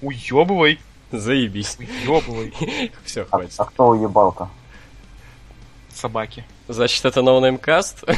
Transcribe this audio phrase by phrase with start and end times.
[0.00, 0.78] Уебывай.
[1.10, 1.78] Заебись.
[1.78, 2.52] Уебывай.
[3.04, 3.54] Все, А, хватит.
[3.58, 4.48] а кто уебал-то?
[5.92, 6.44] Собаки.
[6.68, 8.08] Значит, это No Cast.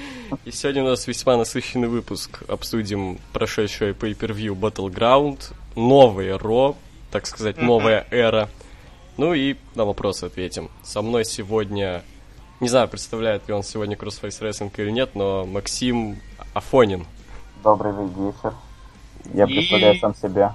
[0.44, 2.42] И сегодня у нас весьма насыщенный выпуск.
[2.48, 6.76] Обсудим прошедшее pay-per-view Battleground, новое Ро,
[7.10, 8.50] так сказать, новая эра.
[9.16, 10.70] Ну и на вопросы ответим.
[10.82, 12.02] Со мной сегодня,
[12.60, 16.18] не знаю, представляет ли он сегодня Crossface Wrestling или нет, но Максим
[16.54, 17.06] Афонин
[17.62, 18.54] Добрый вечер.
[19.34, 20.54] Я И- представляю сам себя.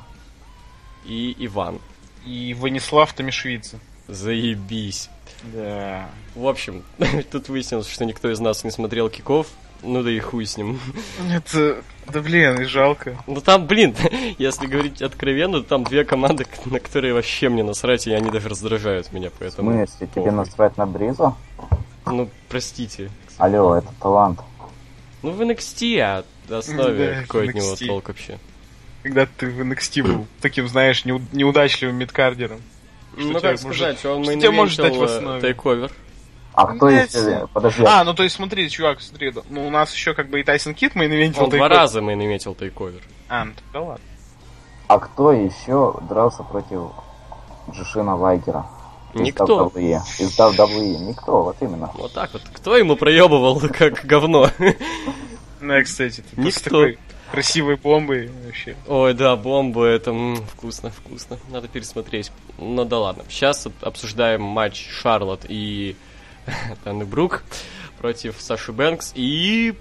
[1.06, 1.80] и Иван.
[2.26, 3.78] И Ванислав Томишвица.
[4.08, 5.10] Заебись.
[5.54, 6.10] Да.
[6.36, 6.84] В общем,
[7.32, 9.48] тут выяснилось, что никто из нас не смотрел киков.
[9.82, 10.80] Ну да и хуй с ним.
[11.30, 11.84] Это...
[12.08, 13.18] Да блин, и жалко.
[13.28, 13.96] Ну там, блин,
[14.38, 19.12] если говорить откровенно, там две команды, на которые вообще мне насрать, и они даже раздражают
[19.12, 19.72] меня, В поэтому...
[19.72, 21.36] смысле, тебе насрать на Бризу?
[22.06, 23.10] Ну, простите.
[23.38, 24.40] Алло, это талант.
[25.22, 28.40] Ну, в NXT, а основе Да, какой от него толк вообще?
[29.04, 32.62] Когда ты в NXT был таким, знаешь, неу- неудачливым мидкардером.
[33.16, 35.42] Ну, как может- сказать, он что тебе может дать в основе?
[35.42, 35.92] тейковер.
[36.54, 37.48] А кто еще...
[37.54, 40.44] Подожди, А, ну то есть смотри, чувак, смотри, ну у нас еще как бы и
[40.44, 43.02] Тайсон Кит мы инвентил Он два раза мейн-иметил тейковер.
[43.28, 44.06] А, ну да ладно.
[44.88, 46.92] а кто еще дрался против
[47.72, 48.68] Джишина Лайгера?
[49.14, 49.72] Никто.
[49.76, 50.98] Из WWE.
[51.00, 51.92] Никто, вот именно.
[51.96, 52.42] Вот так вот.
[52.54, 54.50] Кто ему проебывал как говно?
[55.62, 56.86] Ну, я, кстати, ты Никто.
[57.32, 58.76] красивой бомбой вообще.
[58.88, 61.38] Ой, да, бомба, это м, вкусно, вкусно.
[61.50, 62.32] Надо пересмотреть.
[62.58, 63.24] Ну да ладно.
[63.30, 65.96] Сейчас обсуждаем матч Шарлот и
[66.84, 67.44] Танны Брук
[68.00, 69.76] против Саши Бэнкс и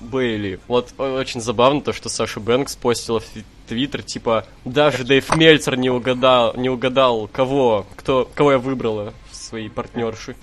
[0.00, 0.60] Бейли.
[0.68, 5.76] Вот очень забавно то, что Саша Бэнкс постила в твит- Твиттер, типа, даже Дэйв Мельцер
[5.76, 10.36] не угадал, не угадал, кого, кто, кого я выбрала в свои партнерши.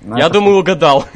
[0.00, 1.06] Ну, Я это, думаю, угадал.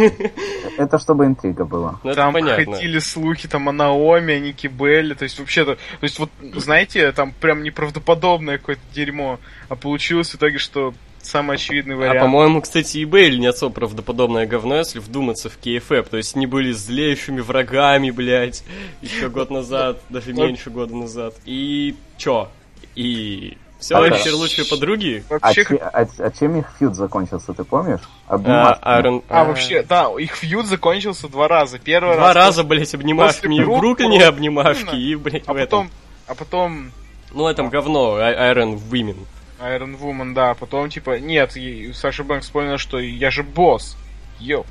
[0.79, 2.01] Это чтобы интрига была.
[2.03, 2.75] Ну, там понятно.
[2.75, 7.13] ходили слухи там о Наоми, о Нике Белле, то есть вообще-то, то есть вот, знаете,
[7.13, 9.39] там прям неправдоподобное какое-то дерьмо,
[9.69, 12.20] а получилось в итоге, что самый очевидный А вариант.
[12.20, 16.08] по-моему, кстати, и Бейли не особо правдоподобное говно, если вдуматься в KFF.
[16.11, 18.64] То есть они были злейшими врагами, блядь,
[19.02, 21.34] еще год назад, даже Ну, меньше года назад.
[21.45, 22.48] И чё?
[22.95, 24.17] И все, А да.
[24.36, 25.23] лучшие подруги?
[25.28, 28.01] А, Вообще, как- а- а чем их фьюд закончился, ты помнишь?
[28.27, 28.95] А, Обнимашками.
[28.95, 29.23] Айрон...
[29.28, 31.78] а, вообще, да, их фьюд закончился два раза.
[31.78, 33.42] Первый Два раз, раза, блядь, обнимашки.
[33.42, 35.86] после И в Брук, Бруклине Брук, обнимашки, и, блядь, а в этом.
[35.86, 35.90] потом,
[36.27, 36.92] а потом
[37.33, 39.17] Ну, этом говно, Айрон Women.
[39.61, 41.57] Iron Woman, да, потом типа, нет,
[41.95, 43.96] Саша Бэнкс понял, что я же босс.
[44.39, 44.70] Ёпт.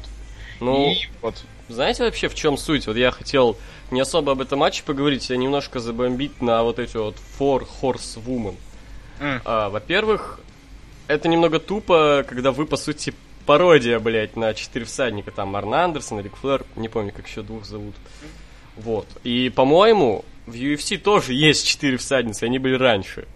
[0.59, 1.43] Ну, И вот.
[1.69, 2.87] Знаете вообще в чем суть?
[2.87, 3.57] Вот я хотел
[3.91, 8.23] не особо об этом матче поговорить, а немножко забомбить на вот эти вот Four Horse
[8.25, 8.55] Woman.
[9.19, 9.41] М.
[9.43, 10.39] А, во-первых,
[11.07, 13.13] это немного тупо, когда вы, по сути,
[13.45, 15.31] пародия, блядь, на четыре всадника.
[15.31, 17.95] Там Арн Андерсон, Рик Флэр, не помню, как еще двух зовут.
[18.75, 19.07] Вот.
[19.23, 23.27] И, по-моему, в UFC тоже есть четыре всадницы, они были раньше.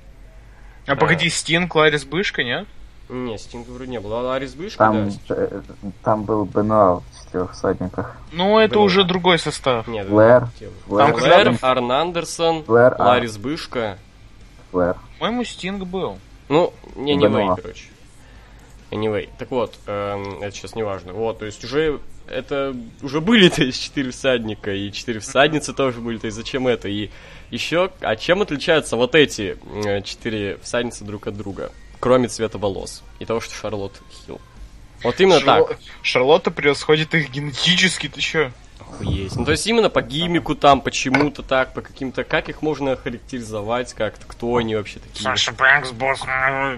[0.87, 2.67] А погоди, Стинг, Ларис Бышка, нет?
[3.09, 4.31] Не, Стинга вроде не было.
[4.31, 5.35] А Арис Бышка, Там, да.
[5.35, 5.61] э,
[6.03, 8.15] там был Бенуа в четырех всадниках.
[8.31, 8.85] Ну, это Блин.
[8.85, 9.85] уже другой состав.
[9.87, 10.11] Нет, те.
[10.13, 13.03] Флэр, Там Флэр, когда- Арн Андерсон, Флэр, а.
[13.07, 13.97] Ларис Бышка.
[14.71, 14.95] Флэр.
[15.19, 16.19] По-моему, Стинг был.
[16.47, 17.55] Ну, не anyway, Бенуа.
[17.57, 17.83] короче.
[18.91, 21.13] Anyway, так вот, эм, это сейчас не важно.
[21.13, 25.99] Вот, то есть уже это уже были то есть четыре всадника и четыре всадницы тоже
[25.99, 26.87] были, то есть зачем это?
[26.87, 27.09] И
[27.51, 33.03] еще, а чем отличаются вот эти э, четыре всадницы друг от друга, кроме цвета волос
[33.19, 34.41] и того, что Шарлотт Хилл?
[35.03, 35.79] Вот именно Шарло- так.
[36.01, 38.51] Шарлотта превосходит их генетически, ты чё?
[38.79, 39.35] Охуеть.
[39.35, 43.93] Ну, то есть именно по гимику там, почему-то так, по каким-то, как их можно характеризовать
[43.93, 45.23] как-то, кто они вообще такие?
[45.57, 46.21] Бэнкс, босс,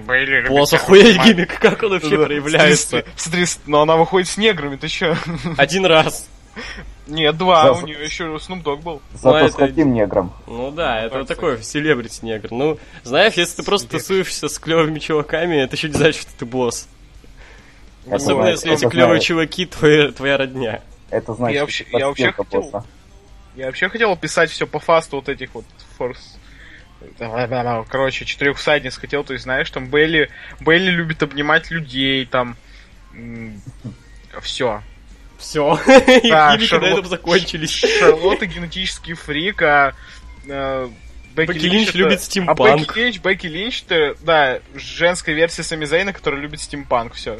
[0.05, 0.47] Бейли.
[0.47, 3.05] Босс, охуеть гимик, как он вообще проявляется?
[3.15, 5.15] Смотри, но она выходит с неграми, ты чё?
[5.57, 6.27] Один раз.
[7.07, 9.01] Нет, два, Да, у нее еще Snoop Dogg был.
[9.13, 10.33] Зато это- с каким негром?
[10.47, 12.47] Ну да, это так вот такой селебрити негр.
[12.51, 16.45] Ну, знаешь, если ты просто тусуешься с клевыми чуваками, это еще не значит, что ты
[16.45, 16.87] босс.
[18.05, 20.81] Это Особенно знает- если эти это клевые чуваки твои, твоя родня.
[21.09, 22.85] Это значит, Я вообще- что я вообще хотел- босса.
[23.55, 25.65] Я вообще хотел писать все по фасту вот этих вот
[25.97, 26.37] форс.
[27.89, 30.29] Короче, четырех всадниц хотел, то есть, знаешь, там Бейли,
[30.61, 32.55] Бейли любит обнимать людей, там
[34.41, 34.81] все.
[35.43, 35.73] Все,
[36.23, 37.71] их Да, на Шарлот- этом закончились.
[37.71, 39.93] Шарлотта генетический фрик, а
[40.47, 40.87] э,
[41.35, 42.81] Бекки, Бекки Линч любит А стимпанк.
[42.81, 47.39] Бекки Линч, Бекки Линч, это, да, женская версия Сами Зейна, которая любит стимпанк, все.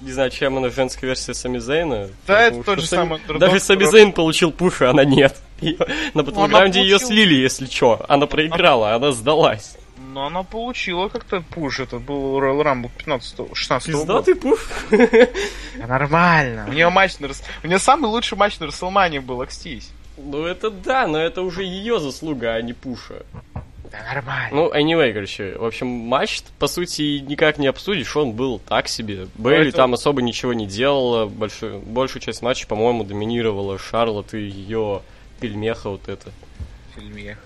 [0.00, 2.08] Не знаю, чем она женская версия Сами Зейна.
[2.26, 5.04] Да, это тот же Сами- самый андердог, Даже Сами который- Зейн получил push, а она
[5.04, 5.36] нет.
[6.14, 7.08] На Battleground е ее получила.
[7.10, 8.04] слили, если что.
[8.08, 9.76] Она проиграла, она сдалась.
[10.12, 11.80] Но она получила как-то push.
[11.80, 14.22] Это был Royal Rumble 15 16 года.
[14.22, 14.68] Пиздатый push.
[15.78, 16.66] Да Нормально.
[16.68, 19.90] У нее матч на Рас- У нее самый лучший матч на Расселмане был, окстись.
[20.18, 23.22] Ну это да, но это уже ее заслуга, а не пуша.
[23.90, 24.50] Да нормально.
[24.52, 29.26] Ну, anyway, короче, в общем, матч, по сути, никак не обсудишь, он был так себе.
[29.36, 34.40] Бейли это- там особо ничего не делала, большую, большую часть матча, по-моему, доминировала Шарлот и
[34.40, 35.02] ее
[35.40, 36.30] пельмеха вот это.
[36.94, 37.36] Фильме.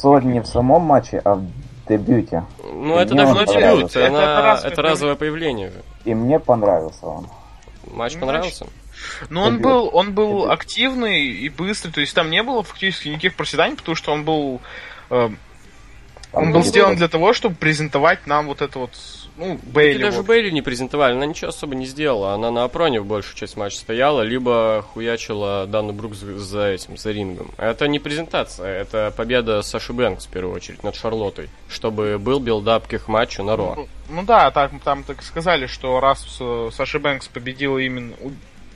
[0.00, 1.46] Соль не в самом матче, а в
[1.88, 2.44] дебюте.
[2.62, 3.58] Ну, И это даже понравился.
[3.78, 5.72] дебют, Это она- разовое это разовое появление.
[6.04, 7.28] И мне понравился он.
[7.92, 8.66] Матч Ну, понравился?
[9.30, 10.50] Ну, он был, он был Дебют.
[10.52, 14.60] активный и быстрый, то есть там не было фактически никаких проседаний, потому что он был,
[15.10, 15.28] э,
[16.32, 18.92] он был сделан для того, чтобы презентовать нам вот это вот,
[19.36, 20.02] ну, Бейли.
[20.02, 20.26] даже вот.
[20.26, 22.32] Бейли не презентовали, она ничего особо не сделала.
[22.34, 26.96] Она на apron е в большую часть матча стояла, либо хуячила Данну Брук за, этим,
[26.96, 27.50] за рингом.
[27.58, 32.86] Это не презентация, это победа Саши Бэнкс в первую очередь над Шарлоттой, чтобы был build-up
[32.86, 33.74] к их матчу на Raw.
[33.76, 38.14] Ну, ну да, там, там так сказали, что раз э, Саша Бэнкс победила именно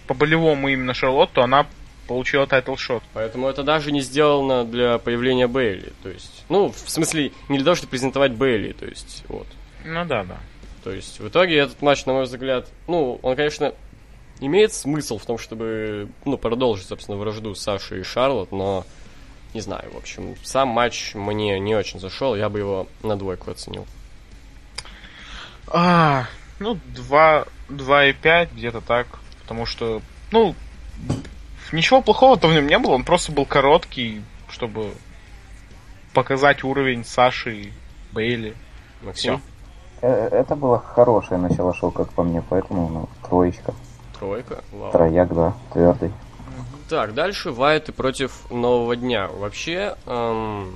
[0.07, 1.67] по болевому именно Шарлотту, она
[2.09, 3.05] получила title shot.
[3.15, 5.93] Поэтому это даже не сделано для появления Бейли.
[6.03, 8.73] То есть, ну, в смысле, не для того, чтобы презентовать Бейли.
[8.73, 9.47] То есть, вот.
[9.85, 10.41] Ну да, да.
[10.83, 13.75] То есть, в итоге этот матч, на мой взгляд, ну, он, конечно,
[14.41, 18.85] имеет смысл в том, чтобы, ну, продолжить, собственно, вражду Саши и Шарлот, но,
[19.53, 23.51] не знаю, в общем, сам матч мне не очень зашел, я бы его на двойку
[23.51, 23.87] оценил.
[25.67, 26.27] А,
[26.59, 29.07] ну, 2, 2,5, где-то так.
[29.43, 30.01] Потому что,
[30.31, 30.55] ну,
[31.73, 34.93] ничего плохого-то в нем не было, он просто был короткий, чтобы
[36.13, 37.73] показать уровень Саши и
[38.13, 38.55] Бейли.
[39.03, 39.35] Максим?
[39.35, 39.41] Э,
[40.01, 43.75] Это было хорошее начало шоу, как по мне, поэтому, ну, троечка.
[44.19, 44.63] Тройка?
[44.73, 44.93] Вау.
[44.93, 46.13] Трояк, да, твердый.
[46.89, 49.29] Так, дальше Вайты против Нового Дня.
[49.29, 50.75] Вообще, эм,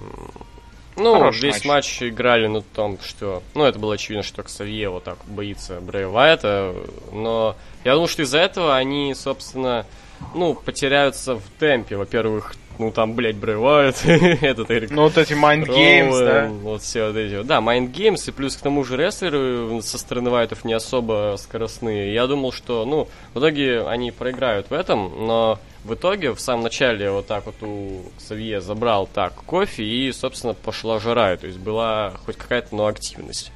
[0.97, 2.01] ну, Хороший весь матч.
[2.01, 2.03] матч.
[2.03, 3.43] играли на том, что...
[3.55, 6.73] Ну, это было очевидно, что Ксавье вот так боится Брэя Вайта,
[7.13, 9.87] но я думаю, что из-за этого они, собственно,
[10.35, 11.97] ну, потеряются в темпе.
[11.97, 16.49] Во-первых, ну, там, блядь, Брэй Вайт, этот Эрик Ну, вот эти Mind Games, да.
[16.49, 17.43] Вот все вот эти.
[17.43, 22.13] Да, Mind Games, и плюс к тому же рестлеры со стороны Вайтов не особо скоростные.
[22.13, 26.63] Я думал, что, ну, в итоге они проиграют в этом, но в итоге в самом
[26.63, 31.37] начале вот так вот у Савье забрал так кофе и, собственно, пошла жара.
[31.37, 33.53] То есть была хоть какая-то, но активность.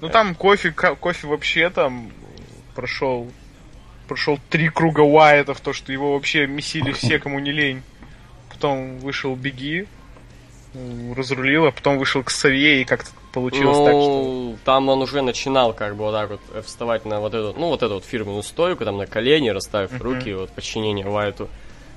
[0.00, 2.10] Ну, там кофе, кофе вообще там
[2.74, 3.30] прошел
[4.10, 7.82] прошел три круга Уайтов, то, что его вообще месили все, кому не лень.
[8.60, 9.86] Потом вышел Беги,
[11.16, 14.56] разрулил, а потом вышел к Савье, и как-то получилось ну, так, что...
[14.66, 17.68] там он уже начинал как бы вот так вот э, вставать на вот эту, ну,
[17.68, 20.02] вот эту вот фирменную стойку, там на колени, расставив Мгм.
[20.02, 21.48] руки, вот подчинение Вайту.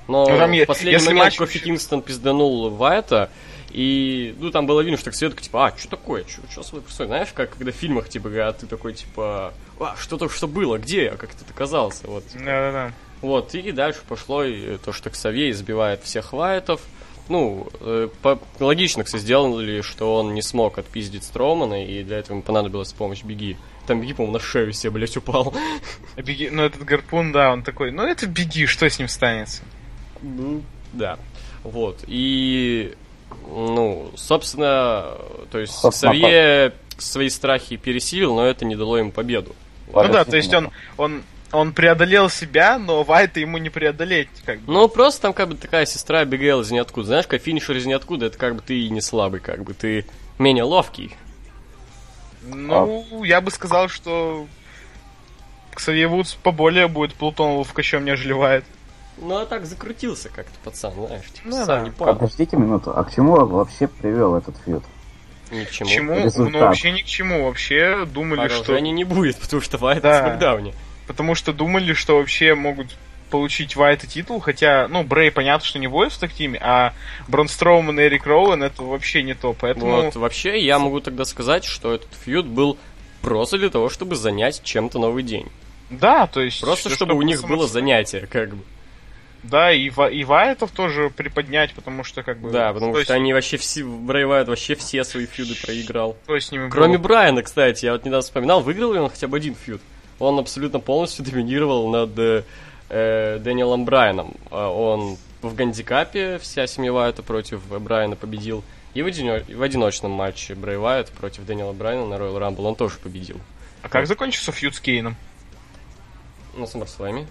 [0.08, 3.28] Но Ну, там в последний если момент матч Кофи Кингстон пизданул Вайта,
[3.70, 7.08] и, ну, там было видно, что Светка, типа, а, что такое, что с тобой происходит?
[7.10, 10.78] Знаешь, как когда в фильмах, типа, говорят, ты такой, типа, а, что только что было,
[10.78, 12.24] где я, как ты оказался, вот.
[12.32, 12.92] Да-да-да.
[13.24, 16.82] Вот, и дальше пошло и то, что Ксавье избивает всех Вайтов.
[17.30, 22.34] Ну, э, по- логично, кстати, сделали, что он не смог отпиздить Строумана, и для этого
[22.34, 23.56] ему понадобилась помощь Беги.
[23.86, 25.54] Там Беги, по-моему, на шею себе, блядь, упал.
[26.16, 29.62] А Беги, ну, этот гарпун, да, он такой, ну, это Беги, что с ним станется?
[30.20, 30.60] Ну,
[30.92, 31.18] да.
[31.62, 32.94] Вот, и,
[33.48, 35.16] ну, собственно,
[35.50, 39.56] то есть Ксавье свои страхи пересилил, но это не дало ему победу.
[39.90, 40.68] Ну да, то есть он,
[40.98, 41.22] он,
[41.54, 44.72] он преодолел себя, но Вайта ему не преодолеть, как бы.
[44.72, 47.06] Ну, просто там как бы такая сестра бегала из ниоткуда.
[47.06, 50.04] Знаешь, как финишер из ниоткуда, это как бы ты и не слабый, как бы ты
[50.38, 51.16] менее ловкий.
[52.42, 54.46] Ну, я бы сказал, что
[55.74, 58.64] Ксавье Вудс поболее будет Плутон ловкачом, нежели Вайт.
[59.16, 61.80] Ну, а так закрутился как-то, пацан, знаешь, типа, Ну сам да.
[61.82, 62.14] не понял.
[62.14, 64.82] Подождите минуту, а к чему вообще привел этот фьюд?
[65.52, 65.88] Ни к чему.
[65.88, 66.14] К чему?
[66.16, 66.52] Результат.
[66.52, 67.44] Ну, вообще ни к чему.
[67.44, 68.58] Вообще думали, что...
[68.58, 70.18] Продолжения не будет, потому что Вайт Да.
[70.18, 70.74] в Смакдауне.
[71.06, 72.88] Потому что думали, что вообще могут
[73.30, 76.92] получить Вайта титул, хотя, ну, Брей понятно, что не будет в тактиме, а
[77.26, 80.02] Брон Строуман и Эрик Роуэн это вообще не то, поэтому...
[80.02, 82.78] Вот, вообще, я могу тогда сказать, что этот фьюд был
[83.22, 85.48] просто для того, чтобы занять чем-то новый день.
[85.90, 86.60] Да, то есть...
[86.60, 88.62] Просто что- чтобы у них было занятие, как бы.
[89.42, 92.50] Да, и, Ва- и Вайтов тоже приподнять, потому что, как бы...
[92.50, 96.16] Да, потому что с- они вообще все, Брэй Вайт вообще все свои фьюды проиграл.
[96.24, 97.08] что с ними Кроме было?
[97.08, 99.82] Брайана, кстати, я вот недавно вспоминал, выиграл ли он хотя бы один фьюд.
[100.18, 102.44] Он абсолютно полностью доминировал над э,
[102.88, 104.34] э, Дэниелом Брайаном.
[104.50, 108.62] А Он в гандикапе, вся семья Вайта против Брайана победил.
[108.94, 112.76] И в, одино- в одиночном матче Брэй Вайт против Дэниела Брайана на Royal Rumble он
[112.76, 113.36] тоже победил.
[113.82, 115.16] А как закончился фьюд с Кейном?
[116.56, 117.26] На SummerSlam.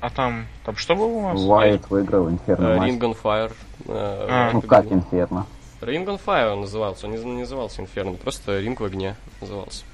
[0.00, 0.46] А там...
[0.64, 1.40] Там что было у нас?
[1.40, 2.90] Уайт выиграл Инферно Э, матч.
[2.90, 3.52] Ring on Fire.
[3.86, 4.50] э, А.
[4.52, 5.46] Ну как Инферно?
[5.80, 9.84] Ring on Fire он назывался, он не не назывался Inferno, просто Ринг в огне назывался.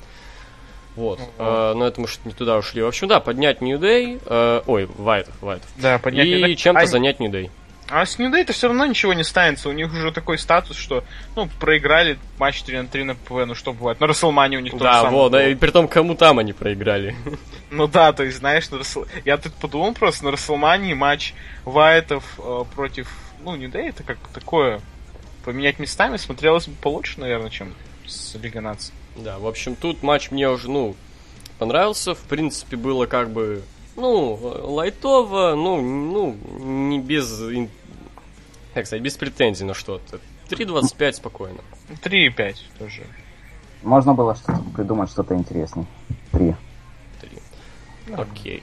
[0.96, 1.20] Вот.
[1.38, 2.82] Э, но это мы что-то не туда ушли.
[2.82, 5.68] В общем, да, поднять New Day, э, ой, Вайтов, Вайтов.
[5.76, 6.54] Да, поднять И New Day.
[6.56, 7.50] чем-то А- занять New Day.
[7.88, 9.68] А с New Day-то все равно ничего не станется.
[9.68, 11.04] У них уже такой статус, что,
[11.36, 14.00] ну, проиграли матч 3 на 3 на PPV, ну что бывает.
[14.00, 17.14] На Рестлмании у них Да, вот, да, и при том, кому там они проиграли.
[17.70, 19.06] Ну да, то есть, знаешь, на Рассел...
[19.24, 21.34] я тут подумал просто, на Рестлмании матч
[21.64, 23.08] Вайтов э, против,
[23.44, 24.80] ну, New Day, это как такое,
[25.44, 27.74] поменять местами смотрелось бы получше, наверное, чем
[28.04, 28.92] с Лигой Наций.
[29.18, 30.94] Да, в общем, тут матч мне уже, ну,
[31.58, 32.14] понравился.
[32.14, 33.62] В принципе, было как бы,
[33.96, 37.40] ну, лайтово, ну, ну, не без,
[38.74, 40.20] как сказать, без претензий на что-то.
[40.50, 41.60] 3.25 спокойно.
[42.02, 43.02] 3,5 тоже.
[43.82, 45.86] Можно было что-то придумать что-то интереснее.
[46.32, 46.54] Три.
[47.20, 48.14] Три.
[48.14, 48.62] Окей.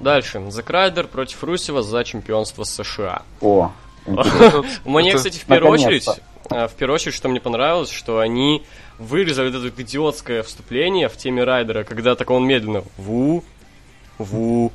[0.00, 0.42] Дальше.
[0.50, 3.22] Зак Райдер против Русева за чемпионство США.
[3.40, 3.72] О,
[4.84, 6.08] Мне, кстати, в первую очередь,
[6.50, 8.64] э, в первую очередь, что мне понравилось, что они
[8.98, 13.44] вырезали вот это идиотское вступление в теме Райдера, когда так он медленно ву,
[14.18, 14.72] ву,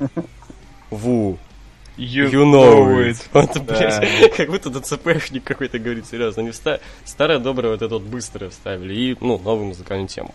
[0.90, 1.38] ву.
[1.98, 3.22] You, You know it.
[3.54, 4.00] Да.
[4.00, 6.40] блядь, как будто ДЦПшник какой-то говорит, серьезно.
[6.42, 10.34] Они вста- старое доброе вот это вот быстрое вставили и, ну, новую музыкальную тему.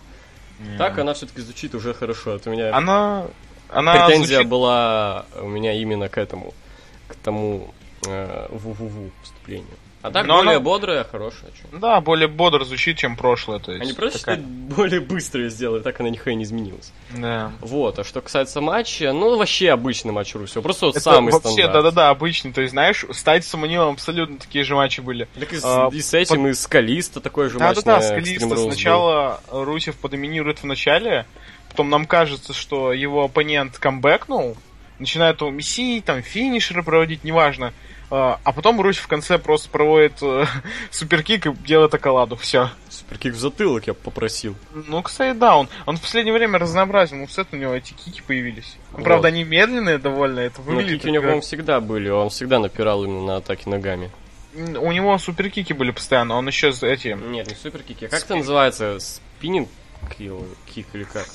[0.76, 2.36] Так она все-таки звучит уже хорошо.
[2.36, 3.26] Это у меня Она...
[3.70, 6.54] Она претензия звучит- была у меня именно к этому,
[7.08, 7.74] к тому
[8.06, 9.66] э, ву-ву-ву вступлению.
[10.08, 11.50] А так Но более она- бодрая, хорошая.
[11.52, 11.78] чё.
[11.78, 13.58] Да, более бодро звучит, чем прошлое.
[13.58, 16.92] То есть Они просто такая- более быстрое сделали, так она нихуя не изменилась.
[17.16, 17.52] Да.
[17.60, 20.62] Вот, а что касается матча, ну, вообще обычный матч Русева.
[20.62, 21.72] Просто вот Это самый вообще, стандарт.
[21.72, 22.52] да-да-да, обычный.
[22.52, 23.22] То есть, знаешь, с
[23.64, 25.28] и Нилом абсолютно такие же матчи были.
[25.38, 28.08] Так и, с- А, и с этим, и с Калиста такой же матч Да-да-да, с
[28.10, 28.70] Калиста Rules был.
[28.72, 31.26] сначала Русев подоминирует в начале,
[31.70, 34.56] потом нам кажется, что его оппонент камбэкнул,
[34.98, 37.72] начинает его мессить, там, финишеры проводить, неважно.
[38.10, 40.46] А а потом Русев в конце просто проводит э,
[40.90, 42.70] суперкик и делает околаду, все.
[42.88, 44.56] Суперкик в затылок я попросил.
[44.72, 48.76] Ну, кстати, да, он, он в последнее время разнообразил мувсет, у него эти кики появились.
[48.92, 49.04] Ну, Вот.
[49.04, 51.00] Правда, они медленные довольно, это Ну, выглядит...
[51.00, 52.08] кики у него, по-моему, всегда были.
[52.08, 54.10] Он всегда напирал именно на атаки ногами.
[54.54, 57.08] У него суперкики были постоянно, он еще с эти...
[57.08, 58.06] Нет, не суперкики.
[58.06, 58.98] А как это называется?
[59.00, 59.68] Спиннинг
[60.16, 61.26] кик или как?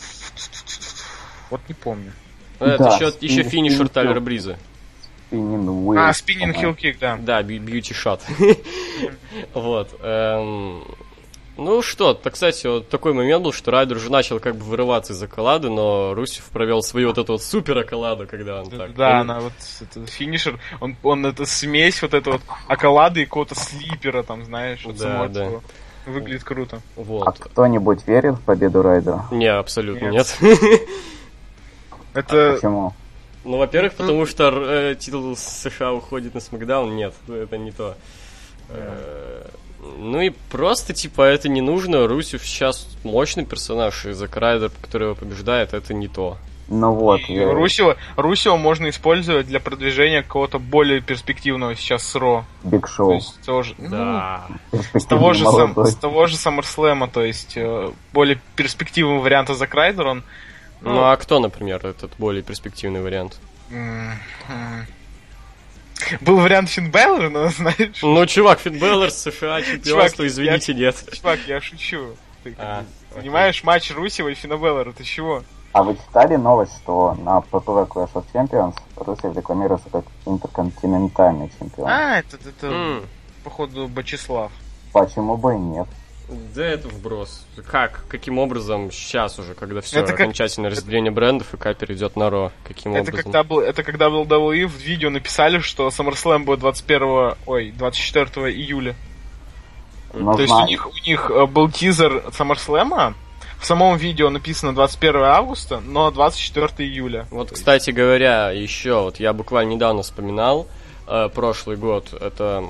[1.51, 2.13] Вот не помню.
[2.59, 3.89] Ну, Это Да, еще, спин- еще финишер.
[3.89, 4.57] Тайлера Бриза.
[5.33, 6.53] Спиннинг Уилл, А, по-моему.
[6.53, 7.17] хилл кик, да.
[7.19, 8.21] Да, бьюти шот.
[9.53, 9.89] Вот.
[10.01, 10.83] эм,
[11.57, 15.13] Ну что, так, кстати, вот такой момент был, что Райдер уже начал как бы вырываться
[15.13, 18.95] из околады, но Русев провел свою вот эту вот супер околаду, когда он так...
[18.95, 23.25] Да, он- она вот это, финишер, он, он это смесь вот это вот околады и
[23.25, 25.49] какого-то слипера там, знаешь, вот Да, самого да.
[26.05, 26.77] Выглядит круто.
[26.97, 27.37] А Вот.
[27.39, 29.25] кто-нибудь верит в победу Райдера?
[29.31, 30.35] Не, абсолютно Нет.
[30.41, 30.59] нет.
[32.13, 32.93] Это Почему?
[33.45, 36.95] Ну, во-первых, потому что э, титул США уходит на Смакдаун.
[36.95, 37.95] Нет, это не то.
[38.69, 39.45] Э,
[39.99, 42.07] Ну и просто, типа, это не нужно.
[42.07, 46.37] Русев сейчас мощный персонаж, и Зак Райдер, который его побеждает, это не то.
[46.69, 52.12] Ну вот, и я- Русева, Русева можно использовать для продвижения какого-то более перспективного сейчас с
[52.12, 52.45] Raw.
[52.63, 53.13] Биг То Шоу.
[53.15, 54.47] есть тоже, ну, Да.
[54.93, 59.73] с того же, сам, с того же SummerSlam, то есть э, более перспективного варианта Зак
[59.73, 60.23] Райдер, он
[60.83, 63.39] Ну, а кто, например, этот более перспективный вариант?
[66.21, 70.73] был вариант Финн Бэллер, но знаешь, Ну, чувак, Финн Беллер с США чемпионство, я- извините,
[70.73, 70.95] нет.
[71.13, 72.15] чувак, я шучу.
[72.43, 73.21] Ты А, бы окей.
[73.21, 75.43] понимаешь, матч Русева и Финна Бэллера, ты чего?
[75.71, 81.87] А вы читали новость, что на ППВ Clash of Champions Русев рекламируется как интерконтинентальный чемпион?
[81.89, 83.05] А, это, это М,
[83.43, 84.51] походу, Бачислав.
[84.91, 85.87] Почему бы и нет?
[86.55, 87.45] Да это вброс.
[87.69, 88.03] Как?
[88.07, 92.29] Каким образом сейчас уже, когда все Это как- окончательное разделение брендов и К перейдет на
[92.29, 92.51] Ро?
[92.63, 93.23] Каким Это образом?
[93.23, 98.51] когда, был, это когда был WWE в видео написали, что SummerSlam будет 21, ой, 24
[98.53, 98.95] июля.
[100.13, 100.67] Ну, То есть у знаю.
[100.69, 103.15] них, у них э, был тизер SummerSlam,
[103.59, 107.27] в самом видео написано 21 августа, но 24 июля.
[107.31, 110.67] Вот, кстати говоря, еще вот я буквально недавно вспоминал
[111.07, 112.13] э, прошлый год.
[112.13, 112.63] Это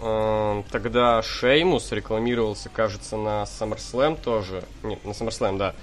[0.00, 4.64] тогда Шеймус рекламировался, кажется, на SummerSlam тоже.
[4.82, 5.74] Нет, на SummerSlam, да.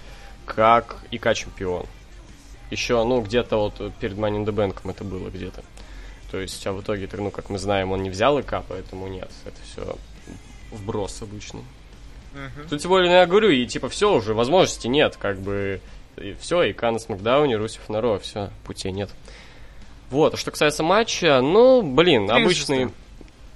[0.45, 1.85] Как ИК чемпион.
[2.71, 5.63] Еще, ну, где-то вот перед Money in the Bank это было где-то.
[6.31, 9.29] То есть, а в итоге, ну, как мы знаем, он не взял ИК, поэтому нет.
[9.45, 9.95] Это все
[10.71, 11.63] вброс обычный.
[12.33, 12.67] Мгм.
[12.69, 15.79] Тут тем более, ну, я говорю, и типа все уже, возможности нет, как бы
[16.39, 19.09] все, и Кан на Смакдауне, Русев на Ро, все, путей нет.
[20.09, 22.77] Вот, а что касается матча, ну, блин, Три обычный...
[22.77, 22.93] звезды.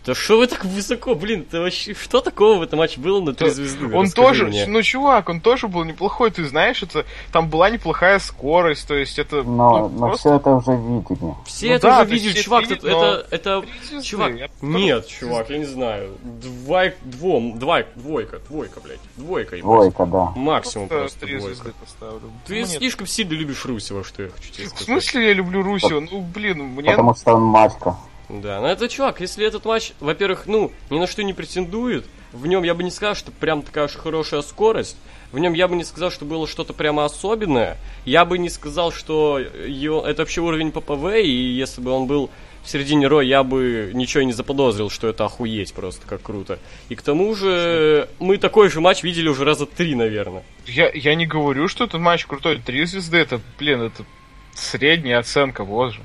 [0.06, 3.36] Да что вы так высоко, блин, это вообще, что такого в этом матче было на
[3.36, 3.86] три звезды?
[3.86, 4.66] Он Расскажи тоже, мне.
[4.66, 9.20] ну чувак, он тоже был неплохой, ты знаешь, это там была неплохая скорость, то есть
[9.20, 11.36] это Но, ну, но просто все это уже видели.
[11.46, 15.08] Все Ну это да, уже видели, чувак, видели, это, но это, звезды, чувак, я нет,
[15.08, 19.58] чувак, я не знаю, два, двом, два, двойка, двойка, блядь, двойка.
[19.60, 20.32] Двойка, да.
[20.36, 21.56] максимум просто просто три двойка.
[21.56, 22.22] звезды поставлю.
[22.48, 22.70] Ты Ну, нет.
[22.70, 24.86] слишком сильно любишь Русева, что я хочу тебе В сказать.
[24.86, 26.00] смысле я люблю Русева?
[26.00, 26.90] Ну, блин, мне...
[26.90, 27.96] Потому что он мачка.
[28.32, 32.48] Да, но это чувак, если этот матч, во-первых, ну, ни на что не претендует, в
[32.48, 34.96] нем я бы не сказал, что прям такая уж хорошая скорость,
[35.34, 38.94] в нем я бы не сказал, что было что-то прямо особенное, я бы не сказал,
[38.94, 42.30] что его- это вообще уровень ППВ, и если бы он был
[42.64, 46.60] в середине Ро, я бы ничего и не заподозрил, что это охуеть просто, как круто.
[46.90, 50.44] И к тому же, мы такой же матч видели уже раза три, наверное.
[50.68, 52.60] Я, я не говорю, что этот матч крутой.
[52.64, 54.06] Три звезды, это, блин, это
[54.54, 56.02] средняя оценка, вот же.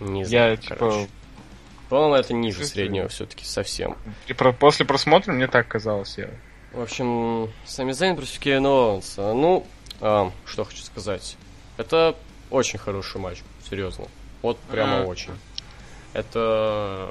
[0.00, 1.08] Не знаю, Я, типа, короче.
[1.90, 3.96] По-моему, это ниже среднего все-таки совсем.
[4.26, 6.16] и про- после просмотра мне так казалось.
[6.16, 6.30] Я...
[6.72, 9.32] В общем, Сами Зейн против Кевина Оуэнса.
[9.34, 9.66] Ну,
[10.00, 11.36] а, что хочу сказать.
[11.76, 12.14] Это
[12.50, 14.06] очень хороший матч, серьезно.
[14.40, 15.08] Вот прямо Мгм.
[15.08, 15.32] очень.
[16.12, 17.08] Это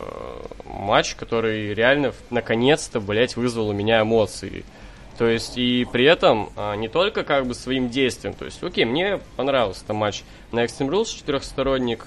[0.66, 4.66] матч, который реально наконец-то, блять, вызвал у меня эмоции.
[5.18, 8.34] То есть, и при этом а, не только как бы своим действием.
[8.34, 12.06] То есть, окей, мне понравился там матч на Extreme Rules четырехсторонник,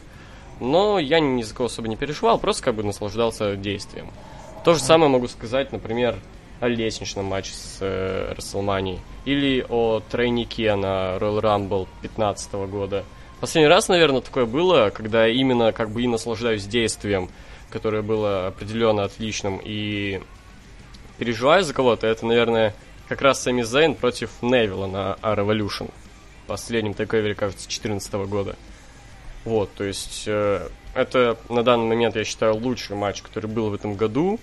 [0.61, 4.11] но я ни за кого особо не переживал, просто как бы наслаждался действием.
[4.65, 6.17] То же самое могу сказать, например,
[6.61, 9.01] о лестничном матче с э, WrestleMania.
[9.25, 13.05] Или о тройнике на Royal Rumble 2015 года.
[13.41, 17.29] Последний раз, наверное, такое было, когда именно как бы и наслаждаюсь действием,
[17.71, 20.21] которое было определенно отличным, и
[21.19, 22.75] переживаю за кого-то, это, наверное,
[23.09, 25.91] как раз Сами Зейн против Невилла на A Revolution.
[26.47, 28.57] Последнем тейковере, кажется, 2014 года.
[29.45, 33.75] Вот, то есть э, это на данный момент, я считаю, лучший матч, который был в
[33.75, 34.39] этом году.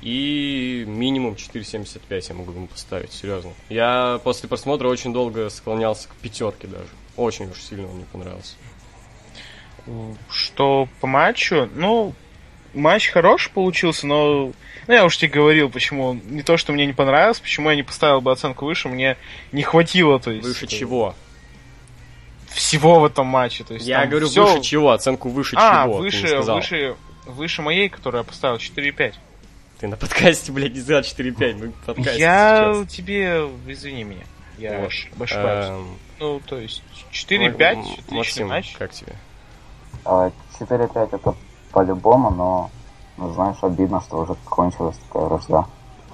[0.00, 3.52] И минимум 4.75 я могу ему поставить, серьезно.
[3.70, 6.88] Я после просмотра очень долго склонялся к пятерке даже.
[7.16, 8.56] Очень уж сильно он мне понравился.
[10.30, 11.68] Что по матчу?
[11.74, 12.12] Ну,
[12.74, 14.52] матч хороший получился, но...
[14.86, 16.04] Ну, я уж тебе говорил, почему...
[16.08, 19.16] он- Не то, что мне не понравилось, почему я не поставил бы оценку выше, мне
[19.52, 20.46] не хватило, то есть...
[20.46, 21.14] Выше э, чего?
[22.54, 23.86] Всего в этом матче, то есть...
[23.86, 24.90] Я говорю, всё- выше чего?
[24.92, 25.98] Оценку выше А, чего?
[25.98, 26.56] выше, сказал.
[26.56, 26.96] выше,
[27.26, 29.14] выше моей, которую я поставил, 4,5.
[29.80, 31.54] Ты на подкасте, блядь, не сказал 4.5.
[31.58, 32.92] Мы подкасте Я сейчас.
[32.92, 33.48] тебе...
[33.66, 34.22] Извини меня.
[34.56, 34.88] Я Вот.
[34.90, 35.66] ош- ошибаюсь.
[35.66, 35.86] Эм,
[36.20, 38.72] Ну, то есть, М- 4,5, М- отличный Максим, матч.
[38.78, 39.14] как тебе?
[40.04, 41.34] А, 4-5 это
[41.72, 42.70] по-любому, но,
[43.16, 45.66] ну, знаешь, обидно, что уже кончилась такая вражда.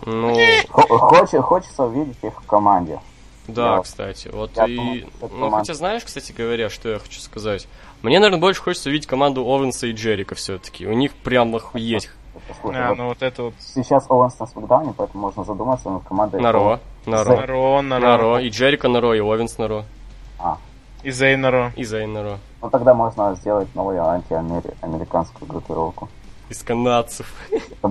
[0.06, 0.34] Ну,
[0.70, 2.98] Хо- хоче- хочется увидеть их в команде.
[3.52, 4.28] Да, Я- кстати.
[4.28, 4.76] Вот я и...
[4.76, 7.68] думаю, Ну, хотя знаешь, кстати говоря, что я хочу сказать?
[8.02, 10.86] Мне, наверное, больше хочется увидеть команду Овенса и Джерика все-таки.
[10.86, 11.54] У них прям.
[11.56, 11.66] Это,
[12.60, 13.54] слушай, А, вот ну вот это вот...
[13.58, 16.40] Сейчас Оуэнс на Смакдауне, поэтому можно задуматься над командой.
[16.40, 18.22] На Ро, на Ро, За- Наро, на Наро.
[18.22, 18.38] Ро.
[18.38, 19.84] И Джерика на Ро, и Овенс на Ро,
[20.38, 20.56] А,
[21.02, 21.72] И Зейн Наро.
[21.76, 22.38] и Зейн на Ро.
[22.62, 26.08] ну тогда можно сделать новую антиамериканскую группировку.
[26.50, 27.26] Из канадцев.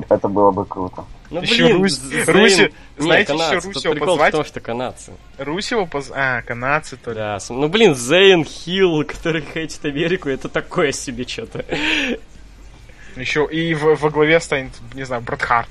[0.10, 1.06] Это, было бы круто.
[1.32, 3.62] Ну, Ещё блин, Русь- Зейн- Руси- Нет, знаете, канадцы.
[3.62, 4.32] Тут Русева прикол в позвать?
[4.34, 5.14] том, что канадцы.
[5.38, 6.12] Русева поз...
[6.14, 7.18] А, канадцы то ли.
[7.18, 11.64] Да, ну, блин, Зейн Хилл, который хейтит Америку, это такое себе что-то.
[13.16, 15.70] Еще и в- во главе станет, не знаю, Брэд Харт.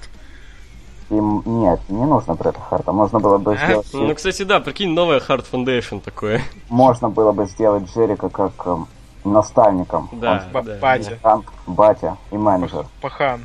[1.11, 2.93] Им нет, не нужно Брэда Харта.
[2.93, 3.65] Можно было бы А?
[3.67, 6.43] сделать, Ну, кстати, да, прикинь, новая Hard Foundation такое.
[6.69, 8.87] можно было бы сделать Джерика как эм,
[9.25, 10.09] наставником.
[10.13, 10.79] Да, Ба- да.
[10.79, 11.19] Батя.
[11.23, 12.87] Танк, батя и менеджер.
[13.01, 13.45] Пахан.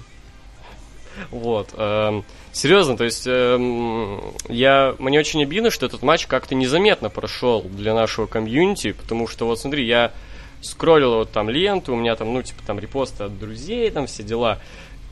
[1.31, 1.69] Вот.
[1.77, 7.62] эм, серьезно, то есть эм, я мне очень обидно, что этот матч как-то незаметно прошел
[7.62, 10.12] для нашего комьюнити, потому что вот смотри, я
[10.62, 14.23] скроллил вот там ленту, у меня там, ну, типа там репосты от друзей, там все
[14.23, 14.59] дела.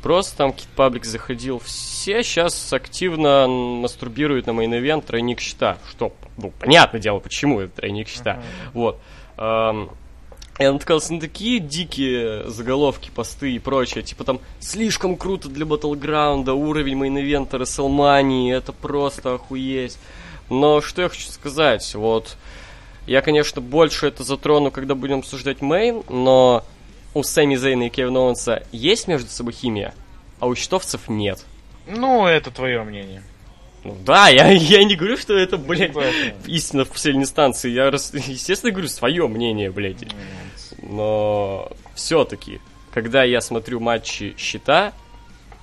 [0.01, 1.59] Просто там Кит Паблик заходил.
[1.59, 5.77] Все сейчас активно мастурбируют на main event тройник щита.
[5.91, 8.41] Что, ну, понятное дело, почему это тройник щита.
[8.73, 8.99] Вот.
[9.37, 9.91] Эм,
[10.61, 14.03] я натыкался на такие дикие заголовки, посты и прочее.
[14.03, 19.97] Типа там слишком круто для Battleground а, уровень main event а Рестлмании, это просто охуеть.
[20.49, 22.37] Но что я хочу сказать, вот
[23.07, 26.63] я, конечно, больше это затрону, когда будем обсуждать main, но
[27.13, 29.93] у Сэмми Зейна и Кевина Оуэнса есть между собой химия,
[30.39, 31.45] а у щитовцев нет.
[31.87, 33.23] Ну, это твое мнение.
[33.83, 36.33] Ну да, я, я не говорю, что это, блядь, Поэтому.
[36.47, 37.69] истина в последней инстанции.
[37.69, 40.03] Я, естественно, говорю свое мнение, блядь.
[40.81, 42.59] Но все-таки,
[42.93, 44.93] когда я смотрю матчи щита,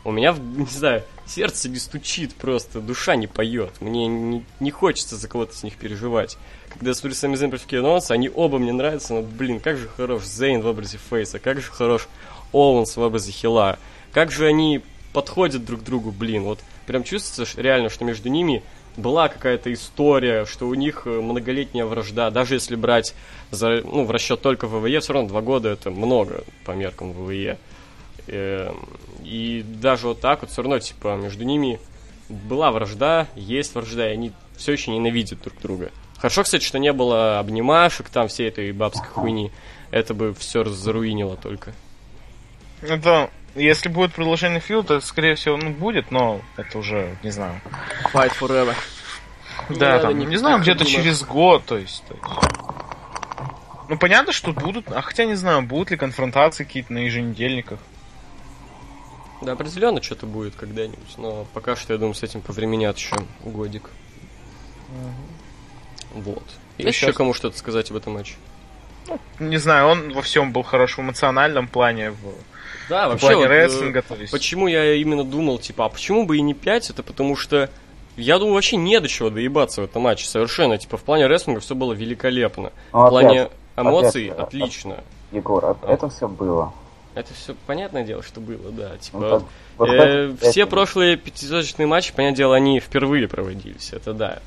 [0.04, 3.72] у меня, не знаю, сердце не стучит просто, душа не поет.
[3.80, 6.38] Мне не, не хочется за кого-то с них переживать.
[6.70, 9.76] Когда я смотрю Сами Зейн против Кевина Оуэнса, они оба мне нравятся, но, блин, как
[9.76, 12.08] же хорош Зейн в образе Фейса, как же хорош
[12.52, 13.78] Оуэнс в образе Хила,
[14.12, 18.30] как как же они подходят друг к другу, блин, вот прям чувствуется реально, что между
[18.30, 18.62] ними
[18.96, 23.14] была какая-то история, что у них э, многолетняя вражда, даже если брать
[23.50, 27.58] за, ну, в расчет только ВВЕ, все равно два года это много по меркам ВВЕ.
[28.26, 28.88] Эм,
[29.22, 31.78] и даже вот так вот все равно, типа, между ними
[32.30, 35.92] была вражда, есть вражда, и они все еще ненавидят друг друга.
[36.16, 39.52] Хорошо, кстати, что не было обнимашек, там всей этой бабской хуйни.
[39.90, 41.74] Это бы все заруинило только.
[42.80, 47.60] Это, если будет продолжение фильма, то, скорее всего, ну, будет, но это уже, не знаю.
[48.12, 48.74] Fight forever.
[49.70, 50.94] Да, надо там, ни- не знаю, где-то думаю.
[50.94, 52.04] через год, то есть.
[52.06, 52.24] то есть.
[53.88, 57.78] Ну, понятно, что будут, а хотя не знаю, будут ли конфронтации какие-то на еженедельниках.
[59.40, 63.90] Да, определенно что-то будет когда-нибудь, но пока что, я думаю, с этим повременят еще годик.
[66.12, 66.42] Вот.
[66.78, 68.34] Есть еще сейчас- кому что-то сказать об этом матче?
[69.38, 72.16] Не знаю, он во всем был хорош в эмоциональном плане, в,
[72.88, 74.32] Да, в плане вот, э, рестлинга, то есть.
[74.32, 76.90] Почему я именно думал, типа, а почему бы и не 5?
[76.90, 77.68] Это потому что
[78.16, 80.26] я думаю, вообще не до чего доебаться в этом матче.
[80.26, 82.72] Совершенно, типа, в плане рестлинга все было великолепно.
[82.92, 85.04] Ну, в плане опять- эмоций опять, отлично.
[85.30, 86.72] Егор, а это все было.
[87.14, 88.90] Это все понятное дело, что было, да.
[88.92, 89.42] Ну, Типа, так,
[89.78, 93.92] вот э, кстати, все этим- прошлые пятизначные матчи, понятное дело, они впервые проводились.
[93.92, 94.38] Это да.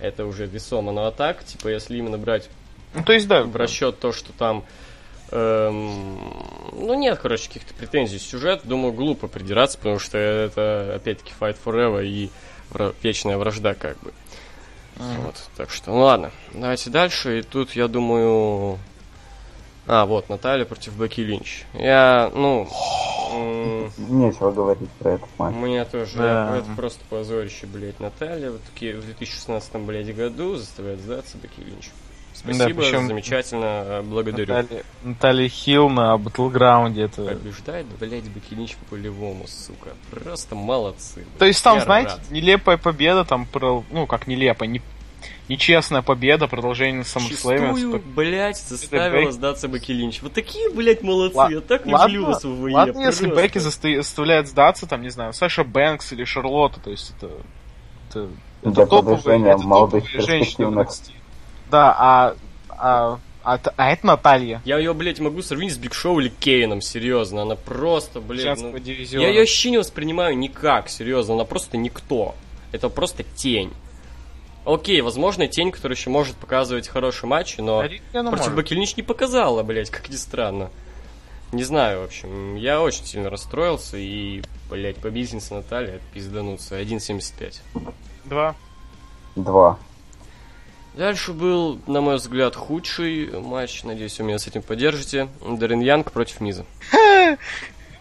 [0.00, 0.92] Это уже весомо.
[0.92, 2.48] Но а так, типа, если именно брать
[2.94, 3.42] Ну, то есть, да.
[3.42, 4.64] в расчет то, что там
[5.30, 6.18] эм,
[6.72, 11.56] ну нет, короче, каких-то претензий к сюжету, думаю, глупо придираться, потому что это опять-таки Fight
[11.64, 12.30] Forever и
[12.70, 14.12] вра- вечная вражда, как бы.
[14.96, 17.38] Вот, так что, ну ладно, давайте дальше.
[17.38, 18.78] И тут, я думаю...
[19.86, 21.64] А, вот, Наталья против Бекки Линч.
[21.72, 22.68] Я, ну...
[23.32, 25.54] м, Нечего говорить про этот матч.
[25.56, 26.50] мне тоже, Да.
[26.54, 28.50] я- это просто позорище, блядь, Наталья.
[28.50, 31.88] Вот такие в 2016 блядь, году заставляет сдаться Бекки Линч.
[32.42, 34.54] Спасибо, причем замечательно, э, благодарю.
[34.54, 37.24] Наталья, Наталья Хилл на Батлграунде, это...
[37.24, 39.90] Побеждает, блядь, Бекки Линч по полевому, сука.
[40.10, 41.24] Просто молодцы.
[41.38, 42.30] То есть там, Я знаете, рад.
[42.30, 44.80] нелепая победа, там, про- ну, как нелепая, не...
[45.48, 47.28] нечестная победа, продолжение SummerSlam.
[47.28, 50.22] Чистую, блядь, заставила Бек- сдаться Бекки Линч.
[50.22, 51.36] Вот такие, блядь, молодцы.
[51.36, 52.72] Ла- Я так ладно, люблю вас в ВВЕ.
[52.74, 53.42] Ладно, если просто.
[53.42, 57.30] Бекки заста- заставляет сдаться, там, не знаю, Саша Бэнкс или Шарлотта, то есть это...
[58.08, 58.28] это,
[58.62, 60.86] это Для топовые, это молодых топовые женщины.
[61.70, 62.36] Да, а,
[62.68, 64.60] а, а, а это Наталья.
[64.64, 67.42] Я ее, блядь, могу сравнить с Биг Шоу или Кейном, серьезно.
[67.42, 68.76] Она просто, блядь, ну...
[68.76, 71.34] Я ее вообще не воспринимаю никак, серьезно.
[71.34, 72.34] Она просто никто.
[72.72, 73.72] Это просто тень.
[74.64, 79.62] Окей, возможно, тень, которая еще может показывать хорошие матчи, но А против Линч не показала,
[79.62, 80.70] блядь, как ни странно.
[81.52, 86.80] Не знаю, в общем, я очень сильно расстроился, и, блядь, победительница Наталья пиздануться.
[86.80, 87.60] 1.75.
[88.24, 88.54] Два.
[89.34, 89.78] Два.
[90.94, 93.84] Дальше был, на мой взгляд, худший матч.
[93.84, 95.28] Надеюсь, вы меня с этим поддержите.
[95.40, 96.64] Дэрин Янг против Миза.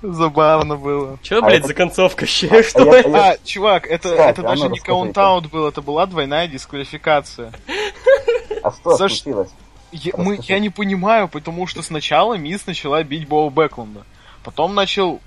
[0.02, 1.19] Забавно было.
[1.21, 2.25] Че, А блядь, это- за концовка?
[2.25, 3.30] Что я- это?
[3.32, 7.52] А, чувак, это, Кстати, это а даже не каунт-аут был, это была двойная дисквалификация.
[8.63, 9.49] А что случилось?
[9.91, 14.04] Я, мы, я не понимаю, потому что сначала Мисс начала бить Боу Бэклунда.
[14.43, 15.19] Потом начал...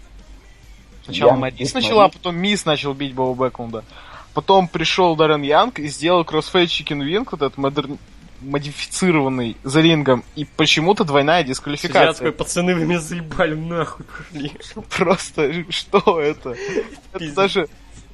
[1.05, 3.85] Сначала бить начала, а потом Миз начал бить Боу Бэклунда.
[4.35, 7.99] Потом пришел Даррен Янг и сделал crossface chickenwing, вот этот модерн-
[8.40, 12.12] модифицированный за рингом, и почему-то двойная Я дисквалификация.
[12.12, 14.53] такой, пацаны, вы меня заебали, нахуй пошли.
[14.97, 16.57] Просто что это?
[17.12, 17.68] Это даже,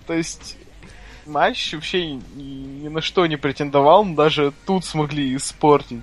[0.06, 0.56] то есть
[1.26, 6.02] матч вообще ни, ни на что не претендовал, но даже тут смогли испортить.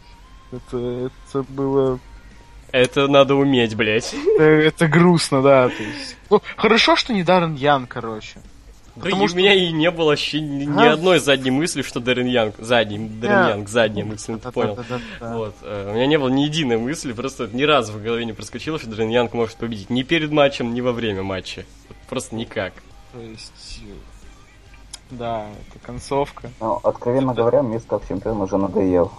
[0.51, 1.99] Это, это было,
[2.71, 4.13] Это надо уметь, блядь.
[4.36, 5.69] это, это грустно, да.
[5.69, 8.39] То есть, ну, хорошо, что не Даррен Ян, короче.
[8.95, 10.93] Да Потому и у что- меня и не было вообще ни, ни А?
[10.93, 12.55] одной задней мысли, что Дэрин Янг...
[12.60, 13.49] Задний, Дэрин Да.
[13.49, 14.77] Янг, задняя мысль, ну ты понял.
[15.19, 15.53] Вот.
[15.63, 18.79] э, У меня не было ни единой мысли, просто ни разу в голове не проскочило,
[18.79, 19.89] что Дэрин Янг может победить.
[19.89, 21.65] Ни перед матчем, ни во время матча.
[22.10, 22.73] Просто никак.
[23.12, 23.81] То есть,
[25.12, 26.49] да, это концовка.
[26.62, 29.12] Ну, откровенно говоря, мисс как чемпион уже надоел.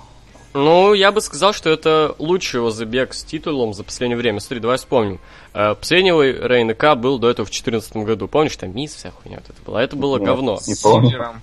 [0.56, 4.40] Ну, я бы сказал, что это лучший его забег с титулом за последнее время.
[4.40, 5.20] Смотри, давай вспомним.
[5.52, 8.26] Э, Последний Рейн К был до этого в 2014 году.
[8.26, 9.82] Помнишь, там мисс вся хуйня вот это была?
[9.82, 10.58] Это было Нет, говно.
[10.66, 11.42] Не помню.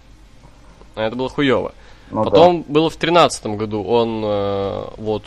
[0.95, 1.75] А Это было хуево.
[2.09, 3.83] Ну Потом было в 2013 году.
[3.83, 5.25] Он э, вот...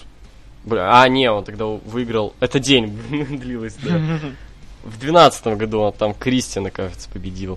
[0.65, 2.35] Бля, а, не, он тогда выиграл...
[2.41, 3.99] Это день длилось, да.
[4.83, 7.57] В 2012 году он там Кристиана, кажется, победил.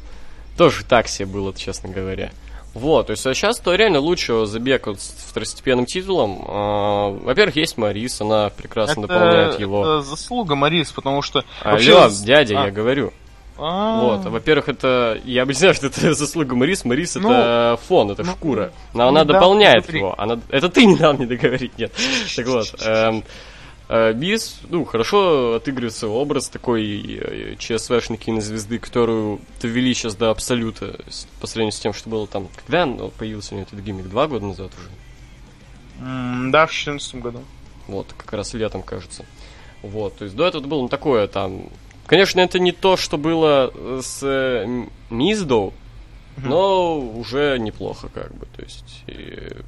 [0.58, 2.32] Тоже так себе было, честно говоря.
[2.74, 6.44] Вот, то есть а сейчас то реально лучше забег вот с второстепенным титулом.
[6.48, 9.82] А, Во-первых, есть Марис, она прекрасно дополняет его.
[9.82, 11.44] это заслуга Марис, потому что...
[11.64, 12.66] Алло, вообще- дядя, а.
[12.66, 13.12] я говорю.
[13.58, 15.20] А, Вот, во-первых, это...
[15.26, 16.86] Я бы не знаю, что это заслуга Марис.
[16.86, 18.72] Марис Ну, это фон, это ну, шкура.
[18.94, 20.16] Но она дополняет его.
[20.18, 20.40] Она...
[20.50, 21.92] Это ты не дал мне договорить, нет.
[22.36, 22.74] Так вот.
[22.82, 23.24] эм,
[23.90, 31.00] Э, Бис, ну, хорошо отыгрывается образ такой э, ЧСВшной кинозвезды, которую довели сейчас до абсолюта
[31.42, 32.50] по сравнению с тем, что было там.
[32.56, 32.86] Когда
[33.18, 34.08] появился у него этот гиммик?
[34.08, 34.90] Два года назад уже?
[36.08, 37.44] М, Да, в 2014 году.
[37.88, 39.26] Вот, как раз летом, кажется.
[39.82, 41.64] Вот, то есть до этого было ну, такое там...
[42.06, 45.74] Конечно, это не то, что было э, с э, Миздоу,
[46.38, 48.46] но уже неплохо, как бы.
[48.56, 49.62] То есть, э,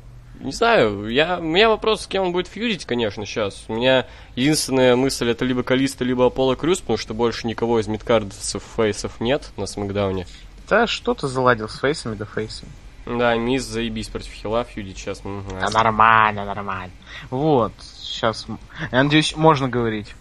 [0.44, 3.64] не знаю, я, у меня вопрос, с кем он будет фьюдить, конечно, сейчас.
[3.68, 7.88] У меня единственная мысль это либо Калиста, либо Аполло Крюс, потому что больше никого из
[7.88, 10.28] мидкардцев фейсов нет на Смакдауне.
[10.70, 12.72] Да что ты заладил с фейсами да фейсами?
[13.06, 15.24] Да, Мисс заебись против Хила фьюдить сейчас.
[15.26, 16.94] м, Да нормально, нормально.
[17.30, 18.46] Вот, сейчас,
[18.92, 20.14] я надеюсь, можно говорить.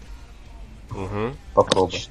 [0.89, 1.35] Мгм.
[1.53, 2.07] Попробуй.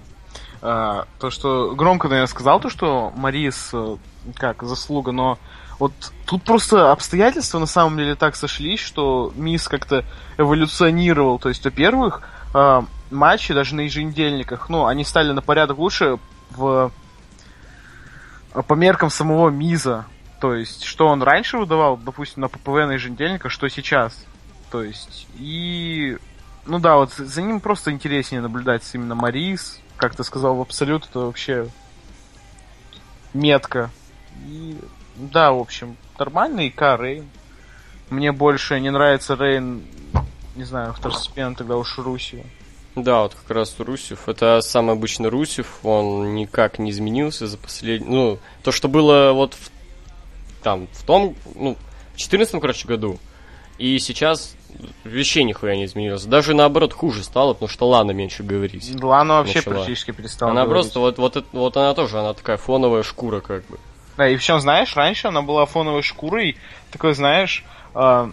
[0.63, 3.97] А, то, что громко, наверное, сказал, то, что Марис, э,
[4.37, 5.39] как, заслуга, но
[5.81, 5.93] вот
[6.27, 10.05] тут просто обстоятельства на самом деле так сошлись, что Мисс как-то
[10.37, 11.39] эволюционировал.
[11.39, 16.19] То есть, во-первых, а, матчи даже на еженедельниках, ну, они стали на порядок лучше
[16.51, 16.93] в
[18.53, 20.05] по меркам самого Миза.
[20.41, 24.27] То есть, что он раньше выдавал, допустим, на ППВ на еженедельниках, что сейчас.
[24.71, 26.19] То есть, и...
[26.67, 29.81] Ну да, вот за ним просто интереснее наблюдать именно Марис.
[29.97, 31.69] Как ты сказал, в Абсолют это вообще
[33.33, 33.91] метка.
[34.47, 34.79] И
[35.21, 37.29] да, в общем, нормальный и Рейн.
[38.09, 39.83] Мне больше не нравится Рейн,
[40.57, 42.45] не знаю, второстепенно тогда уж Русью.
[42.97, 44.29] Да, вот как раз Русев.
[44.29, 48.09] Это самый обычный Русев, он никак не изменился за последний...
[48.09, 49.71] Ну, то, что было вот в,
[50.63, 51.77] там, в том, ну,
[52.15, 53.19] в 14 короче, году,
[53.79, 54.57] и сейчас
[55.05, 56.25] вообще нихуя не изменилось.
[56.25, 58.91] Даже наоборот хуже стало, потому что Лана меньше говорить.
[59.01, 59.75] Лана вообще Начала.
[59.75, 60.85] практически перестала она говорить.
[60.85, 63.79] просто, вот, вот, это- вот она тоже, она такая фоновая шкура, как бы.
[64.21, 66.59] Да, и причем, знаешь, раньше она была фоновой шкурой,
[66.93, 68.31] такой, знаешь, э,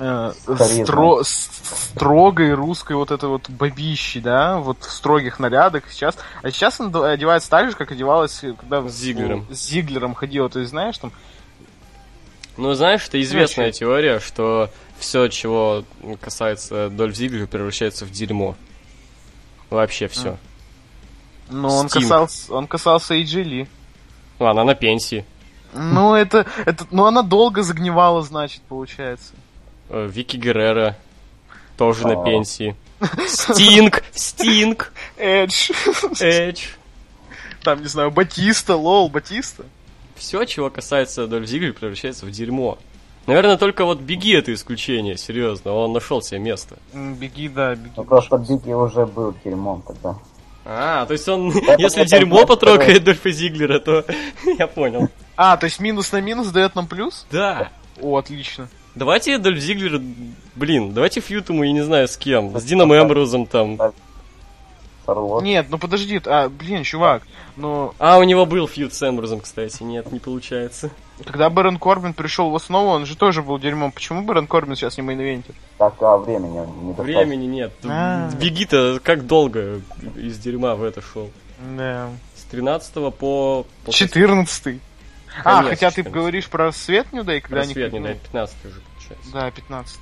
[0.00, 0.84] э, Харизма.
[0.84, 6.16] стро- строгой русской вот этой вот бабищи, да, вот в строгих нарядах сейчас.
[6.42, 9.46] А сейчас она одевается так же, как одевалась, э, когда С Зиглером.
[9.52, 10.48] с Зиглером ходила.
[10.50, 11.12] То есть, знаешь, там,
[12.56, 13.78] Ну, знаешь, это известная Короче.
[13.78, 15.84] теория, что все, чего
[16.20, 18.56] касается Дольф Зиглера, превращается в дерьмо.
[19.70, 20.38] Вообще все.
[21.48, 23.68] ну, он касался, он касался AJ Ли.
[24.40, 25.24] Ладно, она на пенсии.
[25.72, 29.34] Ну, это, это, ну, она долго загнивала, значит, получается.
[29.88, 30.96] Э, Вики Геррера
[31.76, 32.74] тоже на пенсии.
[33.28, 35.70] Стинг, Стинг, Эдж.
[36.20, 36.64] Эдж.
[37.62, 39.64] Там, не знаю, Батиста, лол, Батиста.
[40.16, 42.78] Все, чего касается Дольф Зиглера, превращается в дерьмо.
[43.26, 45.72] Наверное, только вот Беги это исключение, серьезно.
[45.72, 46.78] Он нашел себе место.
[46.92, 47.92] Беги, да, беги.
[47.96, 50.16] Ну просто Бигги уже был дерьмом тогда.
[50.64, 54.04] А, то есть он, если дерьмо потрогает Дольфа Зиглера, то
[54.58, 55.08] я понял.
[55.36, 57.26] А, то есть минус на минус дает нам плюс?
[57.30, 57.70] Да.
[58.00, 58.68] О, отлично.
[58.94, 60.00] Давайте Дольф Зиглер,
[60.56, 62.58] блин, давайте feud ему, я не знаю, с кем.
[62.58, 63.78] С Дином Эмброзом там.
[65.06, 65.42] Сарлот.
[65.42, 67.22] Нет, ну подожди, а, блин, чувак,
[67.56, 69.82] ну, А, у него был feud с Эмброзом, кстати.
[69.82, 70.90] Нет, не получается.
[71.24, 73.92] когда Бэрон Корбин пришел в основу, он же тоже был дерьмом.
[73.92, 75.54] Почему Бэрон Корбин сейчас не main eventer?
[75.78, 77.02] Так, а времени не достаточно.
[77.02, 77.72] Времени нет.
[77.84, 78.30] А.
[78.30, 79.80] Беги-то как долго
[80.16, 81.30] из дерьма в это шел?
[81.76, 82.08] Да.
[82.36, 83.66] С 13 по...
[83.84, 84.80] по 14
[85.44, 86.12] А, хотя ты 14.
[86.12, 87.68] говоришь про Свет Нью Дэй, когда они...
[87.68, 89.32] Рассвет, не ну, да, 15 уже получается.
[89.32, 90.00] Да, 15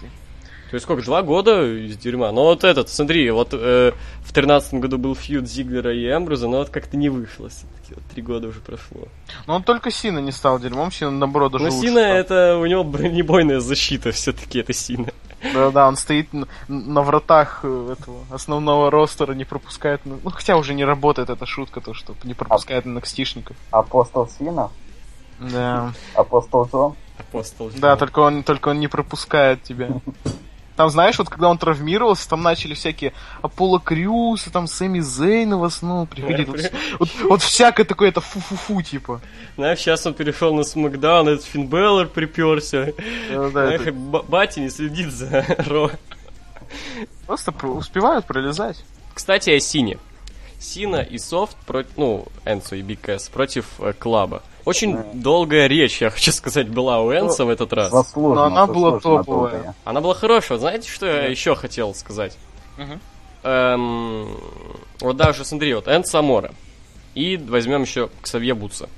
[0.71, 2.31] То есть сколько, два года из дерьма?
[2.31, 6.59] Ну вот этот, смотри, вот э, в 13 году был фьюд Зиглера и Эмбруза, но
[6.59, 7.95] вот как-то не вышло все-таки.
[7.95, 9.09] Вот три года уже прошло.
[9.47, 12.17] Но он только Сина не стал дерьмом, Сина наоборот даже Но лучше Сина стал.
[12.17, 15.09] это, у него бронебойная защита все-таки, это Сина.
[15.55, 20.03] Да-да, он стоит на, на вратах э, этого основного ростера, не пропускает...
[20.05, 23.55] Ну, ну, хотя уже не работает эта шутка, то, что не пропускает на NXT-шников.
[23.71, 24.71] Апостол Сина,
[25.39, 25.95] Да.
[26.15, 26.95] Апостол Джон.
[27.19, 27.71] Апостол.
[27.77, 29.89] Да, только он, только он не пропускает тебя.
[30.79, 33.13] Там, знаешь, вот когда он травмировался, там начали всякие
[33.43, 36.47] Аполло Крюса, там Сэмми Зейна в основном приходить.
[36.47, 36.61] Вот,
[37.01, 39.21] вот, вот всякое такое, это фу-фу-фу, типа.
[39.57, 42.93] Знаешь, сейчас он перешел на Смакдаун, этот Финн Беллар приперся.
[43.29, 45.91] Да, да, это Б- Батя не следит за Ро.
[47.27, 48.85] просто про- успевают пролезать.
[49.15, 49.99] Кстати, о Сине.
[50.61, 54.45] Сина и Софт против, ну, Энсо и BKS против э, Клаба.
[54.69, 55.05] Очень Да.
[55.15, 57.91] долгая речь, я хочу сказать, была у Энса в этот раз.
[57.91, 59.25] Заслуженно, Но она была топовая.
[59.25, 59.75] долгая.
[59.85, 60.59] Она была хорошая.
[60.59, 62.37] Знаете, что я еще хотел сказать?
[62.77, 63.01] Мгм.
[63.45, 64.37] Эм,
[65.01, 66.53] вот даже, смотри, вот Энс Самора.
[67.15, 68.91] И возьмем еще Ксавье Бутса.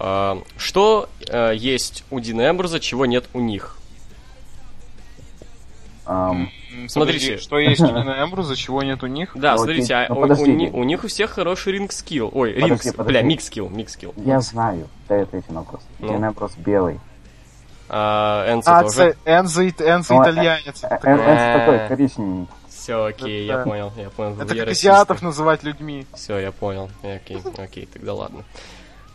[0.00, 3.76] А, что э, есть у Дина Эмбруза, чего нет у них?
[6.06, 6.50] М,
[6.88, 7.26] Смотрите.
[7.28, 9.30] подожди, Что есть у Дина Эмбруза, чего нет у них?
[9.34, 12.30] Да, Ну, смотрите, а Ну, у, у у них у всех хороший ринг скилл.
[12.34, 13.12] Ой, ринг, Подожди, с- подожди.
[13.12, 14.14] бля, микс скилл, микс скилл.
[14.16, 15.82] я знаю, дай ответить на вопрос.
[16.00, 16.16] Ну.
[16.16, 16.98] Эмброс белый.
[17.88, 19.16] А, Энсо А, тоже.
[19.26, 20.82] Энзо, Энзо Ну, итальянец.
[20.82, 21.88] Э, Это такой.
[21.88, 22.46] Коричневый.
[22.68, 24.40] Все, окей, я Это- понял, я понял.
[24.40, 26.06] Это как азиатов называть людьми.
[26.14, 26.90] Все, я понял.
[27.02, 28.44] Окей, окей, тогда ладно.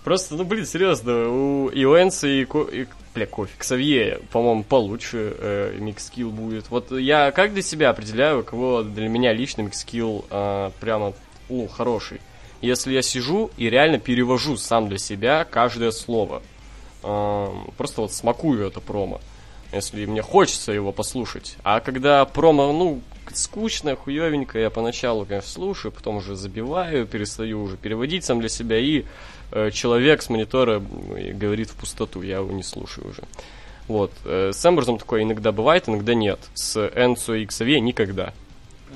[0.07, 4.63] Просто, ну, блин, серьезно, у и у Энса, и, Ко- и бля, Кофе, Ксавье, по-моему,
[4.63, 6.69] получше э, микскилл будет.
[6.69, 11.11] Вот я как для себя определяю, кого для меня лично микскилл э, прямо,
[11.49, 12.21] ну, хороший.
[12.61, 16.41] Если я сижу и реально перевожу сам для себя каждое слово.
[17.03, 19.19] Э, просто вот смакую это промо.
[19.73, 21.57] Если мне хочется его послушать.
[21.63, 23.01] А когда промо, ну,
[23.33, 28.79] скучно, хуевенько, я поначалу, конечно, слушаю, потом уже забиваю, перестаю уже переводить сам для себя,
[28.79, 29.03] и
[29.71, 33.23] человек с монитора говорит в пустоту, я его не слушаю уже.
[33.87, 34.11] Вот.
[34.25, 36.39] э, с Эмберзом такое иногда бывает, иногда нет.
[36.53, 38.33] С Энцо и Ксавье никогда.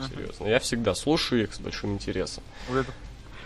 [0.10, 0.48] Серьезно.
[0.48, 2.44] Я всегда слушаю их с большим интересом.
[2.70, 2.92] Вот это,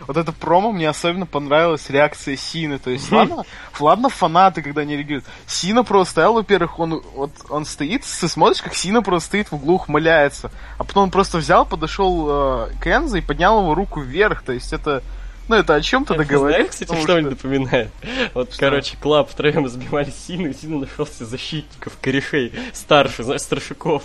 [0.08, 2.80] вот это промо мне особенно понравилась реакция Сины.
[2.80, 3.44] То есть, ладно,
[3.80, 5.26] ладно фанаты, когда они реагируют.
[5.46, 9.56] Сина просто стоял, во-первых, он, вот, он стоит, ты смотришь, как Сина просто стоит в
[9.56, 10.52] углу, ухмыляется.
[10.78, 14.44] А потом он просто взял, подошел э, к Энзо и поднял его руку вверх.
[14.44, 15.04] То есть это,
[15.47, 16.69] ну это о чем-то Знаешь, да говорит.
[16.69, 17.89] кстати, что мне напоминает?
[18.34, 24.03] Вот, короче, Club втроем сбивали Сину, и Сина нашелся защитников, корешей, старше, знаешь, старшаков.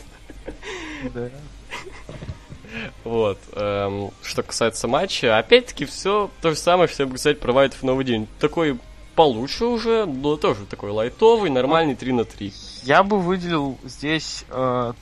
[1.14, 1.29] Да.
[3.05, 3.38] Вот.
[3.55, 7.83] эм, что касается матча, опять-таки все то же самое, что я могу сказать про Вайтов
[7.83, 8.29] новый день.
[8.38, 8.79] Такой
[9.14, 12.53] получше уже, но тоже такой лайтовый, нормальный 3 на 3.
[12.85, 14.92] Я бы выделил здесь э,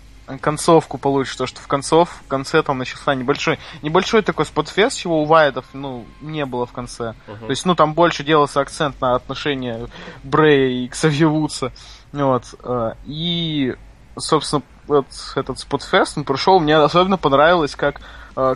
[0.41, 5.23] концовку получше, то что в концов, в конце там начался небольшой, небольшой такой спотфест, чего
[5.23, 7.15] у Вайдов, ну, не было в конце.
[7.47, 9.89] То есть, ну, там больше делался акцент на отношения
[10.23, 11.73] Брея и Ксавье Вудса.
[12.13, 12.45] Вот.
[12.63, 13.75] э, И,
[14.19, 18.01] собственно, вот этот спотфест, он прошел, мне особенно понравилось, как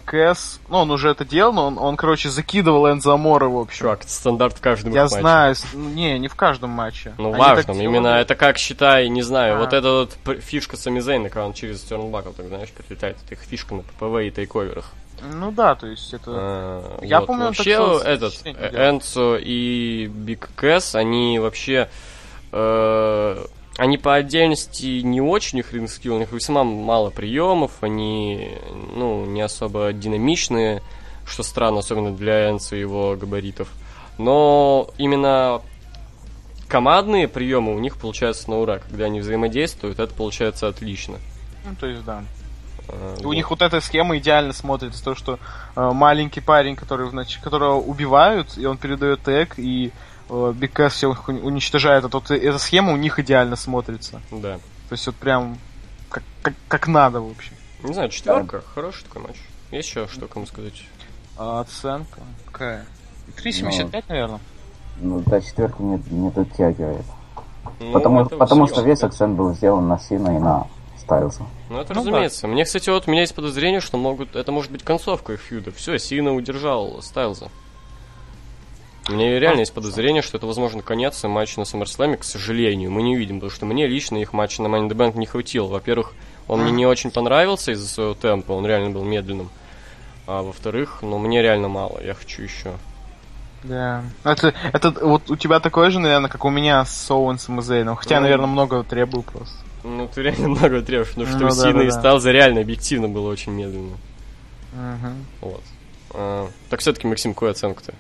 [0.05, 3.79] Кэс, ну, он уже это делал, но он, он короче, закидывал Энзо Амора, в общем.
[3.81, 5.17] Чувак, это стандарт в каждом Я матче.
[5.21, 7.15] знаю, ну, не, не в каждом матче.
[7.19, 8.21] Ну, Они важно, так именно делали.
[8.21, 9.59] это как, считай, не знаю, А.
[9.59, 9.91] вот эта
[10.25, 13.83] вот фишка Сами Зейна, когда он через Тернбакл, так знаешь, прилетает, это их фишка на
[13.83, 14.93] ППВ и тейковерах.
[15.33, 16.31] Ну да, то есть это...
[16.33, 17.27] А, Я вот.
[17.27, 18.91] помню, он вообще делал, этот э.
[18.91, 21.89] Энцо и Биг Кэс, они вообще
[22.51, 23.45] э,
[23.79, 28.51] они по отдельности не очень их ринг-скилл, у них весьма мало приемов, они
[28.95, 30.83] ну, не особо динамичные,
[31.27, 33.69] что странно, особенно для Энцо и его габаритов.
[34.19, 35.63] Но именно
[36.69, 38.79] командные приемы у них получаются на ура.
[38.79, 41.19] Когда они взаимодействуют, это получается отлично.
[41.65, 42.25] Ну, то есть, да.
[42.89, 43.31] Э, И вот.
[43.31, 45.39] У них вот эта схема идеально смотрится, то, что
[45.77, 49.93] э, маленький парень, который, значит, которого убивают, и он передает тег, и
[50.33, 54.21] э, Биг Кэс все уничтожает, а тут эта схема у них идеально смотрится.
[54.31, 54.57] Да.
[54.89, 55.59] То есть вот прям
[56.09, 57.53] как, как, как надо, в общем.
[57.83, 59.37] Не знаю, четверка, хороший такой матч.
[59.71, 60.85] Есть еще что кому сказать?
[61.37, 62.85] А оценка какая?
[63.37, 64.41] 3,75, наверное.
[65.01, 67.05] Ну, до четверки не, не дотягивает.
[67.81, 70.67] Ну, потому потому что весь акцент был сделан на Сина и на
[70.99, 71.45] Стайлза.
[71.71, 72.47] Ну, это Ну разумеется.
[72.47, 74.37] Мне, кстати, вот у меня есть подозрение, что могут.
[74.37, 75.73] Это может быть концовка их фьюда.
[75.73, 77.49] Все, Сина удержал Стайлза.
[79.09, 82.91] У меня реально есть подозрение, что это, возможно, конец и матч на SummerSlam, к сожалению,
[82.93, 85.27] мы не увидим, потому что мне лично их матча на Money in the Bank не
[85.27, 85.67] хватило.
[85.67, 86.13] Во-первых,
[86.47, 89.51] он мне не очень понравился из-за своего темпа, он реально был медленным.
[90.27, 92.75] А во-вторых, ну, мне реально мало, я хочу еще.
[93.65, 94.05] Да.
[94.25, 97.97] Это, это вот у тебя такое же, наверное, как у меня с Оуэнсом и Зейном.
[97.97, 98.23] Хотя, Ну.
[98.23, 99.57] наверное, много требую просто.
[99.83, 102.33] Ну, ты реально много требуешь, потому что Ну у да, Сина да, и да.
[102.33, 103.97] Реально объективно было очень медленно.
[104.73, 105.27] Мгм.
[105.41, 105.63] Вот.
[106.11, 107.95] А, так все-таки, Максим, какую оценку-то?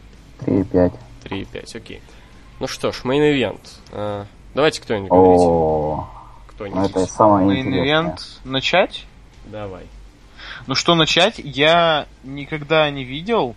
[0.47, 0.93] 3,5.
[1.25, 2.03] 3,5, окей.
[2.61, 3.61] Ну что ж, мейн ивент.
[4.55, 5.45] давайте кто-нибудь говорите.
[5.45, 6.07] Ну
[6.65, 7.11] это Кто-нибудь.
[7.11, 8.03] самое Main интересное.
[8.03, 9.07] event начать?
[9.47, 9.87] Давай.
[10.67, 11.39] Ну что начать?
[11.39, 13.57] Я никогда не видел,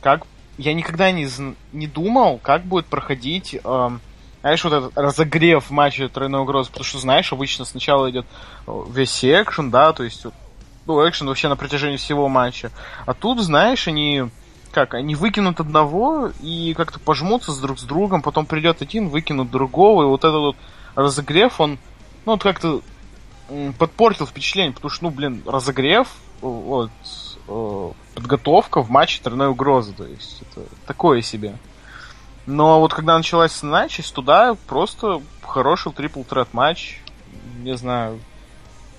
[0.00, 0.26] как...
[0.58, 1.28] Я никогда не,
[1.72, 4.00] не думал, как будет проходить, эм,
[4.40, 6.70] знаешь, вот этот разогрев матча тройной угрозы.
[6.70, 8.24] Потому что, знаешь, обычно сначала идет
[8.66, 10.24] э, весь экшен, да, то есть,
[10.86, 12.70] ну, экшен вообще на протяжении всего матча.
[13.04, 14.30] А тут, знаешь, они
[14.76, 19.50] как, они выкинут одного и как-то пожмутся с друг с другом, потом придет один, выкинут
[19.50, 20.56] другого, и вот этот вот
[20.94, 21.78] разогрев, он,
[22.26, 22.82] ну, вот как-то
[23.78, 26.10] подпортил впечатление, потому что, ну, блин, разогрев, э,
[26.42, 26.90] вот,
[27.48, 31.56] э, подготовка в матче тройной угрозы, то есть это такое себе.
[32.44, 33.58] Но вот когда началась
[33.88, 37.00] часть, туда просто хороший трипл трет матч,
[37.62, 38.20] не знаю,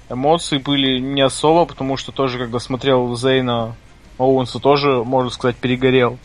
[0.09, 3.75] эмоции были не особо, потому что тоже, когда смотрел Зейна
[4.17, 6.17] Оуэнса, тоже, можно сказать, перегорел.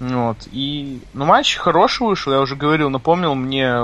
[0.00, 0.36] Вот.
[0.50, 3.76] И, ну, матч хороший вышел, я уже говорил, напомнил мне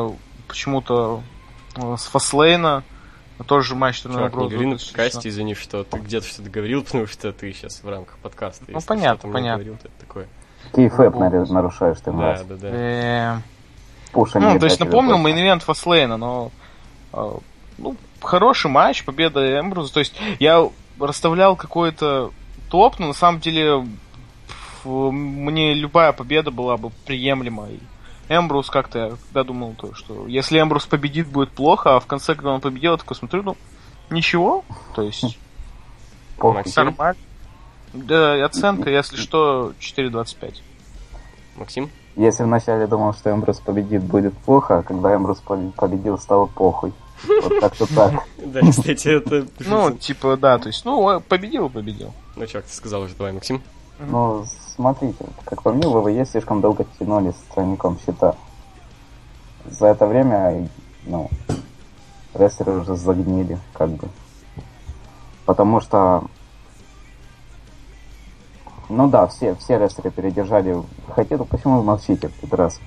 [0.48, 1.22] почему-то
[1.76, 2.82] э, с Fastlane а,
[3.46, 5.02] тоже матч тройной Чувак, не говори на достаточно.
[5.04, 8.64] подкасте, извини, что ты где-то что-то говорил, потому что ты сейчас в рамках подкаста.
[8.68, 9.64] Ну, понятно, понятно.
[9.64, 10.28] говорил, то это такое.
[10.74, 12.42] Kayfabe Ну, нарушаешь ты, Да, мразь.
[12.42, 12.68] да, да.
[12.70, 13.36] Э,
[14.12, 16.50] Push а Ну, не то есть напомнил main event Fastlane а, но
[17.12, 17.32] э,
[17.78, 19.92] ну, хороший матч, победа Эмброуза.
[19.94, 20.68] То есть я
[20.98, 22.32] расставлял какой-то
[22.70, 23.86] топ, но на самом деле
[24.84, 27.80] мне любая победа была бы приемлемой.
[28.28, 32.34] Эмбрус как-то, я когда думал, то, что если Эмбрус победит, будет плохо, а в конце,
[32.34, 33.56] когда он победил, я такой смотрю, ну,
[34.08, 34.64] ничего,
[34.94, 35.38] то есть...
[36.38, 37.16] Нормально.
[37.92, 40.62] Да, оценка, если что, 4.25.
[41.56, 41.90] Максим?
[42.16, 45.42] Если вначале думал, что Эмбрус победит, будет плохо, а когда Эмбрус
[45.76, 46.92] победил, стало похуй.
[47.26, 48.24] Вот как-то так.
[48.38, 49.46] Да, кстати, это...
[49.60, 52.12] Ну, типа, да, то есть, ну, победил, победил.
[52.36, 53.62] Ну, что, ты сказал уже, давай, Максим.
[53.98, 54.44] Ну,
[54.74, 58.34] смотрите, как по мне, ВВЕ слишком долго тянули с тройником счета.
[59.66, 60.68] За это время,
[61.04, 61.30] ну,
[62.34, 64.08] рестлеры уже загнили, как бы.
[65.44, 66.24] Потому что
[68.90, 70.76] ну да, все, все рестлеры передержали.
[71.14, 72.80] Хотите, почему вы молчите в этот раз?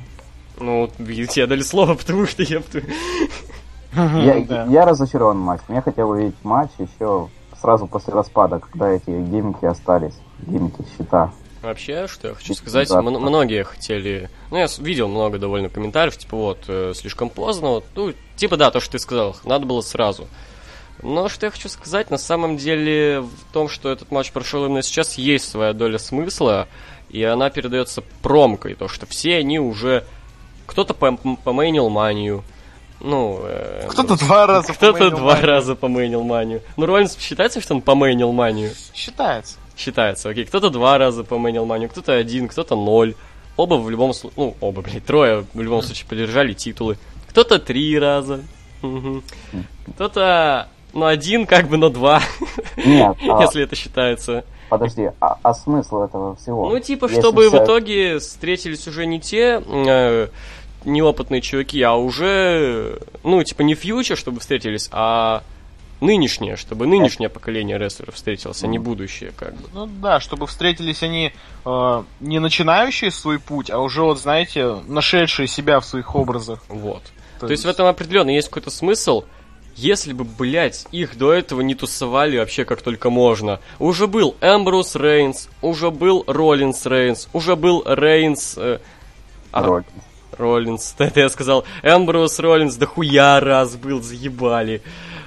[0.59, 2.61] Ну, видите, я дали слово, потому что я...
[3.95, 4.65] Я, да.
[4.65, 5.63] я разочарован в матче.
[5.69, 7.29] Я хотел увидеть матч еще
[7.59, 10.15] сразу после распада, когда эти гиммики остались.
[10.39, 11.31] Гиммики щита.
[11.61, 14.29] Вообще, что я хочу сказать, м- многие хотели...
[14.51, 18.69] Ну, я видел много довольно комментариев, типа, вот, э, слишком поздно, вот, ну, типа, да,
[18.69, 20.27] то, что ты сказал, надо было сразу.
[21.01, 24.81] Но что я хочу сказать, на самом деле в том, что этот матч прошел именно
[24.81, 26.67] сейчас, есть своя доля смысла,
[27.09, 30.03] и она передается промкой, то что все они уже...
[30.65, 32.43] Кто-то помейнил манию,
[33.03, 33.41] ну...
[33.43, 35.45] Э, кто-то два раза Кто-то два манию.
[35.45, 36.61] раза помейнил манию.
[36.77, 38.71] Ну, Роллинс считается, что он помейнил манию?
[38.93, 39.57] Считается.
[39.77, 40.45] Считается, окей.
[40.45, 43.15] Кто-то два раза помейнил манию, кто-то один, кто-то ноль.
[43.57, 44.33] Оба в любом случае...
[44.37, 46.97] Ну, оба, блядь, трое в любом случае поддержали титулы.
[47.29, 48.41] Кто-то три раза.
[49.95, 52.21] Кто-то ну, один, как бы, но два.
[52.77, 53.17] Нет.
[53.29, 53.41] А...
[53.41, 54.45] Если это считается.
[54.69, 56.69] Подожди, а, а смысл этого всего?
[56.69, 57.59] Ну, типа, Если чтобы вся...
[57.59, 60.27] в итоге встретились уже не те э,
[60.85, 65.43] неопытные чуваки, а уже, ну, типа, не фьючер, чтобы встретились, а
[66.03, 69.67] нынешнее, чтобы нынешнее поколение рестлеров встретилось, а не будущее, как бы.
[69.73, 71.33] Ну да, чтобы встретились они
[71.65, 76.61] э, не начинающие свой путь, а уже, вот, знаете, нашедшие себя в своих образах.
[76.67, 77.03] Вот.
[77.39, 77.51] То, То есть...
[77.51, 79.23] есть в этом определенно есть какой-то смысл,
[79.75, 83.59] если бы, блядь, их до этого не тусовали вообще как только можно.
[83.79, 88.55] Уже был Эмбрус Рейнс, уже был Роллинс Рейнс, уже был Рейнс...
[88.57, 88.79] Э,
[89.51, 89.87] а, Роллинс.
[90.37, 91.63] Роллинс, это я сказал.
[91.81, 94.81] Эмбрус Роллинс да хуя раз был, заебали.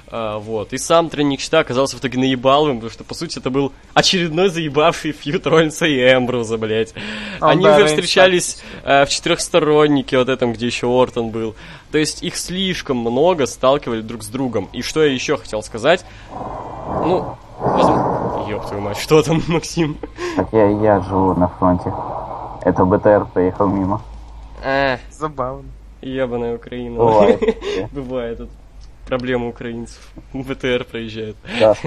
[0.09, 0.73] А, вот.
[0.73, 4.49] И сам тренинг щита оказался в итоге наебаловым, потому что, по сути, это был очередной
[4.49, 6.93] заебавший фьют Роллинса и Эмбруза, блядь.
[7.41, 11.55] Он, Они да, уже встречались э, в четырехстороннике, вот этом, где еще Ортон был.
[11.91, 14.69] То есть их слишком много сталкивали друг с другом.
[14.71, 16.05] И что я еще хотел сказать?
[16.31, 18.45] Ну, возможно...
[18.49, 19.97] Ёб твою мать, что там, Максим?
[20.37, 21.91] Так я, я живу на фронте.
[22.63, 24.01] Это БТР проехал мимо.
[24.69, 25.69] А, Забавно.
[26.01, 26.97] Ебаная Украина.
[26.97, 27.89] Бывает.
[27.93, 28.49] Бывает
[29.07, 30.11] проблема украинцев.
[30.33, 31.37] БТР проезжает.
[31.57, 31.77] Газ,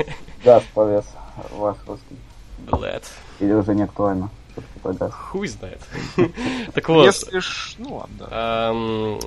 [0.42, 1.04] газ повез
[1.52, 2.16] ваш русский.
[2.70, 3.04] Блэд.
[3.38, 4.30] Или уже не актуально?
[5.12, 5.80] Хуй знает.
[6.74, 7.04] так вот.
[7.04, 7.74] Если ж...
[7.76, 9.18] Ну ладно.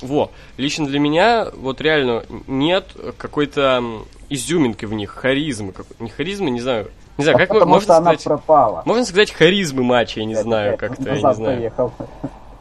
[0.00, 3.82] Во, лично для меня вот реально нет какой-то
[4.28, 5.72] изюминки в них, харизмы.
[6.00, 6.90] Не харизмы, не знаю.
[7.16, 8.26] Не знаю, как Потому можно что сказать...
[8.26, 8.82] она пропала.
[8.84, 11.72] Можно сказать харизмы матча, я не знаю, как-то, я не знаю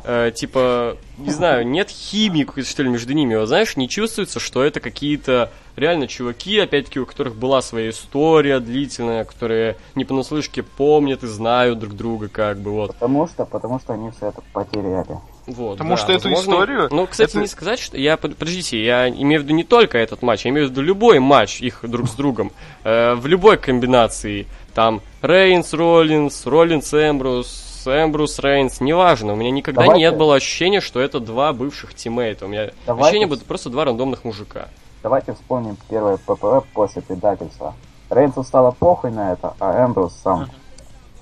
[0.06, 4.64] э, типа, не знаю, нет химии что ли между ними, вот, знаешь, не чувствуется, что
[4.64, 11.24] это какие-то реально чуваки, опять-таки, у которых была своя история длительная, которые не понаслышке помнят
[11.24, 12.94] и знают друг друга, как бы, вот.
[12.94, 15.18] Потому что, потому что они все это потеряли.
[15.48, 16.88] Вот, Потому да, что возможно, эту историю...
[16.92, 17.40] Ну, кстати, это...
[17.40, 17.98] не сказать, что...
[17.98, 21.20] Я, подождите, я имею в виду не только этот матч, я имею в виду любой
[21.20, 22.52] матч их друг с другом.
[22.84, 24.48] Э, в любой комбинации.
[24.74, 29.34] Там Рейнс, Роллинс, Роллинс, Эмбрус, Эмбрус, Рейнс, неважно.
[29.34, 30.02] У меня никогда Давайте.
[30.02, 32.46] нет было ощущения, что это два бывших тиммейта.
[32.46, 33.08] У меня Давайте.
[33.08, 34.68] ощущение было просто два рандомных мужика.
[35.04, 37.76] Давайте вспомним первое ППВ после предательства.
[38.10, 40.50] Рейнсу стало похуй на это, а Эмбрус сам...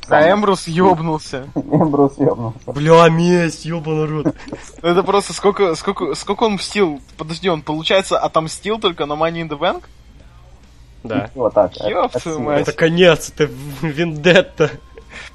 [0.10, 1.48] А Эмбрус ёбнулся.
[1.56, 2.72] Эмбрус ёбнулся.
[2.72, 4.36] Бля, месть, ёбаный рот.
[4.82, 7.00] Это просто сколько, сколько, сколько он мстил.
[7.18, 9.84] Подожди, он, получается, отомстил только на Money in the Bank?
[11.04, 11.30] Да.
[11.36, 11.76] Вот так.
[11.78, 12.62] Ёб твою мать.
[12.62, 13.50] Это конец, это
[13.82, 14.72] вендетта.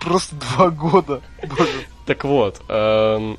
[0.01, 1.21] Просто два года.
[2.07, 3.39] Так вот, эм,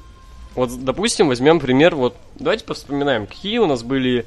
[0.56, 4.26] вот, допустим, возьмем пример, вот, давайте повспоминаем, какие у нас были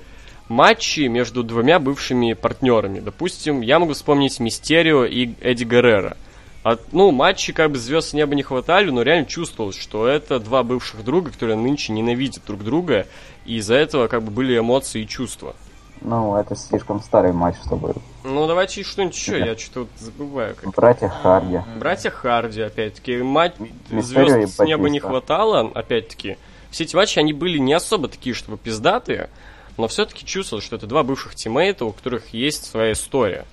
[0.48, 3.00] матчи между двумя бывшими партнерами.
[3.00, 6.16] Допустим, я могу вспомнить Мистерио и Эдди Геррера.
[6.62, 10.38] От, ну, матчи как бы звезд с неба не хватали, но реально чувствовалось, что это
[10.38, 13.06] два бывших друга, которые нынче ненавидят друг друга,
[13.44, 15.56] и из-за этого как бы были эмоции и чувства.
[16.04, 17.94] Ну, это слишком старый матч, чтобы...
[18.24, 20.56] Ну, давайте что-нибудь еще, я что-то забываю.
[20.56, 20.70] Как...
[20.74, 21.60] Братья Харди.
[21.78, 23.18] Братья Харди, опять-таки.
[23.22, 23.54] Мать
[23.90, 26.38] звезд с неба не хватало, опять-таки.
[26.70, 29.30] Все эти матчи, они были не особо такие, чтобы пиздатые,
[29.76, 33.44] но все-таки чувствовал, что это два бывших тиммейта, у которых есть своя история.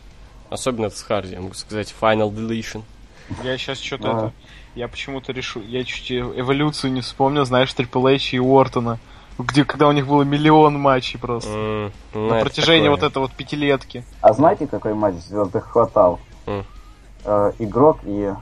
[0.50, 2.84] Особенно это с Харди, я могу сказать Final Deletion.
[3.43, 4.34] Я сейчас что-то.
[4.76, 5.62] Я почему-то решу...
[5.62, 9.00] Я чуть эволюцию не вспомнил, знаешь, Трипл Эйч и Уортона.
[9.39, 11.49] Где, когда у них было миллион матчей просто.
[12.13, 12.89] Ну, На протяжении такое.
[13.01, 14.03] вот этой вот пятилетки.
[14.21, 16.19] А знаете, какой матч звездных хватал?
[16.45, 16.65] М.
[17.23, 18.33] Э, игрок и,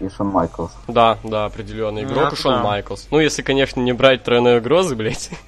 [0.00, 0.72] и Шон Майклс.
[0.88, 2.62] Да, да, определенный игрок это и Шон да.
[2.62, 3.06] Майклс.
[3.10, 5.30] Ну, если, конечно, не брать тройной угрозы, блядь.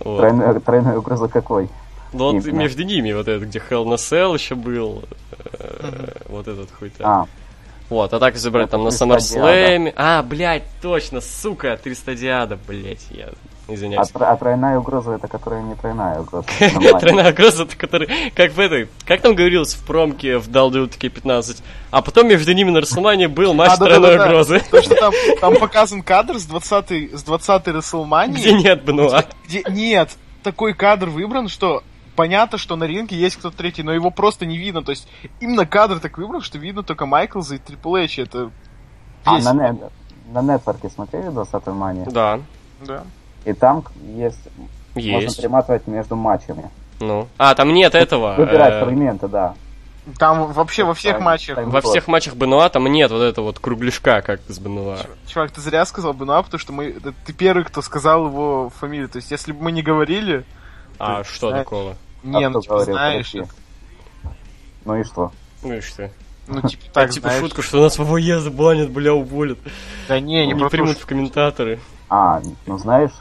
[0.00, 0.18] Вот.
[0.18, 1.68] Тройная, тройная угроза какой?
[2.14, 2.58] Ну, вот Именно.
[2.60, 5.04] между ними вот этот, где Hell на Cell еще был.
[5.58, 7.04] э, Вот этот хуй-то.
[7.06, 7.26] А,
[7.90, 9.92] Вот, а так если брать Это там на 300 SummerSlam.
[9.96, 13.28] А, блядь, точно, сука, 300 диада, блядь, я
[13.74, 14.08] извиняюсь.
[14.10, 16.46] тр- а тройная угроза это которая не тройная угроза.
[17.00, 21.62] Тройная угроза, это который, как в этой, как там говорилось в промке в WWE 15,
[21.90, 25.56] а потом между ними на Расселмане был матч А, тройной угрозы, Потому что там, там
[25.58, 29.24] показан кадр с 20-й с 20-й WrestleMania, где нет Бенуа.
[29.46, 30.10] где нет,
[30.42, 31.82] такой кадр выбран, что
[32.16, 34.82] понятно, что на ринге есть кто-то третий, но его просто не видно.
[34.82, 35.08] То есть
[35.40, 38.18] именно кадр так выбран, что видно только Майклза и Трипл Эйч.
[38.18, 38.50] Это
[39.24, 39.90] А, на, нет-
[40.32, 42.04] на нетворке смотрели 20 мания?
[42.10, 42.40] Да,
[42.84, 43.04] Да.
[43.44, 43.84] И там
[44.16, 44.38] есть,
[44.94, 45.36] можно есть.
[45.38, 46.70] перематывать между матчами.
[47.00, 47.28] Ну.
[47.38, 48.34] А, там нет этого.
[48.36, 49.54] Выбирать э, фрагменты, да.
[50.18, 51.58] Там вообще во всех матчах.
[51.64, 54.98] Во всех матчах Бенуа там нет вот этого вот кругляшка, как с Бенуа.
[55.26, 59.08] Чувак, ты зря сказал Бенуа, потому что мы, это ты первый, кто сказал его фамилию.
[59.08, 60.44] То есть, если бы мы не говорили,
[60.98, 61.64] А Ты что знаешь.
[61.64, 61.96] такого?
[62.22, 63.34] не, А ну типа говорил, знаешь.
[64.84, 65.32] Ну и что?
[65.62, 66.10] Ну и что?
[66.46, 67.40] ну типа Так, типа знаешь.
[67.40, 69.58] шутка, что нас в ВВЕ забанят, бля, уволят.
[70.08, 71.78] Да не, не, Не примут в комментаторы.
[72.10, 73.12] А, ну знаешь,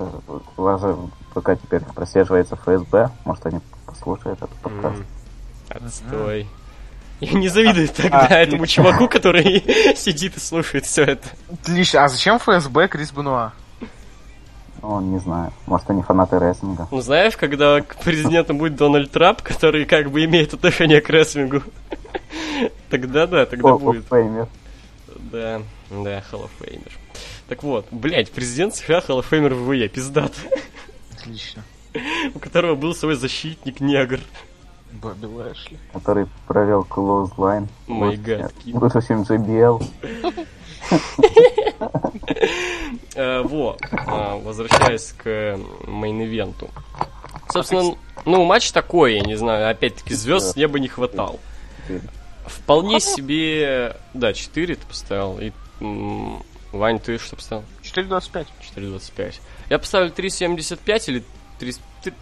[0.57, 0.97] у вас же
[1.33, 4.97] пока теперь прослеживается ФСБ, может они послушают этот подкаст.
[5.69, 6.47] М, Отстой.
[7.19, 9.63] Я не завидую тогда А, этому чуваку, который
[9.95, 11.27] сидит и слушает все это.
[11.51, 12.03] Отлично.
[12.03, 13.51] А зачем ФСБ Крис Бенуа?
[14.81, 16.87] Ну, не знаю, может они фанаты рестлинга.
[16.89, 21.61] Ну, знаешь, когда к президентом будет Дональд Трамп, который как бы имеет отношение к рестлингу,
[22.89, 24.05] тогда да, тогда будет.
[24.09, 26.91] Да, да, Hall of Famer.
[27.49, 30.31] Так вот, блять, президент США в ВВЕ, пиздат,
[31.17, 31.63] Отлично.
[32.35, 34.19] у которого был свой защитник негр.
[34.91, 35.77] Бобби Лэшли.
[35.93, 37.67] который провел Close Line.
[37.87, 39.83] Мой гад, лучше, чем JBL.
[43.15, 46.69] Во, а, возвращаясь к мейн-ивенту.
[47.51, 47.95] Собственно,
[48.25, 51.39] ну, матч такой, я не знаю, опять-таки, звезд с неба не хватал.
[52.45, 53.97] Вполне себе...
[54.13, 55.39] Да, 4 ты поставил.
[55.39, 55.51] И,
[56.71, 57.63] Вань, ты что поставил?
[57.83, 58.47] 4.25.
[58.75, 59.33] 4.25.
[59.69, 61.23] Я поставил 3.75 или
[61.59, 61.73] 3,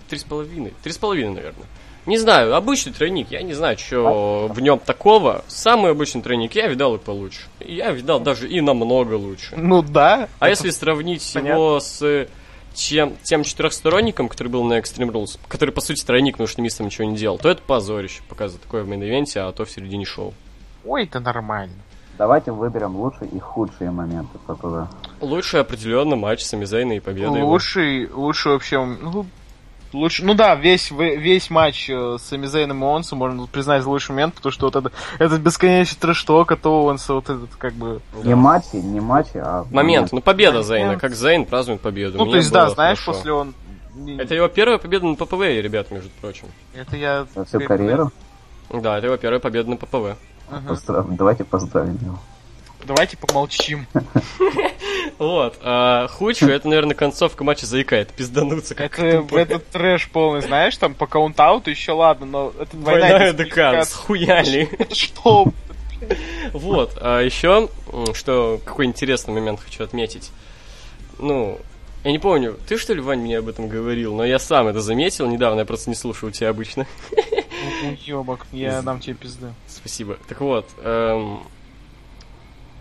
[0.09, 0.73] 3,5?
[0.83, 1.67] 3,5, наверное.
[2.07, 5.43] Не знаю, обычный тройник, я не знаю, что в нем такого.
[5.49, 7.41] Самый обычный тройник я видал и получше.
[7.59, 9.57] Я видал даже и намного лучше.
[9.57, 10.29] Ну да.
[10.39, 11.53] А если сравнить понятно.
[11.53, 12.27] его с
[12.73, 16.85] чем, тем четырехсторонником, который был на Extreme Rules, который, по сути, тройник, потому что Миз
[16.85, 19.71] ничего не делал, то это позорище показывать такое в main event е, а то в
[19.71, 20.33] середине шоу.
[20.85, 21.75] Ой, это нормально.
[22.17, 24.87] Давайте выберем лучшие и худшие моменты ППВ.
[25.21, 27.49] Лучший определенно матч Самизейна и победа его.
[27.49, 29.25] Лучший, лучший вообще, ну,
[29.93, 33.89] лучше, ну да, весь, весь матч э, с Сами Зейном и Оуэнсом можно признать за
[33.89, 38.01] лучший момент, потому что вот это, этот бесконечный трэш-ток от Оуэнса, вот этот, как бы,
[38.23, 39.65] Не матчи, не матчи, а...
[39.71, 40.67] Момент, ну победа Момент.
[40.67, 42.17] Зейна, как Зейн празднует победу.
[42.17, 43.17] ну, Мне то есть, да, знаешь, хорошо.
[43.17, 43.53] после он...
[44.19, 46.47] Это его первая победа на ППВ, ребят, между прочим.
[46.73, 47.25] Это я...
[47.35, 48.11] За всю карьеру.
[48.69, 50.17] Да, это его первая победа на ППВ.
[50.49, 51.05] Ага.
[51.09, 52.19] Давайте поздравим его.
[52.85, 53.85] Давайте помолчим.
[55.19, 60.93] Вот, а худший, это, наверное, концовка матча заикает, пиздануться как Это, трэш полный, знаешь, там
[60.93, 64.69] по каунтауту еще ладно, но это Двойная ДК, схуяли.
[64.77, 65.47] Это что?
[66.53, 67.69] Вот, а еще,
[68.13, 70.31] что, какой интересный момент хочу отметить.
[71.17, 71.59] Ну,
[72.03, 74.81] я не помню, ты что ли, Вань, мне об этом говорил, но я сам это
[74.81, 76.85] заметил недавно, я просто не слушаю тебя обычно.
[77.83, 79.53] Уебок, я дам тебе пизды.
[79.67, 80.17] Спасибо.
[80.27, 81.41] Так вот, эм,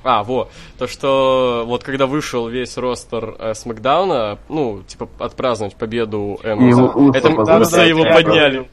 [0.07, 0.49] а, во,
[0.79, 7.17] то, что вот когда вышел весь ростер э, Смакдауна, ну, типа, отпраздновать победу его Эмма,
[7.17, 8.69] это его Да, да, подняли.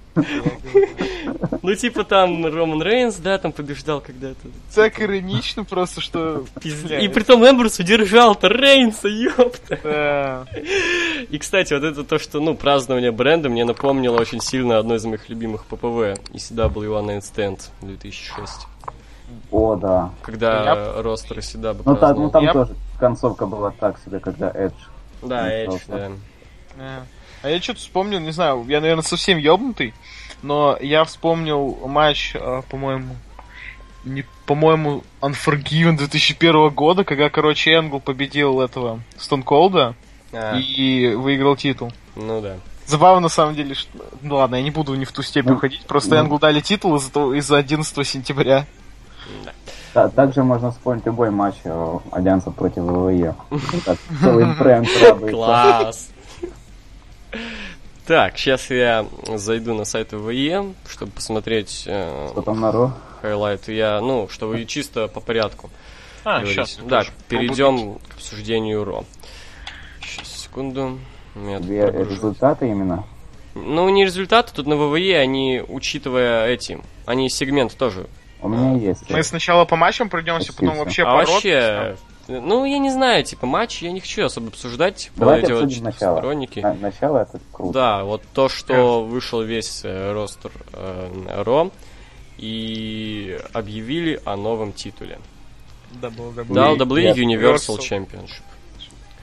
[1.61, 4.47] Ну, типа, там Роман Рейнс, да, там побеждал когда-то.
[4.73, 6.45] Так иронично просто, что...
[6.63, 10.47] И притом Эмбрус удержал-то Рейнса, ёпта.
[11.29, 15.05] И, кстати, вот это то, что, ну, празднование бренда мне напомнило очень сильно одно из
[15.05, 18.67] моих любимых ППВ, ECW One Night Stand 2006.
[19.51, 20.11] О, да.
[20.21, 22.29] Когда ростер ECW Ну, та- ну праздновал.
[22.31, 24.73] там Я- тоже концовка была так себе, когда Эдж.
[25.21, 26.11] Да, Эдж, Просто.
[26.77, 27.03] да.
[27.41, 29.93] А я что-то вспомнил, не знаю, я, наверное, совсем ёбнутый,
[30.41, 33.15] но я вспомнил матч, а, по-моему,
[34.05, 39.95] не, по-моему, Unforgiven 2001 года, когда, короче, Энгл победил этого Стон Колда
[40.31, 41.91] А, и выиграл титул.
[42.15, 42.55] Ну да.
[42.86, 43.89] Забавно, на самом деле, что...
[44.21, 46.21] Ну ладно, я не буду не в ту степь Ну, уходить, просто ну.
[46.21, 48.65] Энгл дали титул из-за 11 сентября.
[49.93, 53.36] Та- Также можно вспомнить любой матч э, Альянса против ВВЕ.
[54.21, 54.88] Целый бренд.
[55.30, 56.09] Класс!
[58.05, 59.05] Так, сейчас я
[59.36, 62.91] зайду на сайт ВЕ, чтобы посмотреть э, Что там на Ро?
[63.21, 63.74] хайлайты.
[63.74, 65.69] Я, ну, чтобы чисто по порядку
[66.26, 66.53] А, говорить.
[66.55, 66.80] сейчас.
[66.84, 69.05] Да, перейдем к обсуждению Ро.
[70.01, 70.99] Сейчас, секунду.
[71.34, 72.03] Прогружается.
[72.13, 73.05] результаты именно.
[73.55, 78.07] Ну, не результаты, тут на ВВЕ они, учитывая эти, они сегмент тоже.
[78.44, 79.10] У меня есть.
[79.10, 80.84] Мы сначала по матчам пройдемся, потом Спасибо.
[80.84, 85.12] вообще а по вообще, ну, я не знаю, типа, матч я не хочу особо обсуждать.
[85.16, 86.18] Давайте эти вот обсудим начало.
[86.18, 86.60] сторонники.
[86.60, 87.74] На- Начало это круто.
[87.74, 91.72] Да, вот то, что вышел весь э, ростер э, Ро
[92.38, 95.20] и объявили о новом титуле.
[96.02, 96.46] WWE.
[96.48, 97.14] WWE.
[97.14, 97.80] Universal Universal.
[97.80, 98.41] Championship.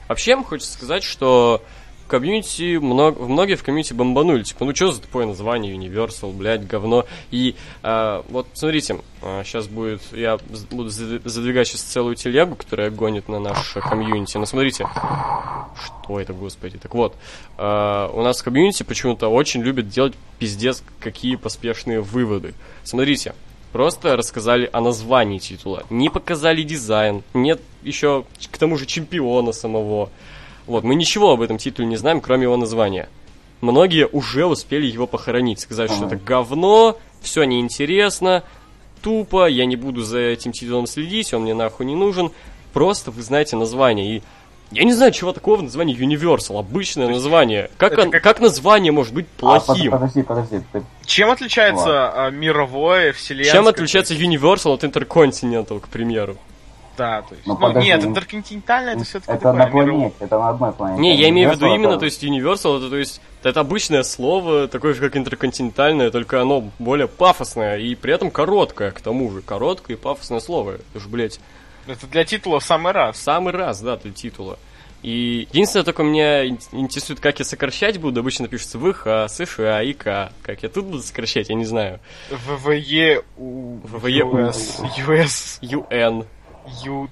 [0.07, 1.63] Вообще, хочется сказать, что
[2.11, 7.05] комьюнити, много, многие в комьюнити бомбанули, типа, ну что за тупое название Universal, блядь, говно.
[7.31, 10.37] И э, вот, смотрите, сейчас будет, я
[10.69, 14.37] буду зад- задвигать сейчас целую телегу, которая гонит на наш комьюнити.
[14.37, 14.85] Но смотрите,
[15.83, 16.77] что это, господи.
[16.77, 17.15] Так вот,
[17.57, 22.53] э, у нас в комьюнити почему-то очень любят делать пиздец какие поспешные выводы.
[22.83, 23.33] Смотрите,
[23.71, 30.09] просто рассказали о названии титула, не показали дизайн, нет еще к тому же чемпиона самого.
[30.71, 33.09] Вот, мы ничего об этом титуле не знаем, кроме его названия.
[33.59, 38.43] Многие уже успели его похоронить, сказать, что это говно, все неинтересно,
[39.01, 42.31] тупо, я не буду за этим титулом следить, он мне нахуй не нужен.
[42.71, 44.15] Просто вы знаете название.
[44.15, 44.23] И
[44.71, 47.69] я не знаю, чего такого в названии Universal, обычное название.
[47.77, 49.91] Как, он- как- как название может быть А, плохим?
[49.91, 50.61] подожди, подожди.
[50.71, 53.53] ты- Чем отличается а, мировое, вселенское?
[53.59, 56.37] Чем отличается Universal от Intercontinental, к примеру?
[57.01, 57.47] Да, то есть...
[57.47, 61.01] Ну, Ну, подожди, нет, интерконтинентальное это все-таки Это на планете, это на одной планете.
[61.01, 64.67] Не, я имею в виду именно, то есть Universal, это, то есть, это обычное слово,
[64.67, 69.41] такое же, как интерконтинентальное, только оно более пафосное и при этом короткое, к тому же.
[69.41, 70.73] Короткое и пафосное слово.
[70.73, 71.39] Это же, блядь,
[71.87, 73.17] Это для титула в самый раз.
[73.17, 74.59] в самый раз, да, для титула.
[75.01, 78.19] И единственное, только меня ин- интересует, как я сокращать буду.
[78.19, 80.03] Обычно пишется ВХ, США, ИК.
[80.43, 81.99] Как я тут буду сокращать, я не знаю.
[82.29, 85.59] ВВЕ у ВВЕ у- US,
[86.85, 87.09] US,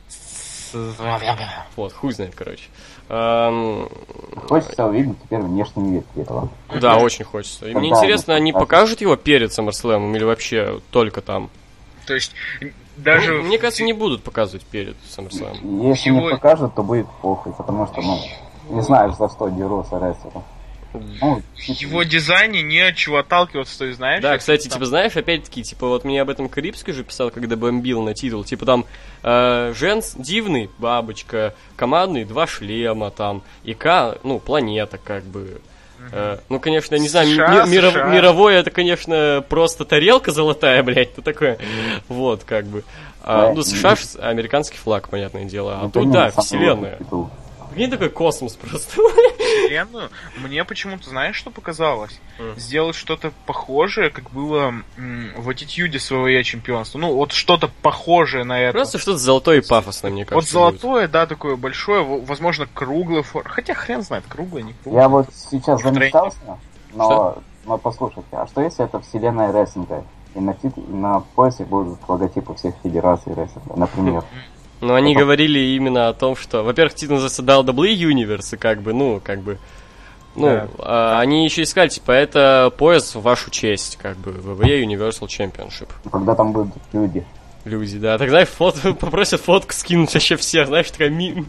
[0.73, 1.29] UN.
[1.31, 1.37] Ю...
[1.75, 2.63] Вот, хуй знает, короче.
[3.09, 3.89] Эм,
[4.47, 6.49] Хочется увидеть теперь внешний вид титула.
[6.79, 7.67] да, очень хочется.
[7.67, 9.01] И мне интересно, они покажут?
[9.01, 11.49] его перед SummerSlam или вообще только там?
[12.05, 12.33] То есть,
[12.97, 13.33] даже...
[13.33, 15.87] Ну, мне кажется, не будут показывать перед SummerSlam.
[15.87, 18.19] Если Всего- не покажут, то будет похуй, потому что, ну,
[18.69, 20.41] не знаешь, за что дерутся рестлеры.
[20.93, 24.21] Ну, В его дизайне не от чего отталкиваться, то есть, знаешь...
[24.23, 27.55] Да, кстати, там- типа, знаешь, опять-таки, типа, вот мне об этом Карибский же писал, когда
[27.55, 28.43] бомбил на титул.
[28.43, 28.85] Типа там
[29.23, 35.61] э, Женс дивный, бабочка, командный, два шлема там, ИК, ну, планета, как бы.
[36.11, 38.07] Э, ну, конечно, я не знаю, США, ми- миров- США.
[38.07, 41.59] мировое это, конечно, просто тарелка золотая, блядь, это такое.
[42.07, 42.83] Вот, как бы.
[43.21, 45.75] А, ну, США американский флаг, понятное дело.
[45.79, 46.97] А ну, тут, да, вселенная.
[46.97, 47.29] титул.
[47.71, 48.99] Прикинь, такой космос просто.
[49.49, 52.19] вселенную, мне почему-то, знаешь, что показалось?
[52.37, 52.57] Мгм.
[52.57, 56.97] Сделать что-то похожее, как было м, в Attitude СВЕ чемпионства.
[56.99, 58.73] Ну, вот что-то похожее на это.
[58.77, 60.57] Просто что-то золотое и пафосное, мне вот кажется.
[60.59, 60.81] будет.
[60.81, 63.45] золотое, да, такое большое, возможно, круглый форм.
[63.49, 65.01] Хотя хрен знает, круглый, не круглый.
[65.01, 66.37] Я вот сейчас замечтался,
[66.93, 67.43] но, Что?
[67.65, 70.03] но послушайте, а что если это вселенная рестлинга?
[70.35, 74.23] И на, тит- на поясе будут логотипы всех федераций рестлинга, например.
[74.81, 78.93] Но они говорили именно о том, что, во-первых, титул называется WWE Universe, и как бы,
[78.93, 79.57] ну, как бы,
[80.35, 80.67] ну, Да.
[80.79, 85.89] а, они еще искали, типа, это пояс в вашу честь, как бы, WWE Universal Championship.
[86.09, 87.25] Когда там будут люди.
[87.69, 88.17] Люди, да.
[88.17, 91.45] Так, знаешь, фото, попросят фотку скинуть вообще всех, знаешь, такой, ми-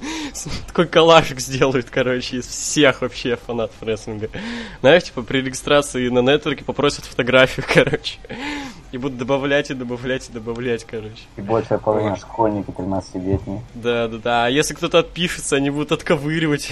[0.66, 4.28] такой коллажик сделают, короче, из всех вообще фанатов рестлинга.
[4.80, 8.18] Знаешь, типа, при регистрации на нетворке попросят фотографию, короче.
[8.92, 11.22] И будут добавлять и добавлять и добавлять, короче.
[11.36, 13.62] И большая половина школьники 13-летние.
[13.74, 14.44] Да, да, да.
[14.46, 16.70] А если кто-то отпишется, они будут отковыривать.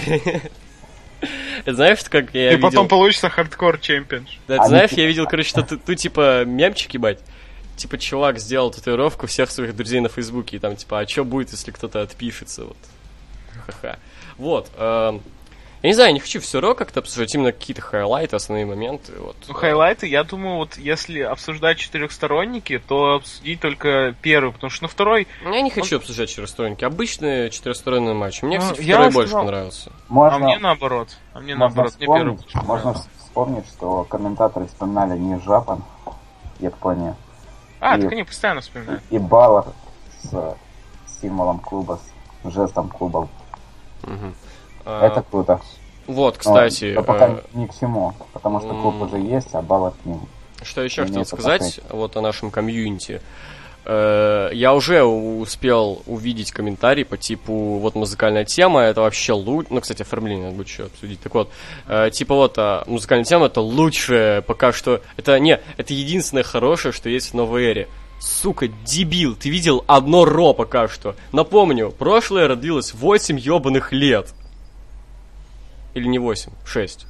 [1.65, 4.27] Это знаешь, как я И потом получится хардкор чемпион.
[4.47, 7.19] Да, знаешь, типа- я видел, короче, что ты, ты, типа мемчик, ебать.
[7.79, 11.51] Типа чувак сделал татуировку всех своих друзей на Фейсбуке, и там типа, а что будет,
[11.51, 12.77] если кто-то отпишется, вот.
[13.65, 13.97] Ха-ха.
[14.37, 14.69] Вот.
[14.77, 15.21] эм,
[15.81, 19.13] я не знаю, я не хочу все равно как-то обсуждать именно какие-то хайлайты, основные моменты.
[19.17, 19.37] Вот.
[19.47, 24.89] Ну, хайлайты, я думаю, вот если обсуждать четырехсторонники, то обсудить только первый, потому что на
[24.89, 25.25] второй...
[25.41, 26.83] Ну, Я не хочу обсуждать четырехсторонники.
[26.83, 28.43] Обычные четырехсторонные матчи.
[28.43, 29.45] Мне, Ну, кстати, второй вам больше сказал.
[29.45, 29.91] понравился.
[30.09, 31.07] Можно, А мне наоборот.
[31.31, 35.81] А мне можно, наоборот, мне первый вспомнить, больше можно вспомнить, что комментаторы вспоминали не Жапан,
[36.59, 37.15] Япония,
[37.79, 39.01] А, и- так они постоянно вспоминают.
[39.09, 39.65] и Баллар
[40.23, 40.55] с
[41.21, 41.99] символом клуба,
[42.43, 43.27] с жестом клуба.
[44.85, 45.61] А, Это круто.
[46.07, 49.93] Вот, кстати, Но пока э, ни к чему, потому что клуб уже есть, а баллов
[50.01, 50.21] к ним.
[50.63, 53.21] что еще хотел сказать вот о нашем комьюнити.
[53.91, 59.81] Э, Я уже успел увидеть комментарий по типу, вот музыкальная тема, это вообще лучше, ну,
[59.81, 61.19] кстати, оформление надо будет еще обсудить.
[61.21, 61.51] Так вот,
[61.87, 66.91] э, типа вот, а, музыкальная тема это лучшее пока что, это не, это единственное хорошее,
[66.91, 67.87] что есть в новой эре.
[68.19, 71.15] Сука, дебил, ты видел одно Ро пока что.
[71.31, 74.35] Напомню, прошлое эра длилась 8 ебаных лет.
[75.95, 77.07] Или не 8, 6.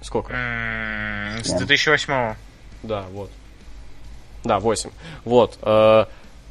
[0.00, 0.32] Сколько?
[1.42, 1.58] С Да.
[1.58, 2.36] 2008
[2.84, 3.30] Да, вот.
[4.44, 4.90] Да, 8.
[5.24, 5.58] Вот.
[5.62, 6.04] э,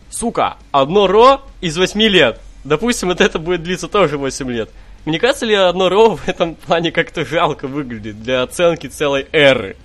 [0.09, 2.41] сука, одно Ро из 8 лет.
[2.63, 4.69] Допустим, вот это будет длиться тоже 8 лет.
[5.05, 9.75] Мне кажется ли одно Ро в этом плане как-то жалко выглядит для оценки целой эры?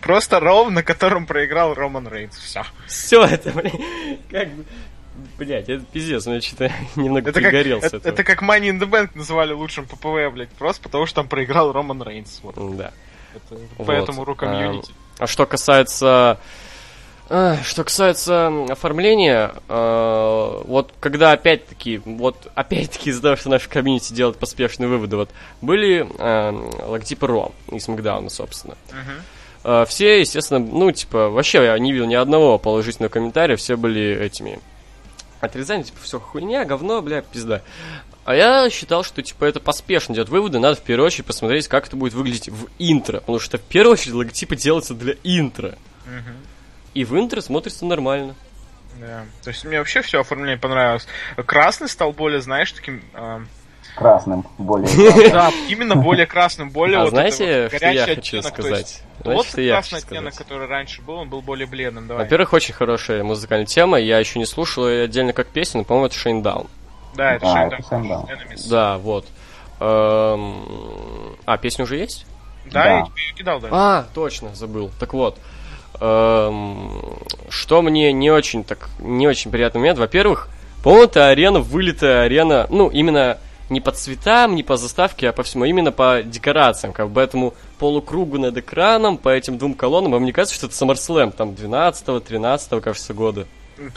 [0.00, 2.36] Просто Роу, на котором проиграл Роман Рейнс.
[2.36, 2.64] Все.
[2.86, 3.72] Все это, блин,
[4.30, 4.64] как бы...
[5.36, 8.70] Блять, это пиздец, ну я что-то немного Это как, пригорел с это, это как Money
[8.70, 12.40] in the Bank называли лучшим ППВ, блядь, просто потому что там проиграл Роман Рейнс.
[12.42, 12.54] Вот.
[12.76, 12.92] Да.
[13.34, 14.92] Это Вот, Поэтому рука эм, комьюнити.
[15.18, 16.38] А что касается...
[17.28, 24.38] Что касается оформления, э, вот когда опять-таки, вот опять-таки из-за того, что наш комьюнити делает
[24.38, 28.76] поспешные выводы, вот были э, логотипы Ро из Макдауна, собственно.
[29.62, 34.18] Э, все, естественно, ну, типа, вообще я не видел ни одного положительного комментария, все были
[34.18, 34.58] этими
[35.40, 37.60] отрезания, типа, все хуйня, говно, бля, пизда.
[38.24, 41.88] А я считал, что, типа, это поспешно делать выводы, надо в первую очередь посмотреть, как
[41.88, 45.76] это будет выглядеть в интро, потому что в первую очередь логотипы делаются для интро.
[46.06, 46.34] Мгм.
[46.94, 48.34] И в интро смотрится нормально.
[49.00, 49.24] Да.
[49.42, 51.06] То есть мне вообще все оформление понравилось.
[51.36, 53.02] Красный стал более, знаешь, таким...
[53.14, 53.42] а,
[53.94, 55.30] Красным более.
[55.32, 59.02] да, именно более красным, более а вот знаете, что я хочу сказать?
[59.24, 62.06] Вот красный оттенок, который раньше был, он был более бледным.
[62.06, 66.06] Во-первых, очень хорошая музыкальная тема, я еще не слушал ее отдельно как песню, но, по-моему,
[66.06, 66.68] это Шейндаун.
[67.14, 67.68] да, это Да.
[67.98, 68.68] Enemies.
[68.70, 69.26] Да, вот.
[69.80, 72.26] Эм, А, песня уже есть?
[72.66, 72.98] Да, Да.
[72.98, 73.74] я тебе ее кидал даже.
[73.74, 74.90] А, точно, забыл.
[75.00, 75.38] Так вот,
[75.98, 79.98] что мне не очень так, не очень приятный момент.
[79.98, 80.48] Во-первых,
[80.82, 83.38] по-моему, это арена, вылитая арена, ну, именно
[83.68, 87.20] не по цветам, не по заставке, а по всему, а именно по декорациям, как бы
[87.20, 90.12] этому полукругу над экраном, по этим двум колоннам.
[90.12, 93.46] Вам не кажется, что это SummerSlam, там, 12-13, кажется, года?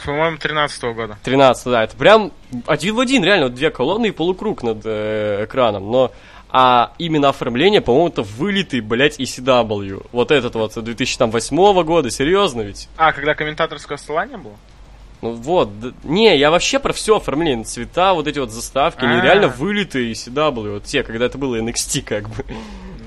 [0.04, 1.18] По-моему, 13 года.
[1.24, 2.32] 13, да, это прям
[2.66, 6.12] один в один, реально, вот две колонны и полукруг над э, экраном, но
[6.54, 10.06] а именно оформление, по-моему, это вылитый, блядь, ECW.
[10.12, 12.88] Вот этот вот 2008 года, серьезно ведь?
[12.98, 14.52] А, когда комментаторского стола не было?
[15.22, 19.20] Ну вот, да- не, я вообще про все оформление, цвета, вот эти вот заставки, они
[19.20, 19.22] А.
[19.22, 22.44] реально вылитые ECW, вот те, когда это было NXT, как бы,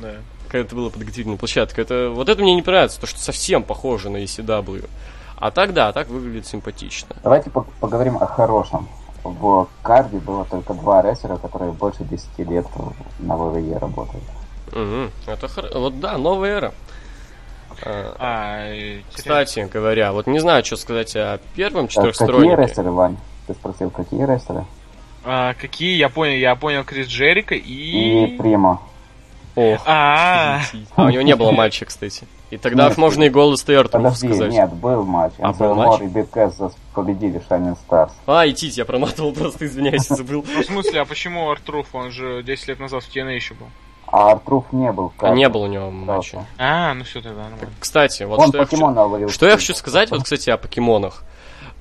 [0.02, 0.16] Да.
[0.48, 1.82] когда это было подготовительной площадкой.
[1.82, 4.90] Это, вот это мне не нравится, то, что совсем похоже на ECW.
[5.38, 7.16] А так, да, так выглядит симпатично.
[7.22, 8.88] Давайте по- поговорим о хорошем.
[9.26, 12.68] В карде было только два рестлера, которые больше 10 лет
[13.20, 14.24] на ВВЕ работают.
[14.72, 16.74] Мгм, это хоро- Вот да, новая эра.
[17.84, 23.18] А, А, Кстати говоря, вот не знаю, что сказать о первом Так, какие рестлеры, Вань?
[23.48, 24.66] Ты спросил, какие рестлеры?
[25.24, 25.98] А, какие?
[25.98, 28.26] Я понял, я понял Крис Джерика и...
[28.26, 28.80] И Прима.
[29.56, 30.62] Ох, А,
[30.96, 32.28] а у него не было матча, кстати.
[32.52, 34.52] И тогда Нет, уж можно и голос Подожди, сказать.
[34.52, 35.34] нет, был матч.
[35.40, 36.02] А, был матч?
[36.02, 38.12] и Биг Кэс зас- победили Shining Stars.
[38.28, 40.46] А, и Тить, я проматывал просто, извиняюсь, забыл.
[40.48, 41.88] ну в смысле, а почему Артруф?
[41.94, 43.68] Он же 10 лет назад в TNA еще был.
[44.08, 46.46] А Артруф не был А не было у него матча.
[46.58, 47.46] А, ну все тогда.
[47.80, 49.30] Кстати, вот что я хочу...
[49.30, 51.24] Что я хочу сказать, вот, кстати, о покемонах.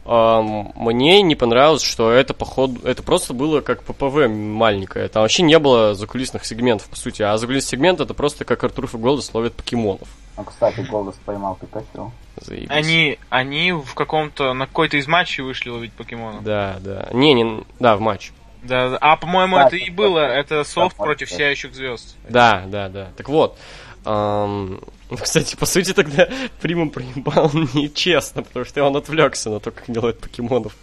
[0.05, 5.09] Мне не понравилось, что это походу, это просто было как ППВ маленькое.
[5.09, 7.23] Там вообще не было закулисных сегментов, по сути.
[7.23, 10.09] А закулисный сегмент это просто как Артур и Голдос ловят покемонов.
[10.37, 12.13] Ну, кстати, Голдос поймал Пикачу.
[12.37, 12.69] Заебись.
[12.71, 16.43] Они, они в каком-то, на какой-то из матчей вышли ловить покемонов.
[16.43, 17.09] Да, да.
[17.13, 18.33] Не, не, да, в матч.
[18.63, 18.99] Да, да.
[19.01, 20.21] А, по-моему, Да, это и было.
[20.21, 22.17] Это софт против сияющих звезд.
[22.29, 23.09] Да, да, да.
[23.17, 23.59] Так вот.
[24.05, 24.81] Ам,
[25.21, 26.29] кстати, по сути, тогда
[26.61, 30.77] Примум проебал нечестно, потому что он отвлекся на то, как делают покемонов.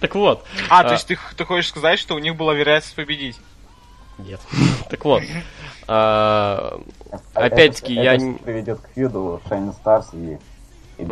[0.00, 0.44] Так вот.
[0.68, 0.84] А, А.
[0.84, 3.36] то есть ты, хочешь сказать, что у них была вероятность победить?
[4.18, 4.40] Нет.
[4.90, 5.22] Так вот.
[5.86, 6.80] а,
[7.34, 10.38] А Опять-таки, я приведет к фьюду Shining Stars и,
[10.98, 11.04] и.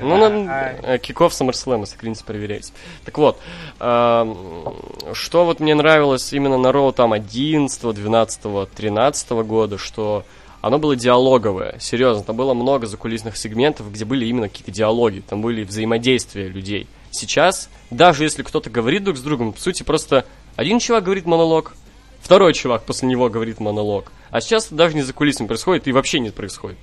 [0.00, 0.76] Ну, Ай.
[0.82, 2.72] э, киков SummerSlam, сохраните, проверяйте.
[3.04, 3.38] Так вот,
[3.78, 10.24] что вот мне нравилось именно на Роу там 11, 12, 13 года, что
[10.60, 15.40] оно было диалоговое, серьезно, там было много закулисных сегментов, где были именно какие-то диалоги, там
[15.40, 16.88] были взаимодействия людей.
[17.10, 20.24] Сейчас, даже если кто-то говорит друг с другом, по сути, просто
[20.56, 21.74] один чувак говорит монолог,
[22.20, 24.12] второй чувак после него говорит монолог.
[24.30, 26.78] А сейчас даже не за кулисами происходит и вообще не происходит.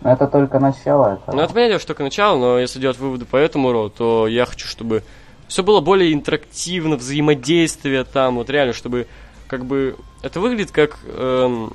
[0.00, 1.14] Но это только начало.
[1.14, 1.36] Это...
[1.36, 4.46] Ну, это понятно, что только начало, но если делать выводы по этому роду, то я
[4.46, 5.02] хочу, чтобы
[5.48, 9.08] все было более интерактивно, взаимодействие там, вот реально, чтобы
[9.48, 11.72] как бы, это выглядит как, эм,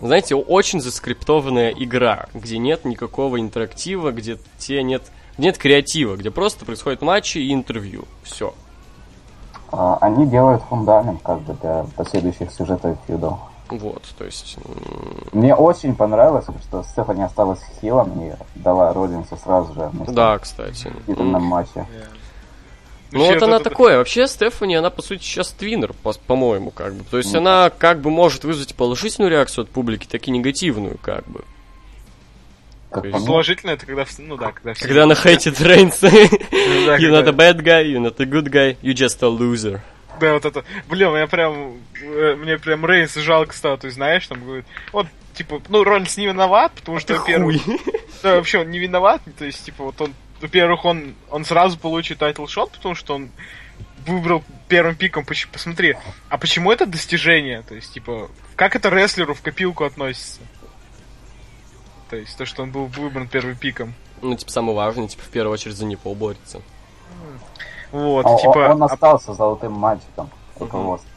[0.00, 5.02] знаете, очень заскриптованная игра, где нет никакого интерактива, где тебе нет,
[5.38, 8.06] нет креатива, где просто происходят матчи и интервью.
[8.24, 8.54] Все.
[9.70, 13.38] А, Они делают фундамент как бы для последующих сюжетов фьюдов.
[13.78, 14.56] Вот, то есть...
[15.32, 20.88] Мне очень понравилось, что Стефани осталась хилом и дала Роллинсу сразу же Да, кстати.
[20.88, 21.86] в титульном матче.
[23.12, 23.98] Ну Вообще, вот она это- такое.
[23.98, 27.04] Вообще Стефани, она по сути сейчас твиннер, по- по-моему, как бы.
[27.10, 31.26] То есть она как бы может вызвать положительную реакцию от публики, так и негативную, как
[31.28, 31.44] бы.
[32.90, 34.86] Как есть- мне, Положительно это когда, вс- ну да, когда все...
[34.86, 36.06] Когда она хейтит Рейнса.
[36.08, 39.80] You're not a bad guy, you're not a good guy, you just a loser.
[40.20, 40.64] Да, вот это.
[40.88, 41.78] Блин, я прям.
[42.00, 44.66] э, Мне прям Рейнс жалко стало, то есть, знаешь, там говорит.
[44.92, 47.80] Вот, типа, ну, Роллинс не виноват, потому что, во-первых, Хуй.
[48.22, 52.18] да, вообще он не виноват, то есть, типа, вот он, во-первых, он, он сразу получит
[52.18, 53.30] title shot, потому что он
[54.06, 55.96] выбрал первым пиком, посмотри,
[56.28, 57.62] а почему это достижение?
[57.62, 60.40] То есть, типа, как это рестлеру в копилку относится?
[62.10, 63.94] То есть, то, что он был выбран первым пиком.
[64.20, 66.60] Ну, типа, самый важный, типа, в первую очередь за него борется.
[67.92, 68.70] Вот, А типа...
[68.72, 71.10] он а- остался золотым мальчиком руководства.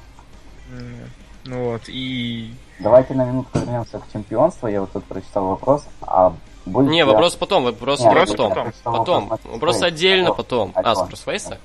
[0.71, 1.09] м,
[1.45, 2.53] Ну вот, и...
[2.80, 4.67] Давайте на минутку вернемся к чемпионству.
[4.67, 5.86] Я вот тут прочитал вопрос.
[6.01, 6.34] А
[6.65, 8.53] будет Не, ли- вопрос потом, вопрос Не, вопрос я потом.
[8.53, 9.28] прочитал Потом.
[9.45, 10.71] вопрос отдельно О, потом.
[10.76, 11.07] о А, чем?
[11.07, 11.57] про Свейса?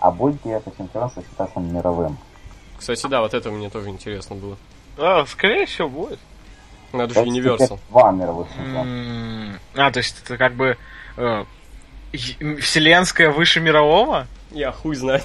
[0.00, 2.16] А будет ли это чемпионство считаться мировым?
[2.78, 4.56] Кстати, да, вот это мне тоже интересно было.
[4.96, 6.18] А, скорее всего, будет.
[6.92, 7.78] Надо же Universal.
[7.90, 8.88] Два мировых чемпиона.
[8.88, 10.78] М, А, то есть это как бы
[11.18, 11.44] э,
[12.12, 14.26] е- вселенская выше мирового?
[14.50, 15.24] Я хуй знает.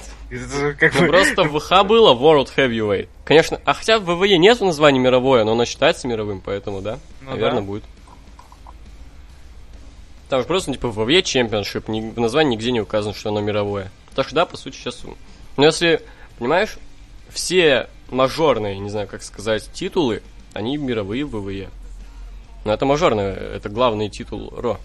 [0.78, 3.08] Как Ну просто в ВХ было World Heavyweight.
[3.24, 7.30] Конечно, а хотя в ВВЕ нет названия мировое, но оно считается мировым, поэтому да, Ну
[7.30, 7.66] наверное, да.
[7.66, 7.84] будет.
[10.28, 13.90] Там же просто, типа, ВВЕ Championship, ни- в названии нигде не указано, что оно мировое.
[14.14, 15.02] Так что да, по сути, сейчас...
[15.56, 16.02] Но если,
[16.38, 16.76] понимаешь,
[17.30, 20.22] все мажорные, не знаю, как сказать, титулы,
[20.52, 21.68] они мировые в ВВЕ.
[22.64, 24.78] Но это мажорные, это главный титул Ро.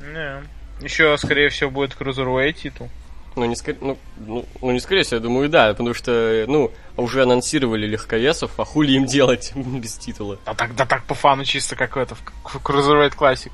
[0.00, 0.42] Не.
[0.80, 2.90] Еще, скорее всего, будет Cruiserweight титул.
[3.34, 6.72] Ну, не скорее, ну, ну, ну, не скорее всего, я думаю, да, потому что, ну,
[6.96, 10.38] уже анонсировали легковесов, а хули им делать без титула?
[10.46, 13.52] А так, да так по фану чисто как это, в Cruiserweight Classic.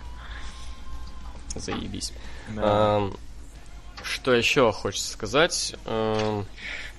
[1.54, 2.12] Заебись.
[2.50, 2.96] Да.
[2.96, 3.16] Ам,
[4.02, 5.74] что еще хочется сказать?
[5.84, 6.46] Ам,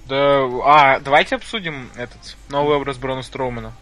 [0.06, 3.74] Да, а, давайте обсудим этот новый образ Брона Строумана.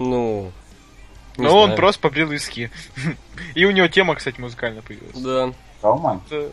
[0.00, 0.50] ну,
[1.40, 1.76] не Ну, он знаю.
[1.76, 2.70] просто побрил виски.
[3.54, 5.16] И у него тема, кстати, музыкальная появилась.
[5.16, 6.20] Да, Роман?
[6.30, 6.52] Это-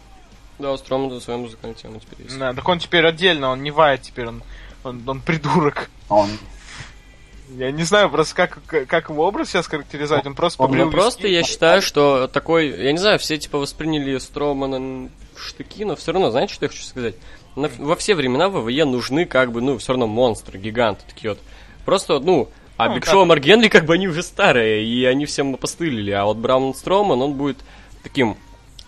[0.59, 2.37] да, у Стромана своя музыкальная тема теперь есть.
[2.39, 4.41] Да, так он теперь отдельно, он не вает теперь, он,
[4.83, 5.89] он, он придурок.
[6.09, 6.29] Он
[7.57, 10.91] Я не знаю просто, как, как его образ сейчас характеризовать, он просто Он побрил Ну,
[10.91, 15.95] просто я считаю, что такой, я не знаю, все типа восприняли Стромана в штыки, но
[15.95, 17.15] все равно, знаете, что я хочу сказать?
[17.55, 21.29] На- во все времена в ВВЕ нужны как бы, ну, все равно монстры, гиганты такие
[21.31, 21.39] вот.
[21.85, 23.05] Просто, ну, а Ну, Биг.
[23.05, 26.11] Шоу и Марк Генри, как бы они уже старые, и они всем опостылили.
[26.11, 27.57] А вот Браун Строман, он будет
[28.03, 28.37] таким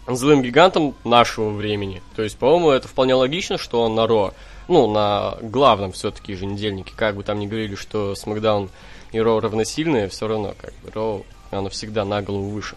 [0.07, 2.01] злым гигантом нашего времени.
[2.15, 4.33] То есть, по-моему, это вполне логично, что он на Ро,
[4.67, 8.69] ну, на главном все-таки еженедельнике, как бы там ни говорили, что Смакдаун
[9.11, 11.21] и Ро равносильные, все равно, как бы, Ро,
[11.51, 12.75] оно всегда на голову выше.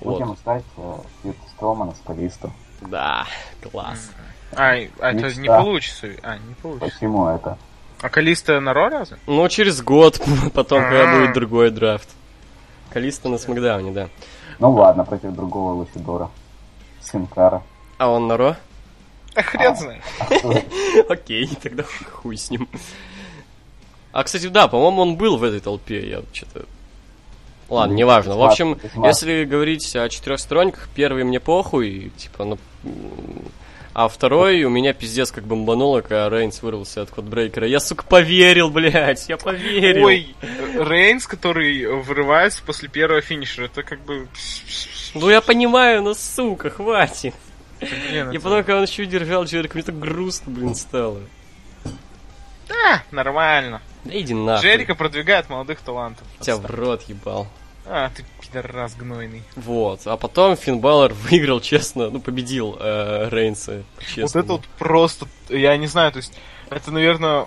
[0.00, 0.38] будем Вот.
[0.38, 2.50] искать э, Стромана с Калисто.
[2.80, 3.26] Да,
[3.72, 4.10] класс.
[4.52, 6.08] А, а это не получится.
[6.22, 6.94] А, не получится.
[6.94, 7.58] Почему это?
[8.00, 9.16] А Калиста на Ро разве?
[9.26, 10.20] Ну, через год,
[10.54, 11.20] потом, когда А.
[11.20, 12.08] будет другой драфт.
[12.90, 14.08] Калиста на Смакдауне, да.
[14.58, 16.30] Ну ладно, против другого Лучидора.
[17.00, 17.62] Синкара.
[17.98, 18.56] А он на Ро?
[19.34, 20.02] А хрен знает.
[21.08, 21.82] Окей, тогда
[22.12, 22.68] хуй с ним.
[24.12, 26.66] А, кстати, да, по-моему, он был в этой толпе, я что-то...
[27.68, 28.36] Ладно, Ну, неважно.
[28.36, 32.58] В общем, если говорить о четырехсторонниках, первый мне похуй, типа, ну...
[33.94, 37.66] А второй у меня пиздец как бомбануло, когда Рейнс вырвался от кодбрейкера.
[37.68, 40.06] Я, сука, поверил, блядь, я поверил.
[40.06, 40.34] Ой,
[40.74, 44.26] Рейнс, который вырывается после первого финишера, это как бы...
[45.14, 47.34] Ну я понимаю, но, сука, хватит.
[47.80, 51.20] Блин, И это- потом, когда он еще держал Джерика, мне так грустно, блин, стало.
[52.68, 53.80] Да, нормально.
[54.04, 54.66] Да иди нахуй.
[54.68, 56.26] Джерика продвигает молодых талантов.
[56.40, 57.46] Тебя в рот ебал.
[57.86, 59.42] А, ты пидорас гнойный.
[59.56, 60.00] Вот.
[60.06, 64.22] А потом Финн Балор выиграл, честно, ну, победил э, Рейнса, честно.
[64.22, 66.32] Вот это вот просто, я не знаю, то есть,
[66.70, 67.46] это, наверное,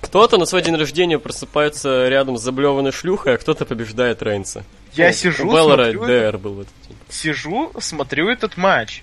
[0.00, 4.64] Кто-то на свой день рождения просыпается рядом с заблеванной шлюхой, а кто-то побеждает Рейнса.
[4.94, 6.96] я Ну, сижу, У Беллара смотрю, ДР был в этот день.
[7.08, 9.02] сижу, смотрю этот матч.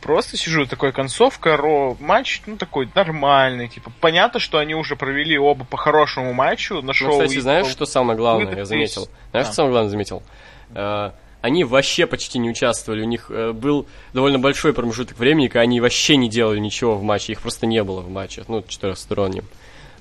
[0.00, 5.36] Просто сижу, такой концовка, ро, матч, ну, такой нормальный, типа, понятно, что они уже провели
[5.38, 7.10] оба по хорошему матчу на Ну, шоу.
[7.10, 9.08] кстати, и- знаешь, что самое главное, я заметил?
[9.32, 10.22] Знаешь, что самое главное заметил?
[10.74, 13.02] Э, они вообще почти не участвовали.
[13.02, 17.02] У них э, был довольно большой промежуток времени, когда они вообще не делали ничего в
[17.02, 17.32] матче.
[17.32, 19.44] Их просто не было в матче, ну, четырехстороннем.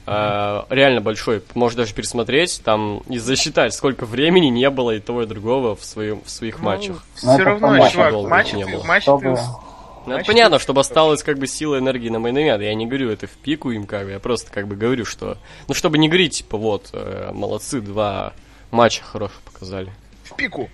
[0.05, 1.43] Э, реально большой.
[1.53, 5.83] Можешь даже пересмотреть, там и засчитать, сколько времени не было и того, и другого в,
[5.83, 7.03] своем, в своих матчах.
[7.23, 9.35] Ну, Все это равно, чувак, матчи не ты, Чтобы...
[9.35, 9.41] ты
[10.07, 13.27] Ну, Значит, понятно, чтобы осталось как бы сила энергии на мейн Я не говорю это
[13.27, 15.37] в пику им, как бы, я просто как бы говорю, что...
[15.67, 18.31] Ну, чтобы не говорить, типа, вот, э, молодцы, два
[18.71, 19.91] матча хороших показали.
[20.23, 20.69] в пику.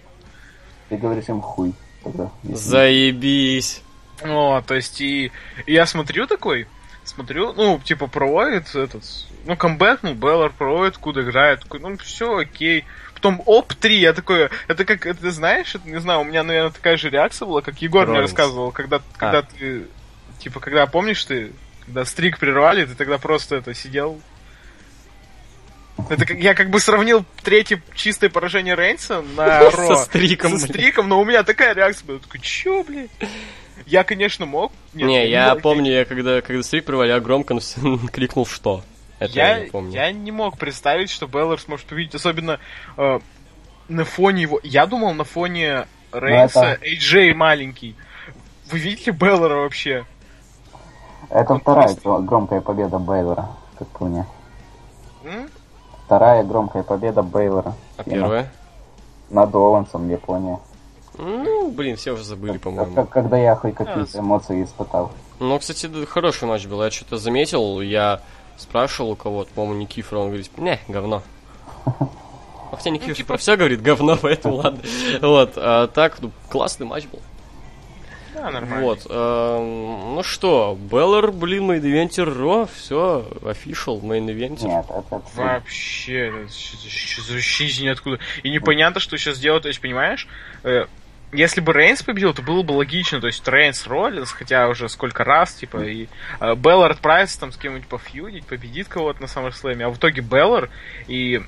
[0.89, 1.73] Ты говоришь им хуй.
[2.03, 3.81] Тогда, Заебись!
[4.23, 5.31] О, то есть и,
[5.65, 6.67] я смотрю такой,
[7.03, 9.03] смотрю, ну, типа, проводит этот,
[9.47, 12.85] ну, камбэк, ну, Беллар проводит, куда играет, такой, ну, все окей.
[13.23, 16.97] Потом оп-3, я такой, это как, это знаешь, это, не знаю, у меня, наверное, такая
[16.97, 18.31] же реакция была, как Егор мне Ровенс.
[18.31, 19.87] рассказывал, когда, когда ты,
[20.39, 21.53] типа, когда, помнишь ты,
[21.85, 24.19] когда стрик прервали, ты тогда просто это сидел.
[26.09, 29.95] Это как, я как бы сравнил третье чистое поражение Рейнса на Со Ро.
[30.03, 32.19] стриком, Со стриком, но у меня такая реакция была.
[32.19, 33.07] Такой, чё, блин?
[33.85, 34.73] Я, конечно, мог.
[34.93, 37.57] Нет, не, я помню, я когда, когда стрик провали, я громко
[38.11, 38.83] крикнул «что?».
[39.25, 39.91] Это я, Я, не помню.
[39.93, 42.59] я не мог представить, что Беллар сможет увидеть, особенно
[42.97, 43.19] э,
[43.89, 44.59] на фоне его...
[44.63, 47.95] Я думал, на фоне Рейнса, это- AJ маленький.
[48.71, 50.05] Вы видите Беллара вообще?
[51.29, 53.49] Это Он вторая просто- гро- громкая победа Бейлора,
[53.79, 54.25] как по мне.
[55.23, 55.49] М?
[56.05, 57.73] Вторая громкая победа Бейлора.
[57.97, 58.51] А первое?
[59.29, 60.59] Над Оуэнсом, Япония.
[61.17, 62.93] Ну, блин, все уже забыли, Как- по-моему.
[62.95, 64.19] как- когда я хоть какие-то Да.
[64.19, 65.11] эмоции испытал.
[65.39, 66.83] Ну, кстати, хороший матч был.
[66.83, 68.21] Я что-то заметил, я
[68.57, 71.23] спрашивал у кого-то, по-моему, Никифора, он говорит, не, говно.
[71.99, 72.09] Ну,
[72.71, 74.79] Хотя Никифор типа- про все говорит говно, поэтому ладно.
[75.21, 77.19] Вот, а так, ну, классный матч был.
[78.33, 78.81] Да, нормально.
[78.83, 84.67] Вот, эм, ну что, Балор, блин, main eventer Raw, все, official, main eventer.
[84.67, 85.21] Нет, это...
[85.35, 88.19] Вообще, это щ- щ- вообще из ниоткуда.
[88.41, 90.27] И непонятно, что сейчас делать, то есть, понимаешь,
[90.63, 90.87] э,
[91.33, 95.23] если бы Рейнс победил, то было бы логично, то есть Рейнс Роллинс, хотя уже сколько
[95.23, 96.07] раз, типа, и
[96.39, 100.69] э, Балор отправится там с кем-нибудь пофьюдить, победит кого-то на SummerSlam, а в итоге Балор,
[101.07, 101.41] и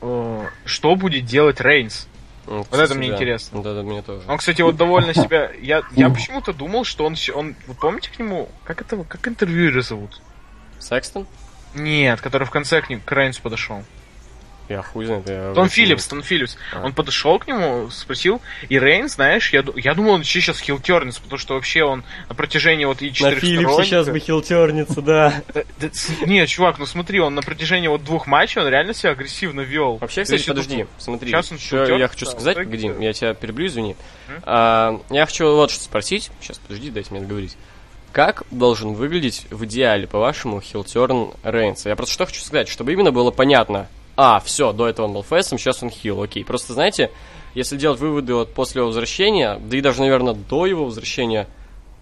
[0.00, 2.08] э, что будет делать Рейнс?
[2.46, 3.62] Вот это мне интересно.
[3.62, 4.24] Да, да, мне тоже.
[4.28, 5.50] Он, кстати, вот довольно себя...
[5.60, 7.14] Я, я почему-то думал, что он...
[7.34, 8.48] он вы помните к нему...
[8.64, 8.96] Как это...
[9.04, 10.20] Как интервьюера зовут?
[10.80, 11.26] Секстон?
[11.74, 13.84] Нет, который в конце к, ним, к Рейнсу подошел.
[14.68, 15.28] Я хуй знает.
[15.28, 16.56] я Том Филлипс, Том Филлипс.
[16.72, 16.84] А.
[16.84, 21.20] Он подошел к нему, спросил, и Рейн, знаешь, я, я думал, он вообще сейчас хилтернется,
[21.20, 25.42] потому что вообще он на протяжении вот и На четырех Филлипсе сейчас бы хилтернется, да.
[26.26, 29.96] Нет, чувак, ну смотри, он на протяжении вот двух матчей, он реально себя агрессивно вел.
[29.96, 33.96] Вообще, кстати, подожди, смотри, сейчас он что я хочу сказать, погоди, я тебя перебью, извини.
[34.44, 37.56] А, я хочу вот что спросить, сейчас, подожди, дайте мне договорить.
[38.12, 41.88] Как должен выглядеть в идеале, по-вашему, хилтерн Рейнса?
[41.88, 43.88] Я просто что хочу сказать, чтобы именно было понятно.
[44.16, 46.44] А, все, до этого он был фейсом, сейчас он хил, окей.
[46.44, 47.10] Просто, знаете,
[47.54, 51.48] если делать выводы вот после его возвращения, да и даже, наверное, до его возвращения,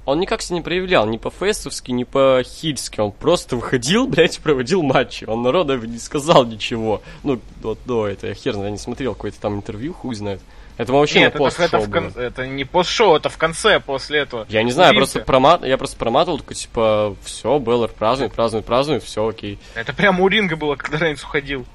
[0.07, 3.01] он никак себя не проявлял, ни по фейсовски, ни по хильски.
[3.01, 5.25] Он просто выходил, блядь, и проводил матчи.
[5.25, 7.03] Он народу не сказал ничего.
[7.23, 10.41] Ну, вот до этого, я хер знаю, я не смотрел какое-то там интервью, хуй знает.
[10.79, 13.81] Это вообще Нет, на это, пост это, в кон- это не пост-шоу, это в конце,
[13.81, 14.47] после этого.
[14.49, 15.13] я не знаю, Увидите.
[15.13, 19.59] просто промат, я просто проматывал, такой, типа, все, Беллар празднует, празднует, празднует, все, окей.
[19.75, 21.67] Это прямо у ринга было, когда Рейнс уходил.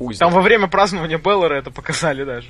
[0.00, 2.48] Хуй Там во время празднования Беллара это показали даже.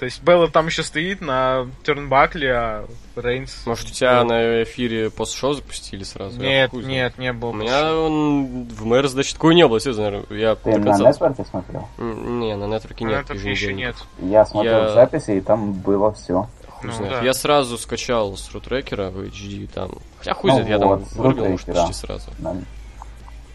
[0.00, 3.64] То есть Беллар там еще стоит на тернбакле, а Рейнс...
[3.64, 6.38] Может, у тебя на эфире пост-шоу запустили сразу?
[6.40, 7.12] Нет, хуй знает.
[7.16, 7.50] нет, не было.
[7.50, 11.44] У меня он в МР, значит, такой не было, серьезно, наверное, я Ты на нетворке
[11.44, 11.88] смотрел?
[11.96, 13.24] Не, на нетворке На нет.
[13.24, 13.94] этом еще нет.
[14.18, 16.48] Я смотрел Я- записи, и там было все.
[16.68, 17.12] Хуй Ну, знает.
[17.12, 17.22] да.
[17.22, 19.92] Я сразу скачал с рутрекера в HD там.
[20.18, 21.86] Хотя хуй Ну знает, я там вот, вырубил, может, рутрекера.
[21.86, 22.30] почти сразу.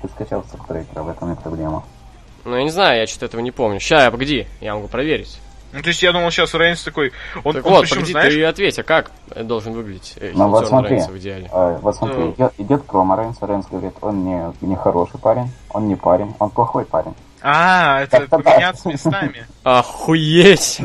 [0.01, 1.83] Ты скачал с трекера, в этом и проблема.
[2.45, 3.79] Ну, я не знаю, я что-то этого не помню.
[3.79, 5.39] Ща, я погоди, я могу проверить.
[5.71, 7.11] Ну, то есть я думал, сейчас Рейнс такой...
[7.43, 10.47] Он, так он вот, причем, погоди, знаешь, ты ответь, а как должен выглядеть э, Ну,
[10.47, 10.95] вот смотри.
[10.95, 11.49] Рейнса в идеале?
[11.53, 12.31] Э, вот смотри, Ну.
[12.31, 16.49] идет, идет промо Рейнса, Рейнс говорит, он не, не хороший парень, он не парень, он
[16.49, 17.13] плохой парень.
[17.41, 18.39] А, это да.
[18.39, 19.45] поменяться местами.
[19.63, 20.81] Охуеть!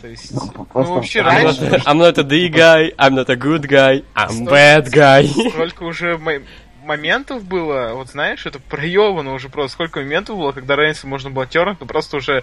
[0.00, 3.62] То есть, Ну, ну вообще раньше I'm not a D guy, I'm not a good
[3.62, 5.26] guy, I'm bad guy.
[5.50, 6.16] сколько уже
[6.88, 11.46] моментов было, вот знаешь, это проебано уже просто, сколько моментов было, когда Рейнса можно было
[11.46, 12.42] тернуть, но просто уже,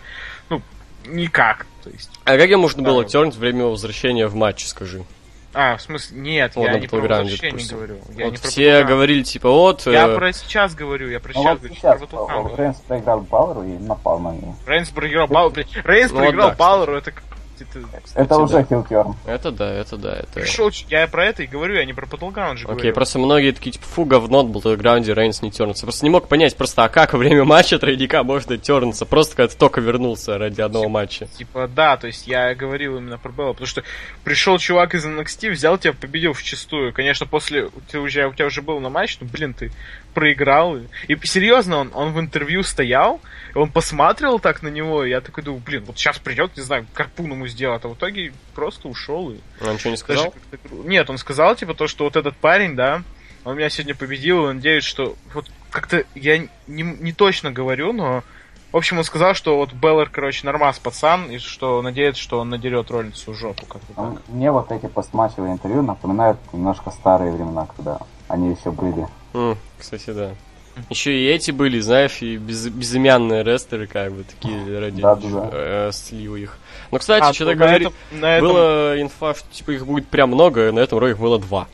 [0.50, 0.62] ну,
[1.08, 1.66] никак.
[1.84, 2.90] То есть, А как ее можно Да.
[2.92, 5.04] было тернуть во время его возвращения в матче, скажи?
[5.58, 7.78] а, в смысле, нет, Вот я не про возвращение допустим.
[7.78, 7.98] говорю.
[8.18, 8.84] Я вот не про все Battleground.
[8.88, 9.86] говорили, типа, вот...
[9.88, 12.56] Я э, про сейчас говорю, я про Ну сейчас вот говорю, сейчас про Battleground.
[12.58, 14.56] Рейнс проиграл Бауэру и напал на него.
[14.68, 15.56] Рейнс проиграл Бауэру.
[15.86, 17.24] Рейнс Ну вот проиграл Бауэру, это как-
[17.62, 17.80] это,
[18.16, 18.38] Это да.
[18.40, 19.16] уже хилтерн.
[19.26, 20.40] Это да, это да, это...
[20.40, 22.94] пришел, ч- я про это и говорю, я не про Battleground же Окей, говорю.
[22.94, 25.84] просто многие такие, типа, фу, говно, в Battleground Рейнс не тернется.
[25.86, 29.06] Просто не мог понять, просто, а как во время матча тройника можно тернуться?
[29.06, 31.28] Просто когда ты только вернулся ради одного матча.
[31.38, 33.84] Типа, да, то есть я говорил именно про Белла, потому что
[34.24, 36.94] пришел чувак из NXT, взял тебя, победил в чистую.
[36.94, 39.72] Конечно, после ты уже, у тебя уже был на матч, ну блин, ты
[40.16, 40.78] проиграл.
[41.08, 43.22] И серьезно, он, он в интервью стоял,
[43.54, 46.88] он посматривал так на него, и я такой думаю, блин, вот сейчас придет, не знаю,
[46.96, 49.30] карпун ему сделает, а в итоге просто ушел.
[49.32, 50.34] И Он ничего не даже сказал?
[50.64, 53.04] гру- Нет, он сказал, типа, то, что вот этот парень, да,
[53.44, 56.48] он меня сегодня победил, и он надеюсь, что вот как-то я не,
[56.82, 58.24] не точно говорю, но
[58.72, 62.50] в общем, он сказал, что вот Беллар, короче, нормас пацан, и что надеется, что он
[62.50, 63.66] надерет рольницу в жопу.
[63.68, 63.94] Как-то.
[63.96, 69.08] Ну, Мне вот эти постматчевые интервью напоминают немножко старые времена, когда они еще были.
[69.34, 70.32] М, кстати, да.
[70.90, 75.50] Еще и эти были, знаешь, и без- безымянные рестлеры, как бы, такие ради Да-да-да.
[75.54, 76.58] э, слива их.
[76.92, 77.88] Но, кстати, А, что-то ну, говорит...
[77.88, 81.18] этом- на этом- Было инфа, что типа их будет прям много, на этом роу их
[81.20, 81.68] было два.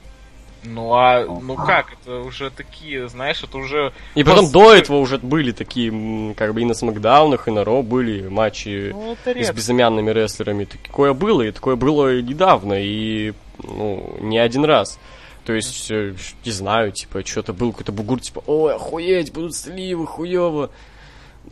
[0.64, 3.92] Ну а, ну как, это уже такие, знаешь, это уже...
[4.14, 7.64] И потом Просто- до этого уже были такие, как бы и на Смакдаунах, и на
[7.64, 10.66] Ро были матчи Ну, с безымянными рестлерами.
[10.66, 13.34] Такое было, и такое было и недавно, и
[13.64, 15.00] ну, не один раз.
[15.46, 16.14] То есть, э,
[16.46, 20.70] не знаю, типа, что-то был какой-то бугур, типа, ой, охуеть, будут сливы, хуёво.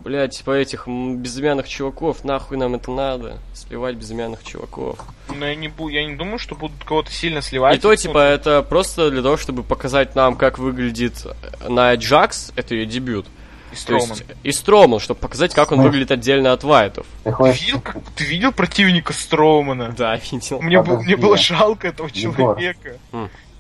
[0.04, 5.00] Блядь, типа этих м, безымянных чуваков, нахуй нам это надо, сливать безымянных чуваков.
[5.36, 7.76] Но я не, бу- я не думаю, что будут кого-то сильно сливать.
[7.78, 11.26] И то, Ну, типа, это просто для того, чтобы показать нам, как выглядит
[11.68, 13.26] на Джакс, это ее дебют.
[13.72, 17.06] и есть, и Строман, чтобы показать, как он выглядит отдельно от Вайтов.
[17.24, 17.30] Ты
[17.66, 19.94] видел, как, ты видел противника Строумана?
[19.98, 20.62] Да, видел.
[20.62, 22.36] Мне, бу- мне было жалко этого Егор.
[22.36, 23.00] человека.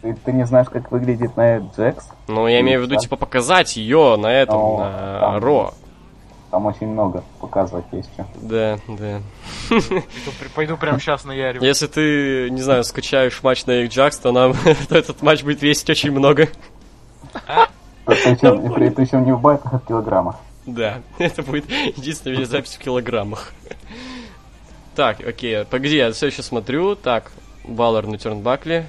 [0.01, 2.07] Ты, ты не знаешь, как выглядит на Джекс?
[2.27, 5.37] Но я имею в виду, типа, показать ее на этом, Ну, на там.
[5.43, 5.73] Ро.
[6.51, 8.25] Там очень много показывать есть что.
[8.41, 9.21] Да, да.
[9.69, 10.03] Пойду,
[10.55, 11.61] пойду прямо сейчас на Ярю.
[11.61, 14.53] Если ты, не знаю, скачаешь матч на Джакс, то нам
[14.89, 16.47] то этот матч будет весить очень много.
[18.05, 20.37] Причем, при- причем не в байтах, а в килограммах.
[20.65, 23.51] Да, это будет единственная запись в килограммах.
[24.95, 26.95] Так, окей, погоди, я все еще смотрю.
[26.95, 27.31] Так,
[27.63, 28.87] Баллар на Тернбакле.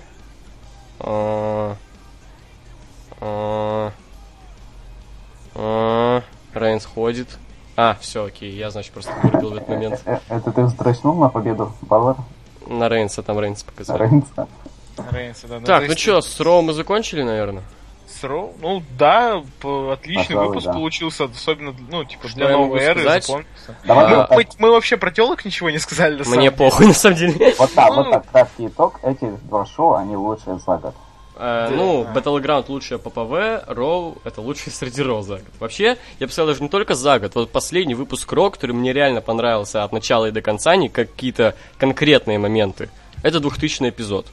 [6.54, 7.28] Рейнс ходит.
[7.76, 10.02] А, все, окей, я, значит, просто вырубил в этот момент.
[10.04, 12.16] Э, Это ты вздрочнул на победу Балор?
[12.66, 14.02] На Рейнса, там Рейнс показали.
[14.02, 14.48] Рейнса?
[15.10, 15.60] Рейнса, да.
[15.60, 17.62] Так, то ну что, с Raw мы закончили, наверное?
[18.24, 19.42] Raw- Ну да,
[19.92, 20.72] отличный Пожалуй, выпуск да.
[20.72, 23.46] получился, особенно, ну, типа, Что для новой эры запомнился.
[23.84, 26.56] Давай А, так, Мы, мы вообще про телок ничего не сказали, на самом Мне деле.
[26.56, 27.54] похуй, на самом деле.
[27.58, 29.00] вот так, ну- вот так, краткий итог.
[29.02, 30.94] Эти два шоу, они лучшие за год.
[31.36, 35.48] Э, Ну, Battleground лучшее PPV, Raw это лучшее среди Raw за год.
[35.58, 37.34] Вообще, я бы сказал, даже не только за год.
[37.34, 41.54] Вот последний выпуск Raw, который мне реально понравился от начала и до конца, не какие-то
[41.78, 42.90] конкретные моменты.
[43.22, 44.26] Это 2000 эпизод.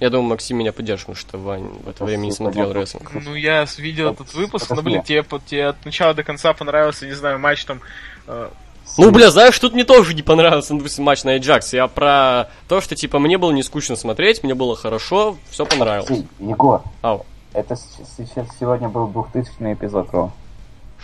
[0.00, 3.10] Я думаю, Максим меня поддержит, потому что Вань в это время не смотрел рестлинг.
[3.12, 7.06] Ну, я видел Это- этот выпуск, ну, блин, тебе, тебе от начала до конца понравился,
[7.06, 7.80] не знаю, матч там...
[8.26, 8.48] э,
[8.96, 11.74] Ну, бля, знаешь, тут мне тоже не понравился, ну, допустим, матч на Эйджакс.
[11.74, 16.24] Я про то, что, типа, мне было не скучно смотреть, мне было хорошо, все понравилось.
[16.38, 17.76] Егор, Ау, это
[18.16, 20.32] сейчас сегодня был 2000 эпизод, Ро.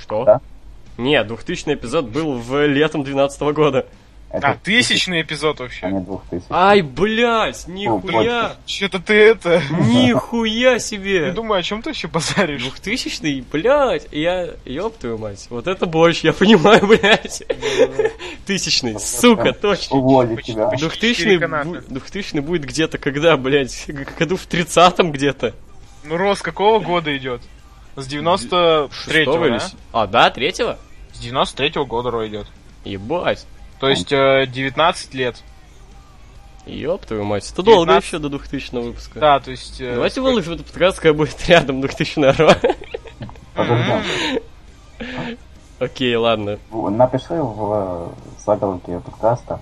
[0.01, 0.25] что?
[0.25, 0.41] Да?
[0.97, 3.85] Нет, 2000 эпизод был в летом 12 года.
[4.29, 5.87] Это А, тысячный эпизод а вообще.
[5.87, 6.47] не 2000.
[6.51, 9.63] Ай, блядь, нихуя, Что-то ты это...
[9.71, 11.31] нихуя Я себе.
[11.31, 12.63] думаю, о чем ты еще базаришь?
[12.63, 17.45] Двухтысячный, блядь, я, ёб твою мать, вот это больше, я понимаю, блядь.
[18.47, 19.97] Тысячный, сука, точно.
[19.97, 20.71] Уволить Почти- тебя.
[20.71, 21.39] Двухтысячный,
[21.89, 23.87] двухтысячный будет где-то когда, блядь,
[24.19, 25.55] году в тридцатом где-то.
[26.05, 27.43] Ну, Рос какого года идет?
[27.97, 29.53] С 93-го, Шестого или...
[29.55, 29.61] да?
[29.61, 30.79] с- А, да, третьего?
[31.15, 32.47] С 93-го года Ро идет.
[32.85, 33.47] Ебать.
[33.81, 35.43] То есть э, 19 лет.
[36.67, 38.07] Ёб твою мать, это долго 19.
[38.09, 39.21] еще до 2000 выпуска.
[39.21, 39.81] Да, то есть...
[39.81, 42.57] э, Давайте сколько- выложим этот подкаст, когда будет рядом 2000 ро.
[43.55, 44.03] Подождем.
[45.79, 46.59] Окей, ладно.
[46.73, 49.61] Напиши в э, заголовке подкаста.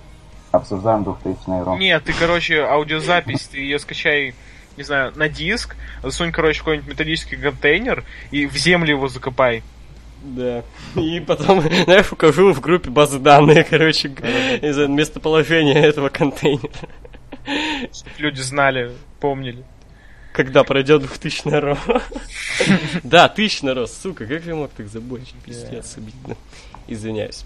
[0.51, 1.75] Обсуждаем 2000 Ро.
[1.77, 4.33] Нет, ты, короче, аудиозапись, ты ее скачай,
[4.77, 9.63] не знаю, на диск, засунь, короче, в какой-нибудь металлический контейнер и в землю его закопай.
[10.25, 10.63] Да.
[10.95, 14.09] И потом, знаешь, укажу в группе базы данные, короче,
[14.61, 16.69] из местоположения этого контейнера.
[17.93, 19.63] Чтоб люди знали, помнили.
[20.33, 21.77] Когда пройдет 2000 ро.
[23.03, 25.33] Да, 1000 ро, сука, как я мог так забыть?
[25.45, 26.35] Пиздец, обидно.
[26.87, 27.43] Извиняюсь.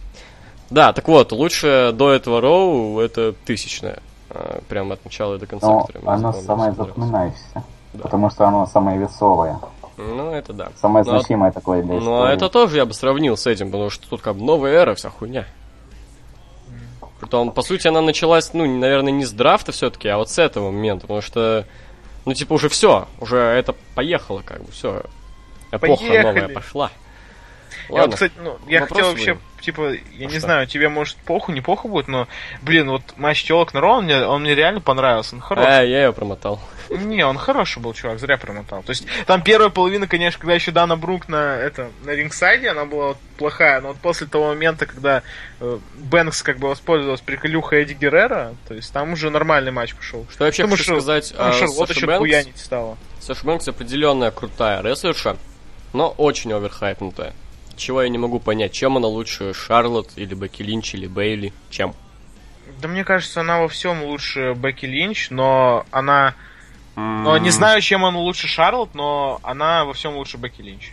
[0.70, 4.00] Да, так вот, лучше до этого роу это тысячное.
[4.30, 5.68] а, Прям от начала до конца.
[5.68, 7.64] Но мне оно самое запоминающееся.
[7.94, 8.04] Да.
[8.04, 9.58] Потому что оно самое весовое.
[10.02, 10.70] Ну, это да.
[10.82, 12.32] Самое а- значимое такое для Ну, истории.
[12.32, 14.96] а это тоже я бы сравнил с этим, потому что тут как бы новая эра,
[14.96, 15.46] вся хуйня.
[17.20, 20.72] Притом, по сути, она началась, ну, наверное, не с драфта все-таки, а вот с этого
[20.72, 21.66] момента, потому что,
[22.26, 25.04] ну, типа, уже все, уже это поехало, как бы, все.
[25.72, 26.22] Эпоха Поехали.
[26.22, 26.92] новая пошла.
[27.90, 29.62] Я вот, Ладно, кстати, ну, я вопрос хотел вообще, будем?
[29.62, 29.82] типа,
[30.14, 30.40] я А не что?
[30.42, 32.28] знаю, тебе может похуй, не похуй будет, но,
[32.62, 35.68] блин, вот матч телок на Ро, он мне, он мне реально понравился, он хороший.
[35.80, 36.60] а, я ее промотал.
[36.90, 38.82] Не, он хороший был, чувак, зря промотал.
[38.82, 42.86] То есть, там первая половина, конечно, когда еще Дана Брук на, это, на рингсайде, она
[42.86, 45.22] была вот плохая, но вот после того момента, когда
[45.60, 50.26] э, Бэнкс как бы воспользовался приколюхой Эдди Геррера, то есть там уже нормальный матч пошел.
[50.32, 52.98] Что я вообще Потому хочу что- сказать Там о Шарлотта еще хуянить стала.
[53.20, 55.38] Саша Бэнкс определенная крутая рестлерша,
[55.94, 57.34] но очень оверхайпнутая.
[57.80, 61.54] Чего я не могу понять, чем она лучше Шарлотт или Бекки Линч или Бейли?
[61.70, 61.96] Чем?
[62.82, 66.36] Да мне кажется, она во всем лучше Бекки Линч, но она...
[66.98, 70.92] Но не знаю, чем она лучше Шарлот, но она во всем лучше Бекки Линч.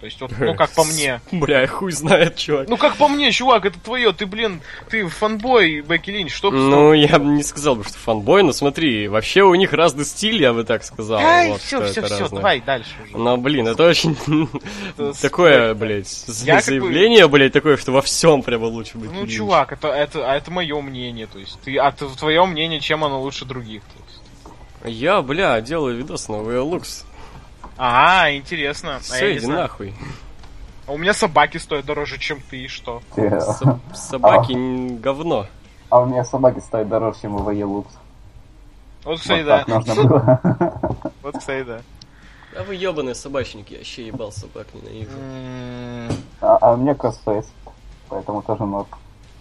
[0.00, 1.20] То есть, вот, ну, как по мне.
[1.32, 2.68] Бля, хуй знает, чувак.
[2.68, 6.92] Ну, как по мне, чувак, это твое, ты, блин, ты фанбой Бекки Линч, что Ну,
[6.92, 10.52] я бы не сказал бы, что фанбой, но смотри, вообще у них разный стиль, я
[10.52, 11.18] бы так сказал.
[11.18, 12.40] Ай, вот, все, все, все, разное.
[12.40, 13.18] давай дальше уже.
[13.18, 14.16] Но, блин, это очень
[15.20, 19.10] такое, блядь, заявление, блядь, такое, что во всем прямо лучше быть.
[19.10, 23.04] Ну, чувак, это, это, а это мое мнение, то есть, ты, а твое мнение, чем
[23.04, 24.18] оно лучше других, то есть.
[24.84, 27.04] Я, бля, делаю видос на VLux.
[27.78, 28.96] А, интересно.
[28.96, 29.62] а Все, не иди знаю.
[29.62, 29.94] нахуй.
[30.86, 33.02] А у меня собаки стоят дороже, чем ты, и что?
[33.14, 35.46] Со- Собаки н- говно.
[35.90, 37.92] А у меня собаки стоят дороже, чем ВВЕ Лукс.
[39.04, 39.74] Вот, кстати, Вот да.
[39.74, 40.40] нужно было.
[41.22, 41.80] Вот, кстати, да.
[42.56, 45.10] А вы ебаные собачники, я вообще ебал собак, ненавижу.
[46.40, 47.46] А а мне кроссфейс.
[48.08, 48.86] Поэтому тоже норм.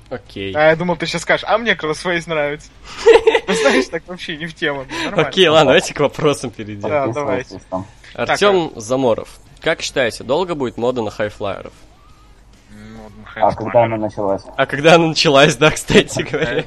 [0.10, 0.54] Окей.
[0.54, 2.70] А я думал, ты сейчас скажешь, а мне кроссфейс нравится.
[3.48, 4.86] Ну, знаешь, так вообще не в тему.
[5.16, 6.90] Окей, ладно, давайте к вопросам перейдем.
[6.90, 7.62] Да, давайте.
[8.14, 9.40] Артем Заморов.
[9.62, 11.74] Как считаете, долго будет мода на хайфлайеров?
[13.40, 14.42] А когда она началась?
[14.56, 16.64] А когда она началась, да, кстати говоря?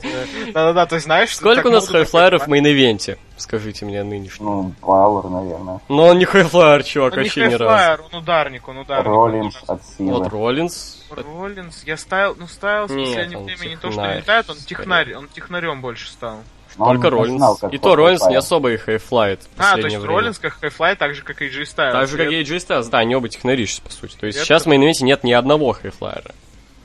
[0.53, 3.19] Да-да-да, ты знаешь, что Сколько у нас high flyer ов в main event е?
[3.37, 4.45] Скажите мне нынешний.
[4.45, 5.81] Ну, Пауэр, наверное.
[5.89, 7.65] Но он не high flyer, чувак, Ну, не вообще ни разу.
[7.65, 9.07] хайфлайер, он ударник, он ударник.
[9.07, 10.29] Роллинс от Вот силы.
[10.29, 11.07] Роллинс.
[11.11, 15.29] Роллинс, я ставил, ну ставил в он время не то, что летает, он технарь, он
[15.29, 16.39] технарем больше стал.
[16.79, 17.59] Но он Только Роллинс.
[17.61, 20.07] как И то Роллинс не особо и high fly ит в А, то есть время.
[20.07, 21.93] Роллинс как high fly, так же, как и AJ Styles.
[21.93, 24.17] Так же, как и AJ Styles, да, они оба технари сейчас, по сути.
[24.17, 26.33] То есть Это- сейчас в main event е нет ни одного high flyer а.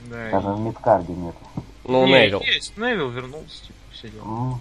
[0.06, 1.34] Да, Даже в midcard е нет.
[1.84, 2.40] Ну, Не, Невил.
[2.40, 4.24] есть, Невил вернулся, типа, все дела.
[4.24, 4.60] М,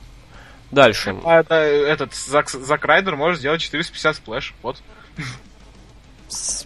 [0.71, 1.15] Дальше.
[1.23, 4.77] А это, этот, Зак, Зак Райдер может сделать 450 splash, вот.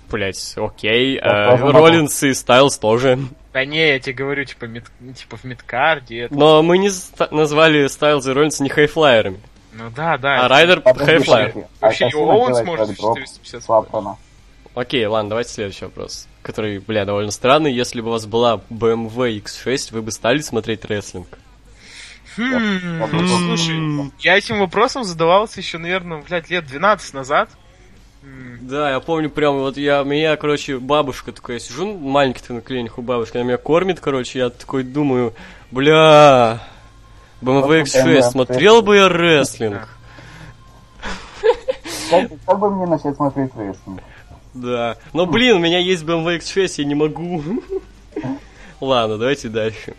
[0.10, 1.18] Блять, окей.
[1.18, 3.20] Э, Роллинс и Стайлз тоже.
[3.54, 6.34] Да не, я тебе говорю, типа, мид- типа в midcard е, это...
[6.36, 9.40] Но мы не ста- назвали Стайлз и Роллинс не high flyer ами.
[9.74, 10.46] Ну да, да.
[10.46, 11.52] А Райдер подожди, high flyer.
[11.52, 11.70] подожди.
[11.82, 14.18] Вообще, А и Оуэнс может как drop 450 с Лаптона.
[14.76, 16.28] Окей, ладно, давайте следующий вопрос.
[16.44, 17.74] Который, бля, довольно странный.
[17.74, 21.28] Если бы у вас была BMW X6, вы бы стали смотреть рестлинг?
[22.38, 27.50] Хм, слушай, я этим вопросом задавался еще, наверное, блядь, лет 12 назад.
[28.62, 32.98] Да, я помню прям, вот я, меня, короче, бабушка такая, я сижу маленький на коленях
[32.98, 35.34] у бабушки, она меня кормит, короче, я такой думаю,
[35.72, 36.62] бля,
[37.42, 39.88] BMW Вот X6, BMW смотрел бы я рестлинг?
[42.10, 44.02] Как бы мне начать смотреть рестлинг?
[44.54, 44.98] Да.
[45.14, 47.42] Но, блин, у меня есть BMW X6, я не могу.
[48.82, 49.94] Ладно, давайте дальше.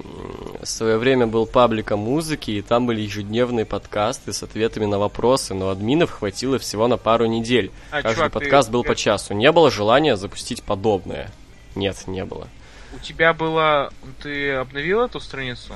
[0.60, 4.98] В свое время был паблик о музыке, и там были ежедневные подкасты с ответами на
[4.98, 7.70] вопросы, но админов хватило всего на пару недель.
[7.90, 9.34] А, Каждый чувак, ты- подкаст был ты- по часу.
[9.34, 11.30] Не было желания запустить подобное.
[11.74, 12.48] Нет, не было.
[12.94, 13.92] У тебя было...
[14.22, 15.74] Ты обновил эту страницу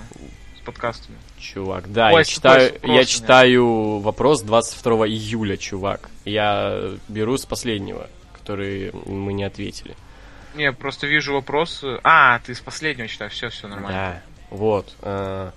[0.58, 1.16] с подкастами?
[1.38, 2.96] Чувак, да, Ой, я читаю, вопросами.
[2.96, 6.08] я читаю вопрос 22 июля, чувак.
[6.24, 9.94] Я беру с последнего, который мы не ответили.
[10.54, 11.98] Не, просто вижу вопросы.
[12.04, 14.22] А, ты с последнего читаешь, все, все нормально.
[14.50, 14.94] Да, вот.
[15.02, 15.50] э,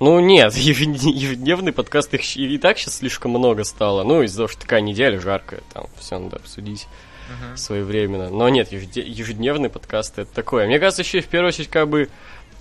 [0.00, 4.02] Ну нет, ежедне- ежедневный подкаст их и так сейчас слишком много стало.
[4.02, 6.86] Ну, из-за того, что такая неделя жаркая, там все надо обсудить
[7.28, 7.56] Мгм.
[7.56, 8.28] своевременно.
[8.30, 10.66] Но нет, ежедневный подкаст это такое.
[10.66, 12.08] Мне кажется, еще и в первую очередь как бы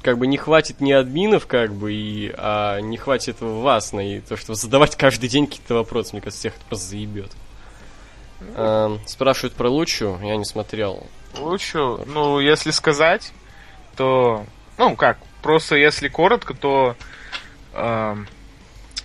[0.01, 4.19] как бы не хватит ни админов, как бы, и, а не хватит вас на и
[4.19, 6.09] то, что задавать каждый день какие-то вопросы.
[6.11, 7.31] Мне кажется, всех это просто заебет.
[8.55, 11.07] Эм, спрашивают про Лучу, я не смотрел.
[11.37, 13.33] Лучше, ну, если сказать,
[13.95, 14.45] то...
[14.77, 16.95] Ну, как, просто если коротко, то...
[17.73, 18.27] эм,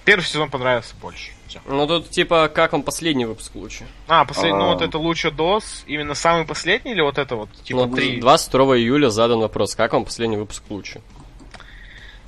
[0.04, 1.32] первый сезон понравился больше.
[1.66, 3.84] Ну тут типа, как вам последний выпуск Лучи?
[4.06, 4.74] А, последний, ну А.
[4.74, 8.20] вот это Луча Дос, именно самый последний или вот это вот, типа, Ну, три?
[8.20, 11.00] 22 июля задан вопрос, как вам последний выпуск Лучи?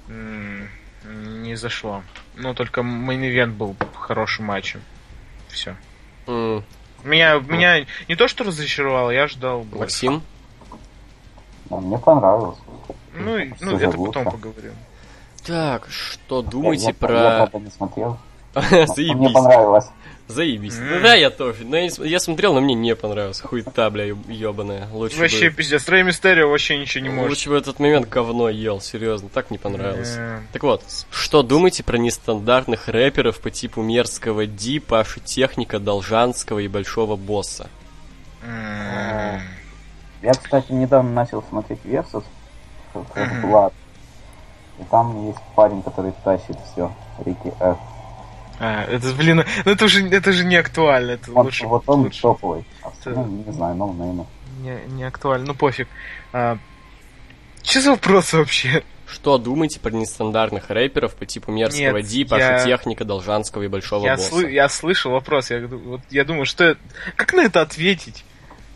[0.08, 0.68] М,
[1.04, 2.02] Не зашло.
[2.36, 4.80] Ну, только main event был хорошим матчем.
[5.48, 5.76] Все.
[7.04, 9.78] Меня, меня не то что разочаровало, я ждал больше.
[9.80, 10.22] Максим?
[11.70, 12.58] Да, мне понравилось.
[13.14, 14.74] Ну, и- ну это потом поговорим.
[15.46, 17.14] Так, что думаете я, про...
[17.14, 18.18] Я, правда, не смотрел.
[18.54, 19.86] Мне понравилось.
[20.30, 20.78] Заебись.
[20.78, 21.64] Ну да, я тоже.
[21.64, 23.40] Но я, смотрел, но мне не понравилось.
[23.40, 24.88] Хуета, бля, ебаная.
[24.92, 25.56] Лучше Вообще бы...
[25.56, 25.88] пиздец.
[25.88, 27.30] Рэй Мистерио вообще ничего не может.
[27.30, 29.28] Лучше бы этот момент говно ел, серьезно.
[29.28, 30.16] Так не понравилось.
[30.52, 36.68] Так вот, что думаете про нестандартных рэперов по типу Мерзкого Ди, Паши Техника, Должанского и
[36.68, 37.68] Большого Босса?
[40.22, 43.46] Я, кстати, недавно начал смотреть Мгм.
[43.46, 43.72] Blood.
[44.80, 46.92] И там есть парень, который тащит все.
[47.24, 47.76] Рики Ф.
[48.60, 51.12] А, это, блин, ну это же, это же не актуально.
[51.12, 52.64] Это Он- лучше, вот он лучше топовый.
[52.82, 54.26] А остальные, не знаю, ну, наверное.
[54.60, 55.46] не, не актуально.
[55.46, 55.88] Ну пофиг.
[56.32, 56.58] А,
[57.62, 58.82] что за вопрос вообще?
[59.06, 63.68] Что думаете про нестандартных рэперов по типу Мерзкого Нет, Ди, Паши я- Техника, Должанского и
[63.68, 64.34] Большого Я, Босса?
[64.34, 65.50] слы- я слышал вопрос.
[65.50, 66.80] Я, вот, я думаю, что это-
[67.16, 68.24] как на это ответить?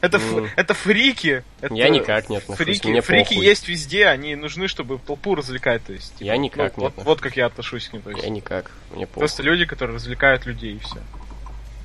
[0.04, 0.48] Это, ф- Ну.
[0.56, 1.42] это фрики.
[1.60, 3.46] Это Я никак не отношусь, Фрики, мне фрики похуй.
[3.46, 5.84] есть везде, они нужны, чтобы толпу развлекать.
[5.84, 8.02] То есть, типа, Я никак ну, не вот, вот как я отношусь к ним.
[8.02, 9.20] То есть, Я никак, мне похуй.
[9.20, 10.96] Просто люди, которые развлекают людей, и все.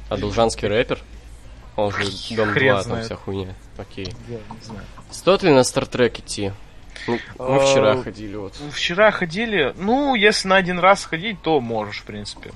[0.09, 0.99] А Должанский рэпер?
[1.75, 2.03] Он же
[2.35, 3.05] Дом Хрен 2, там знает.
[3.05, 3.55] вся хуйня.
[3.77, 4.13] Окей.
[4.27, 4.83] Я не знаю.
[5.11, 6.51] Стоит ли на Стартрек идти?
[7.07, 8.53] Ну, мы вчера ходили вот.
[8.73, 12.51] Вчера ходили, ну, если на один раз ходить, то можешь, в принципе.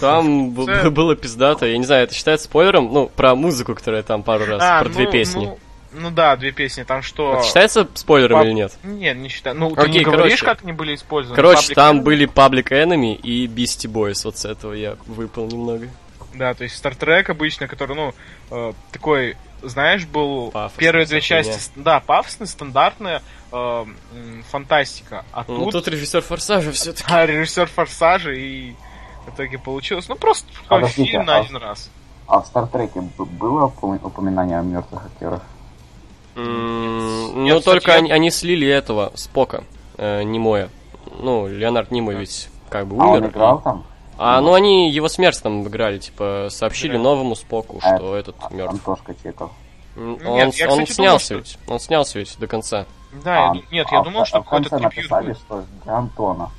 [0.00, 2.92] Там б- было пиздато, я не знаю, это считается спойлером?
[2.92, 5.44] Ну, про музыку, которая там пару раз, про две ну, песни.
[5.46, 5.58] Ну,
[5.92, 7.34] ну да, две песни, там что...
[7.34, 8.72] Это считается спойлером Пап- или нет?
[8.82, 9.56] Нет, не считаю.
[9.56, 10.44] Ну, ты Окей, не говоришь, короче.
[10.44, 11.36] как они были использованы?
[11.36, 12.02] Короче, Public там Enemy?
[12.02, 15.88] были Public Enemy и Beastie Boys, вот с этого я выпал немного.
[16.34, 18.14] Да, то есть Star Trek обычно, который, ну,
[18.52, 23.20] э, такой, знаешь, был Пафосный, первые две части, с- да, пафосная, стандартная
[23.50, 23.84] э,
[24.48, 25.24] фантастика.
[25.32, 27.12] А Ну, тут, тут режиссер Форсажа все-таки.
[27.12, 28.74] а, режиссер Форсажа, и
[29.30, 31.90] в итоге получилось, ну, просто такой Подождите, фильм на а- один раз.
[32.26, 35.42] А в Стартреке было упом- упоминание о мертвых актерах?
[36.36, 39.64] Нет, Ну, только я- они, они слили этого, Спока,
[39.98, 40.70] э, Немоя.
[41.18, 43.30] Ну, Леонард Немой ведь как бы А он умер.
[43.30, 43.84] играл там?
[44.16, 46.98] А, ну они его смерть там играли, типа, сообщили Да.
[47.02, 48.74] новому Споку, А, что этот А- мертв.
[48.74, 49.50] Антошка Чеков.
[49.96, 51.58] Нет, Он, я, он кстати, думал, снялся что- ведь.
[51.66, 52.86] Он снялся ведь до конца.
[53.24, 55.38] Да, я А, ду- нет, а я в- думал, что а конце какой-то написали, будет.
[55.38, 56.50] что для Антона.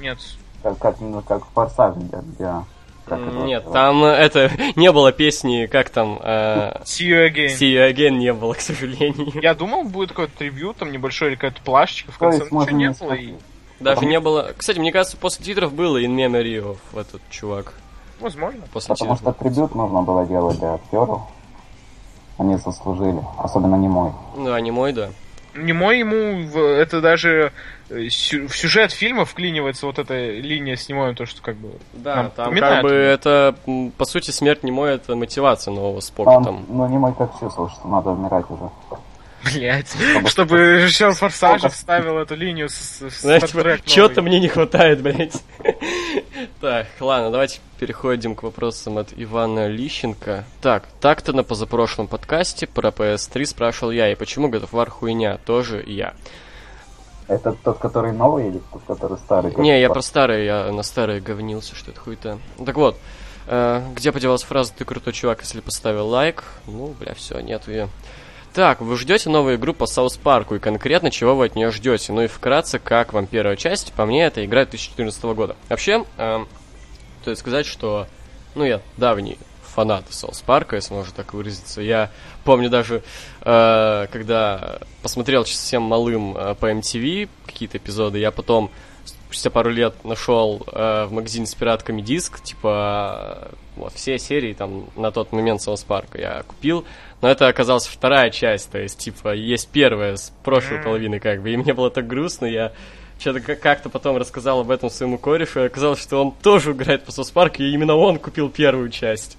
[0.00, 0.18] Нет,
[0.62, 2.20] Как, как, ну, как в Форсаже для...
[2.38, 2.64] для-
[3.06, 7.46] как это Нет, вот, там это не было песни, как там, э, see you again.
[7.46, 9.30] See You Again не было, к сожалению.
[9.42, 12.90] Я думал, будет какой-то трибют, там небольшой или какая-то плашечка в То конце, ничего не
[12.90, 13.12] было.
[13.14, 13.34] И...
[13.80, 14.50] Даже Потому- не было...
[14.56, 17.72] Кстати, мне кажется, после титров было In Memory of этот чувак.
[18.20, 18.60] Возможно.
[18.72, 19.34] После Потому титров.
[19.36, 21.22] что трибют нужно было делать для актеров.
[22.36, 23.20] Они заслужили.
[23.38, 24.12] Особенно не мой.
[24.36, 25.10] Да, не мой, да.
[25.64, 27.52] Не мой ему, в- это даже
[27.90, 31.72] э, в сюжет фильма вклинивается вот эта линия с немоем, то, что как бы...
[31.94, 33.54] Да, там как бы это,
[33.96, 36.64] по сути, смерть не мой, это мотивация нового Спока Он, там.
[36.68, 38.70] ну, не мой как чувствовал, что надо умирать уже.
[39.44, 39.94] Блять.
[40.26, 44.22] Чтобы режиссер Форсажа вставил эту линию с, с Знаешь, типа, новый.
[44.22, 45.42] мне не хватает, блядь.
[46.60, 50.44] Так, ладно, давайте переходим к вопросам от Ивана Лищенко.
[50.60, 55.38] Так, так-то на позапрошлом подкасте про PS3 спрашивал я, и почему God of War хуйня?
[55.38, 56.14] Тоже я.
[57.28, 59.54] Это тот, который новый или тот, который старый?
[59.56, 62.38] Не, я про старые, я на старые говнился, что это хуйта.
[62.64, 62.96] Так вот,
[63.46, 66.44] э, где подевалась фраза «ты крутой чувак, если поставил лайк»?
[66.66, 67.88] Ну, бля, все, нету ее.
[68.54, 71.70] Так, вы ждете новую игру по South Park у, и конкретно чего вы от нее
[71.70, 72.12] ждете?
[72.12, 73.92] Ну и вкратце, как вам первая часть?
[73.92, 75.56] По мне, это игра 2014 года.
[75.68, 76.44] Вообще, э,
[77.22, 78.06] стоит сказать, что,
[78.54, 81.80] ну, я давний фанат South Park а, если можно так выразиться.
[81.80, 82.10] Я
[82.44, 83.02] помню даже,
[83.42, 88.70] э, когда посмотрел совсем малым э, по MTV какие-то эпизоды, я потом
[89.28, 94.86] спустя пару лет нашел э, в магазине с пиратками диск, типа, вот, все серии там
[94.96, 96.86] на тот момент South Park а я купил,
[97.20, 101.52] но это оказалась вторая часть, то есть, типа, есть первая с прошлой половины, как бы,
[101.52, 102.72] и мне было так грустно, я
[103.18, 107.04] что-то как- как-то потом рассказал об этом своему корешу, и оказалось, что он тоже играет
[107.04, 109.36] по South Park у, и именно он купил первую часть.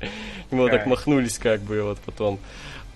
[0.51, 2.39] И мы вот так махнулись, как бы, вот потом.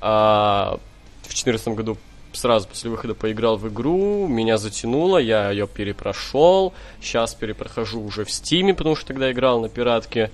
[0.02, 0.78] А,
[1.22, 1.98] в 2014 году
[2.34, 8.32] сразу после выхода поиграл в игру, меня затянуло, я ее перепрошел, сейчас перепрохожу уже в
[8.32, 10.32] Стиме, потому что тогда играл на пиратке.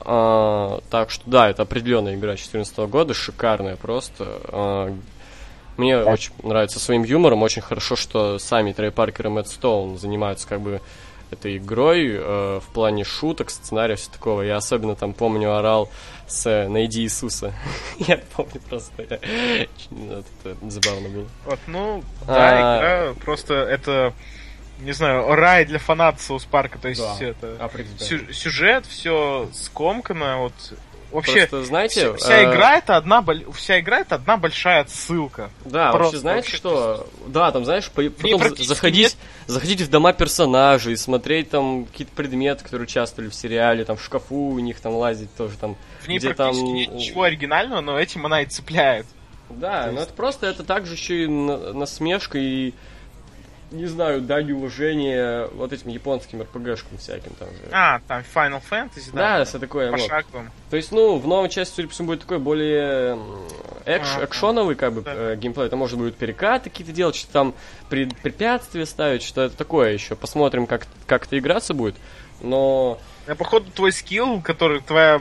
[0.00, 4.24] А, так что да, это определенная игра 2014 года, шикарная просто.
[4.48, 4.96] А,
[5.76, 10.46] мне очень нравится своим юмором, очень хорошо, что сами Трей Паркер и Мэтт Стоун занимаются
[10.46, 10.80] как бы
[11.34, 14.42] этой игрой э, в плане шуток, сценария, все такого.
[14.42, 15.90] Я особенно там помню орал
[16.26, 17.52] с э, «Найди Иисуса».
[17.98, 19.02] Я помню просто.
[19.02, 21.26] я- Это это забавно было.
[21.44, 22.78] Вот, ну, да, А.
[23.12, 24.12] игра просто это,
[24.80, 27.24] не знаю, рай для фанатов Соус Парка, то есть Да.
[27.26, 30.54] это сю- сюжет, все скомкано, вот
[31.14, 32.12] вообще Просто, знаете...
[32.12, 35.50] вся, вся э, игра это одна вся игра это одна большая отсылка.
[35.64, 37.06] Да, Просто вообще, знаете вообще что?
[37.26, 39.16] Да, там, знаешь, по- потом за- практически заходить,
[39.46, 44.36] заходить в дома персонажей, смотреть там какие-то предметы, которые участвовали в сериале, там в шкафу
[44.50, 45.76] у них там лазить тоже там.
[46.00, 46.74] В ней где практически там...
[46.74, 49.06] нет ничего оригинального, но этим она и цепляет.
[49.50, 52.72] Да, но это просто, это также еще и на- насмешка и
[53.74, 57.56] не знаю, дань уважения вот этим японским РПГшкам всяким там же.
[57.72, 59.44] А, там Final Fantasy, да, да?
[59.44, 59.90] все такое.
[59.90, 60.00] вот.
[60.00, 60.50] Пошаговым.
[60.70, 63.18] То есть, ну, в новой части, судя по всему, будет такой более
[63.84, 65.12] экш, А, экшоновый, как бы, да.
[65.14, 65.66] э, геймплей.
[65.66, 67.54] Это можно будет перекаты какие-то делать, что там
[67.88, 70.16] при- препятствия ставить, что это такое еще.
[70.16, 71.96] Посмотрим, как, как это играться будет.
[72.40, 75.20] Но А походу твой skill, который твоя...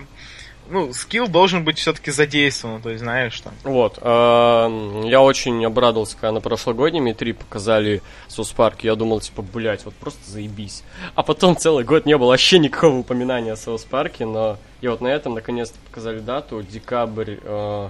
[0.69, 3.53] Ну, skill должен быть все-таки задействован, то есть знаешь там.
[3.63, 9.41] Вот, эм, я очень обрадовался, когда на прошлогоднем E3 показали South Park, я думал, типа,
[9.41, 10.83] блять, вот просто заебись.
[11.15, 14.87] А потом целый год не было вообще никакого упоминания о South Park е, но и
[14.87, 17.89] вот на этом наконец-то показали дату, декабрь, э,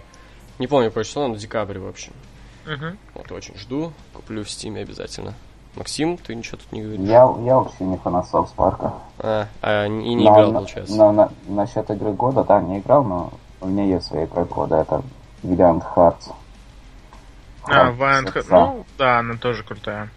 [0.60, 2.14] не помню по число, но декабрь, в общем.
[2.66, 2.98] Мгм.
[3.14, 5.36] Вот очень жду, куплю в Steam обязательно.
[5.76, 7.02] Максим, ты ничего тут не говоришь?
[7.02, 8.94] Я, я вообще не фанат Саус Парка.
[9.20, 10.95] А, а, и не Но- играл, но- получается.
[10.95, 13.32] Но на, насчет игры года, да, не играл, но
[13.62, 15.02] у меня есть своя игра года, это
[15.44, 16.32] Valiant Hearts.
[17.64, 18.50] А, Hearts, Valiant Heart- сердца.
[18.56, 20.10] Ну, да, она тоже крутая.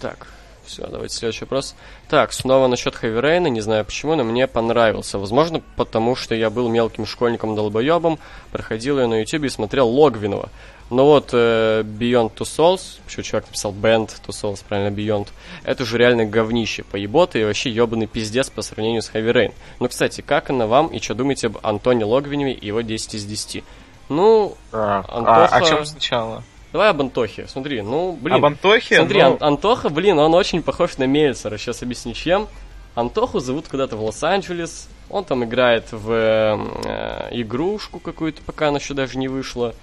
[0.00, 0.28] Так,
[0.64, 1.74] все, давайте следующий вопрос.
[2.08, 5.18] Так, снова насчет Heavy Rain, не знаю почему, но мне понравился.
[5.18, 8.18] Возможно, потому что я был мелким школьником-долбоебом,
[8.52, 10.50] проходил ее на YouTube и смотрел Логвинова.
[10.90, 15.28] Но вот э, Beyond Two Souls, еще чувак написал Band Two Souls, правильно, Beyond,
[15.64, 19.54] это же реально говнище, поебота и вообще ебаный пиздец по сравнению с Heavy Rain.
[19.80, 23.24] Ну, кстати, как она вам и что думаете об Антоне Логвинове и его 10 из
[23.24, 23.64] 10?
[24.10, 26.42] Ну, Так, Антоха- а о чем сначала?
[26.72, 27.46] давай об Антохе.
[27.48, 28.36] Смотри, ну, блин.
[28.36, 28.96] Об Антохе?
[28.96, 31.56] Смотри, ну, Ан- Антоха, блин, он очень похож на Мельцера.
[31.56, 32.46] Сейчас объясню, чем.
[32.94, 34.88] Антоху зовут куда-то в Лос-Анджелес.
[35.08, 39.74] Он там играет в э, игрушку какую-то, пока она еще даже не вышла.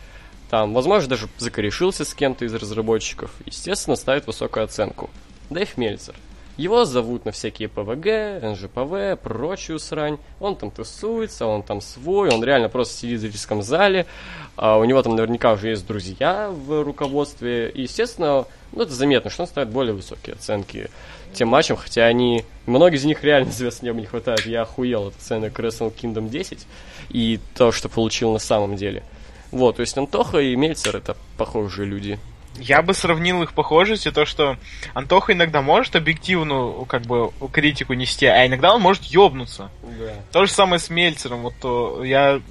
[0.51, 3.31] Там, возможно, даже закорешился с кем-то из разработчиков.
[3.45, 5.09] Естественно, ставит высокую оценку.
[5.49, 6.13] Дэйв Мельцер.
[6.57, 10.17] Его зовут на всякие ПВГ, НЖПВ, прочую срань.
[10.41, 14.05] Он там тусуется, он там свой, он реально просто сидит в зрительском зале.
[14.57, 17.69] А у него там наверняка уже есть друзья в руководстве.
[17.69, 20.89] И, естественно, ну, это заметно, что он ставит более высокие оценки
[21.33, 22.43] тем матчам, хотя они...
[22.65, 24.45] Многие из них реально звезд неба не хватает.
[24.45, 26.67] Я охуел от оценок Wrestle Kingdom 10
[27.07, 29.01] и то, что получил на самом деле.
[29.51, 32.19] Вот, то есть Антоха и Мельцер это похожие люди.
[32.55, 34.57] Я бы сравнил их похожести, то, что
[34.93, 39.71] Антоха иногда может объективную, как бы, критику нести, а иногда он может ёбнуться.
[39.81, 40.13] Да.
[40.33, 41.43] То же самое с Мельцером.
[41.43, 42.41] Вот то я.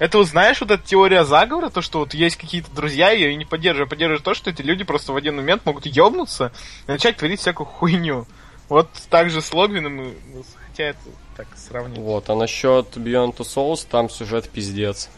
[0.00, 3.36] Это вот знаешь, вот эта теория заговора, то, что вот есть какие-то друзья, я ее
[3.36, 3.86] не поддерживаю.
[3.86, 6.52] Я поддерживаю то, что эти люди просто в один момент могут ёбнуться
[6.88, 8.26] и начать творить всякую хуйню.
[8.68, 10.98] Вот так же с Логвином, и, ну, хотя это
[11.36, 11.98] так сравнить.
[11.98, 15.10] Вот, а насчет Beyond Two Souls, там сюжет пиздец.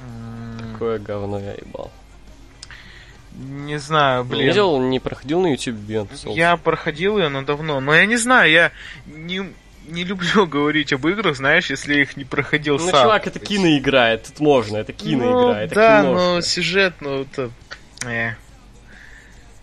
[0.00, 0.37] М,
[0.78, 1.90] Какое говно я ебал.
[3.36, 4.46] Не знаю, Не блин.
[4.46, 6.32] видел, не проходил на YouTube Beyond?
[6.34, 7.80] Я проходил ее, но давно.
[7.80, 8.72] Но я не знаю, я
[9.06, 9.42] не,
[9.86, 13.02] не люблю говорить об играх, знаешь, если их не проходил Ну, сам.
[13.02, 16.24] чувак, это киноигра, тут можно, это киноигра, ну, это да, киношка.
[16.24, 17.50] но сюжет, ну, это...
[18.06, 18.30] э.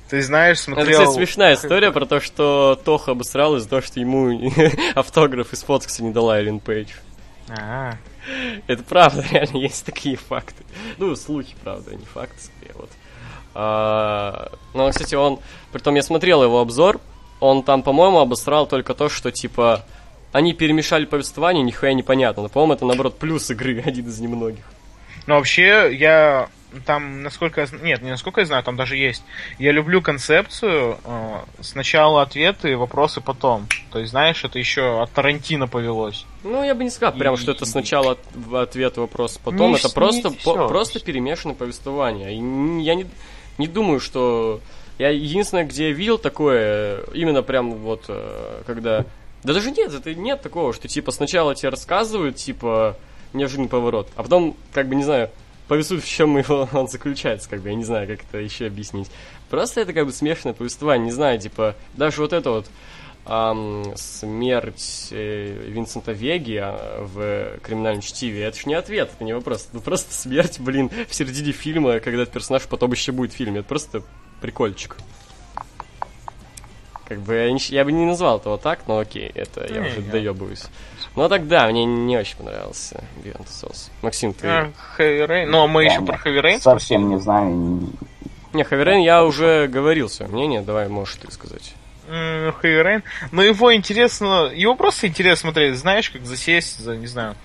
[0.09, 0.99] Ты знаешь, Это, смотрел...
[0.99, 4.51] кстати, смешная история про то, что Тоха обосрал из-за того, что ему
[4.95, 6.91] автограф и сфоткаться не дала Эллен Пейдж.
[7.49, 7.97] А,
[8.67, 10.63] Это правда, реально есть такие факты.
[10.97, 12.89] Ну, слухи, правда, не факты, скорее, вот.
[13.53, 15.39] А, ну, кстати, он...
[15.71, 16.99] Притом я смотрел его обзор,
[17.39, 19.85] он там, по-моему, обосрал только то, что, типа,
[20.31, 22.43] они перемешали повествование, нихуя непонятно.
[22.43, 24.65] Но, по-моему, это, наоборот, плюс игры, один из немногих.
[25.27, 26.49] Ну, вообще, я
[26.85, 27.83] там, насколько я знаю...
[27.85, 29.23] Нет, не насколько я знаю, там даже есть.
[29.59, 33.67] Я люблю концепцию э, сначала ответы, вопросы потом.
[33.91, 36.25] То есть, знаешь, это еще от Тарантино повелось.
[36.43, 38.17] Ну, я бы не сказал прям, И- что это сначала
[38.53, 39.71] ответ вопрос, потом.
[39.71, 42.33] Не это с- просто, не по- просто перемешанное повествование.
[42.33, 43.05] И я не,
[43.57, 44.59] не думаю, что...
[44.97, 49.05] Я единственное, где я видел такое, именно прям вот, э, когда...
[49.43, 52.97] Да даже нет, это нет такого, что типа сначала тебе рассказывают, типа,
[53.33, 55.29] неожиданный поворот, а потом, как бы, не знаю,
[55.67, 59.09] повествуют, в чем его он заключается, как бы, я не знаю, как это еще объяснить.
[59.49, 62.67] Просто это как бы смешанное повествование, не знаю, типа, даже вот это вот
[63.25, 69.33] ам, смерть э, Винсента Веги а, в криминальном чтиве, это ж не ответ, это не
[69.33, 69.67] вопрос.
[69.71, 73.59] Это просто смерть, блин, в середине фильма, когда этот персонаж потом еще будет в фильме.
[73.59, 74.03] Это просто
[74.41, 74.97] прикольчик.
[77.07, 79.87] Как бы я, не я бы не назвал этого так, но окей, это я Не,
[79.89, 80.09] уже не.
[80.09, 80.63] доебываюсь.
[81.15, 83.89] Ну так да, мне не очень понравился Beyond the Souls.
[84.01, 84.47] Максим, ты...
[84.47, 85.45] А, Heavy Rain.
[85.45, 87.49] Но мы еще про Heavy Rain Совсем не знаю.
[87.53, 87.89] не-
[88.53, 91.73] Не, Хаверен, я уже говорил свое мнение, давай можешь ты сказать.
[92.09, 93.03] Rain.
[93.31, 94.51] Но его интересно...
[94.53, 97.35] Его просто интересно смотреть, знаешь, как засесть за, не знаю,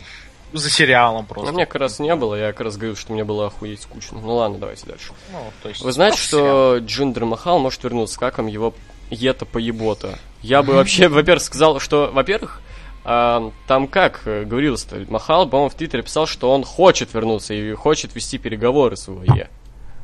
[0.52, 1.52] за сериалом А просто.
[1.52, 4.20] мне как раз не было, я как раз говорил, что мне было охуеть скучно.
[4.20, 5.12] Ну ладно, давайте дальше.
[5.32, 6.76] Ну, то есть, Вы знаете, просто сериал.
[6.76, 8.18] что Джиндер Махал может вернуться?
[8.18, 8.74] Как вам его
[9.10, 10.18] Ета поебота.
[10.42, 12.60] Я бы вообще, во-первых, сказал, что, во-первых,
[13.04, 17.72] а, там как э, говорилось-то, Махал, по-моему, в Твиттере писал, что он хочет вернуться и
[17.74, 19.48] хочет вести переговоры с УАЕ.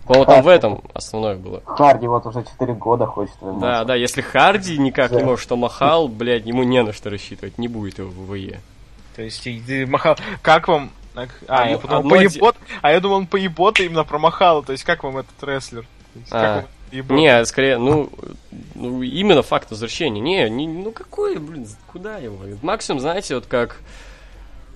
[0.07, 1.63] По-моему, там в этом основное было.
[1.67, 3.61] Харди вот уже 4 года хочет вернуться.
[3.67, 5.17] Да, да, если Харди никак Да.
[5.19, 8.61] не может, то Махал, блядь, ему не на что рассчитывать, не будет его в УАЕ.
[9.17, 9.47] То есть,
[9.89, 10.17] махал...
[10.43, 10.91] Как вам...
[11.15, 11.23] А,
[11.69, 12.57] я Одно- подумал, одно поебот...
[12.83, 14.63] А я думал, он поебота именно про Махала.
[14.63, 15.87] То есть, как вам этот рестлер?
[16.15, 16.55] Есть, как А.
[16.57, 17.17] вам ебот?
[17.17, 18.11] Не, скорее, ну,
[18.75, 20.21] ну, именно факт возвращения.
[20.21, 22.39] Не, не, ну какой, блин, куда его?
[22.63, 23.81] Максимум, знаете, вот как...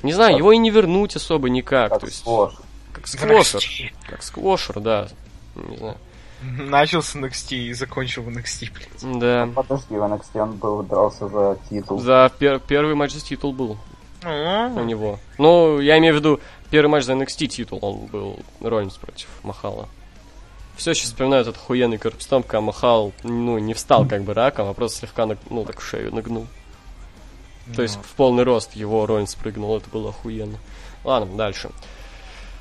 [0.03, 1.91] Не знаю, его и не вернуть особо никак.
[1.91, 2.55] Как то есть, сквош.
[2.93, 3.61] как сквошер.
[3.61, 3.93] NXT.
[4.09, 5.09] Как сквошер, да.
[5.55, 5.97] Не знаю.
[6.43, 9.19] Начал с NXT и закончил в NXT, блядь.
[9.20, 9.49] Да.
[9.55, 11.99] Подожди, в NXT он был, дрался за титул.
[12.01, 13.73] За пер- первый матч за титул был
[14.23, 15.19] у Ну, него.
[15.37, 19.87] Ну, я имею в виду, первый матч за NXT титул, он был Роллинс против Махала.
[20.81, 24.73] Все сейчас вспоминаю этот охуенный корпстом, когда Махал, ну, не встал как бы раком, а
[24.73, 26.47] просто слегка, наг- ну, так шею нагнул.
[27.77, 30.57] То есть в полный рост его Роллинс прыгнул, это было охуенно.
[31.05, 31.69] Ладно, дальше.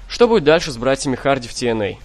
[0.10, 1.96] Что будет дальше с братьями Харди в TNA?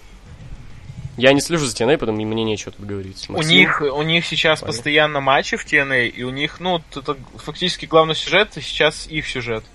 [1.17, 3.25] Я не слежу за TNA, потому мне нечего тут говорить.
[3.27, 3.51] У Максим?
[3.51, 4.71] них, у них сейчас Понял.
[4.71, 9.27] постоянно матчи в TNA, и у них, ну, это фактически главный сюжет, и сейчас их
[9.27, 9.65] сюжет.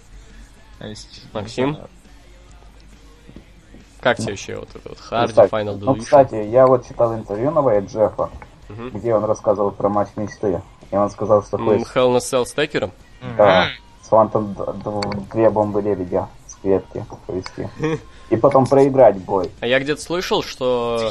[1.35, 1.77] Максим?
[4.01, 6.01] Как тебе вообще вот это вот Ну, Харди, кстати, Final Ну, Deletion?
[6.01, 8.31] кстати, я вот читал интервью новое Джеффа,
[8.69, 8.91] Мгм.
[8.91, 10.63] где он рассказывал про матч мечты.
[10.91, 12.93] И он сказал, что хочет Hell in a Cell с Текером?
[13.37, 13.69] да,
[14.03, 14.57] с Фантом
[15.33, 17.69] две бомбы лебедя с клетки повести.
[18.31, 19.51] И потом проиграть бой.
[19.61, 21.11] А я где-то слышал, что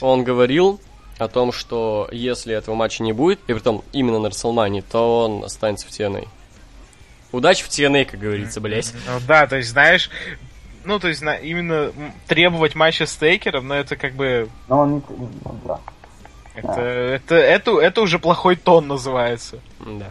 [0.00, 0.80] он говорил
[1.18, 5.44] о том, что если этого матча не будет, и притом именно на Расселмане, то он
[5.44, 6.28] останется в TNA.
[7.32, 8.92] Удачи в TNA, как говорится, блять.
[9.06, 10.10] Ну да, то есть, знаешь,
[10.84, 11.92] ну, то есть, на- именно
[12.26, 15.02] требовать матча с Тейкером, но это как бы, Но он не...
[15.08, 15.28] ну,
[15.64, 15.80] да.
[16.54, 19.58] это, это, это, это уже плохой тон называется.
[19.80, 20.10] Да.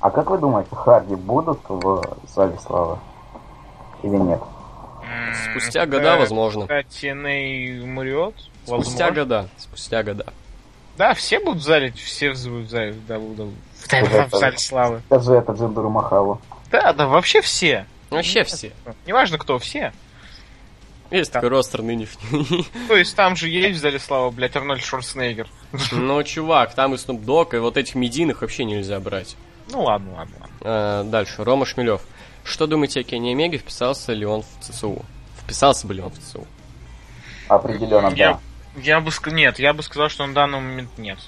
[0.00, 2.98] А как вы думаете, Харди будут в Зале Славы?
[4.02, 4.40] Или нет?
[5.50, 6.62] Спустя года, когда- возможно.
[6.64, 8.34] TNA умрет,
[8.64, 9.12] Спустя возможно.
[9.14, 9.48] года.
[9.56, 10.26] Спустя года.
[10.96, 15.02] Да, все будут зале, все будут в зале, да, будут в, зале славы.
[15.06, 16.40] Скажи это Джиндеру Махалу.
[16.70, 17.86] Да, да, вообще все.
[18.16, 18.72] Вообще все.
[19.06, 19.92] Неважно кто, все.
[21.10, 21.42] Есть Так.
[21.42, 22.66] такой ростер нынешний.
[22.88, 25.48] То есть там же есть в зале славы, блядь, Арнольд Шварценеггер.
[25.92, 29.36] Но, чувак, там и Snoop Dogg, и вот этих медийных вообще нельзя брать.
[29.70, 30.56] Ну ладно, ладно, ладно.
[30.62, 32.00] А, дальше, Рома Шмелев.
[32.44, 33.58] Что думаете о Кенни Омеге?
[33.58, 35.04] Вписался ли он в ЦСУ?
[35.42, 36.46] Вписался бы ли он в ЦСУ?
[37.48, 38.40] Определенно, Я, да.
[38.80, 41.18] я бы сказал, нет, я бы сказал, что на данный момент нет.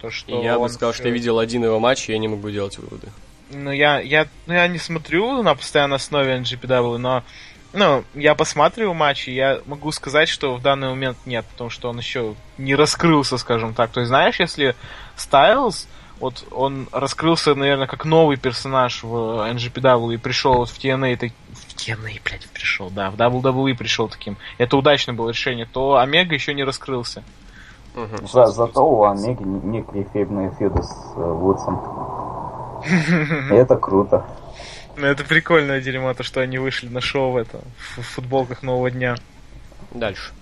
[0.00, 2.18] То, И что я бы он сказал, что я видел один его матч, и я
[2.18, 3.08] не могу делать выводы.
[3.50, 7.22] Ну, я, я, ну, я не смотрю на постоянной основе NGPW, но
[7.72, 11.98] ну, я посматриваю матчи, я могу сказать, что в данный момент нет, потому что он
[11.98, 13.90] еще не раскрылся, скажем так.
[13.90, 14.74] То есть, знаешь, если
[15.16, 15.86] Стайлз,
[16.18, 21.32] вот он раскрылся, наверное, как новый персонаж в NGPW и пришел вот в TNA, так-
[21.52, 24.36] в TNA, блядь, пришел, да, в WWE пришел таким.
[24.56, 27.22] Это удачное было решение, то Омега еще не раскрылся.
[27.94, 28.26] Мгм.
[28.26, 31.80] За, зато у Омеги некие фейбные фьюды с э, Вудсом.
[32.86, 34.24] И это круто.
[34.96, 37.60] Ну, это прикольное дерьмо, то, что они вышли на шоу в это,
[37.96, 39.16] в футболках нового дня.
[39.92, 40.32] Дальше.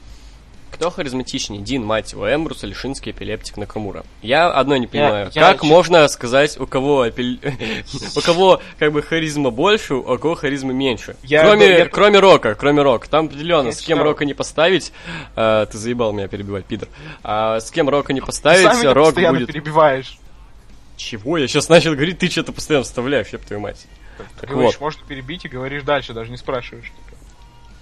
[0.71, 4.05] Кто харизматичнее, Дин, мать его, Эмбрус или Шинский эпилептик Накамура?
[4.21, 5.31] Я одно не понимаю.
[5.33, 7.39] я как чё- можно сказать, у кого эпил-
[8.17, 11.17] у кого как бы харизма больше, у кого харизма меньше?
[11.23, 13.09] Я- кроме, я- кроме Рока, кроме Рока.
[13.09, 14.05] Там определенно, Я с кем читал.
[14.11, 14.93] Рока не поставить,
[15.37, 16.89] э, ты заебал меня перебивать, пидор.
[17.23, 19.49] А, с кем Рока не поставить, Рок постоянно будет...
[19.49, 20.19] перебиваешь.
[20.97, 21.39] Чего?
[21.39, 23.87] Я сейчас начал говорить, ты что-то постоянно вставляешь, ёб твою мать.
[24.41, 26.91] Так Говоришь, вот, можно перебить и говоришь дальше, даже не спрашиваешь.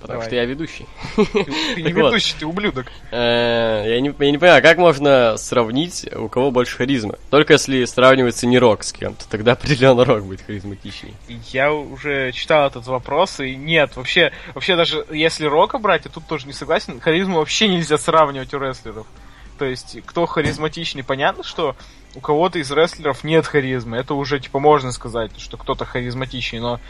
[0.00, 0.26] потому давай.
[0.26, 0.86] что я ведущий.
[1.14, 2.06] Ты, ты не Так вот.
[2.08, 2.86] ведущий, ты ублюдок.
[3.12, 7.18] Э, Я не, я не понимаю, как можно сравнить, у кого больше харизмы?
[7.30, 11.14] Только если сравнивается не Рок с кем-то, тогда определенно Рок будет харизматичней.
[11.52, 16.26] Я уже читал этот вопрос, и нет, вообще, вообще даже если Рока брать, я тут
[16.26, 19.06] тоже не согласен, харизму вообще нельзя сравнивать у рестлеров.
[19.56, 21.76] То есть, кто харизматичный, понятно, что
[22.14, 23.96] у кого-то из рестлеров нет харизмы.
[23.96, 26.80] Это уже, типа, можно сказать, что кто-то харизматичный, но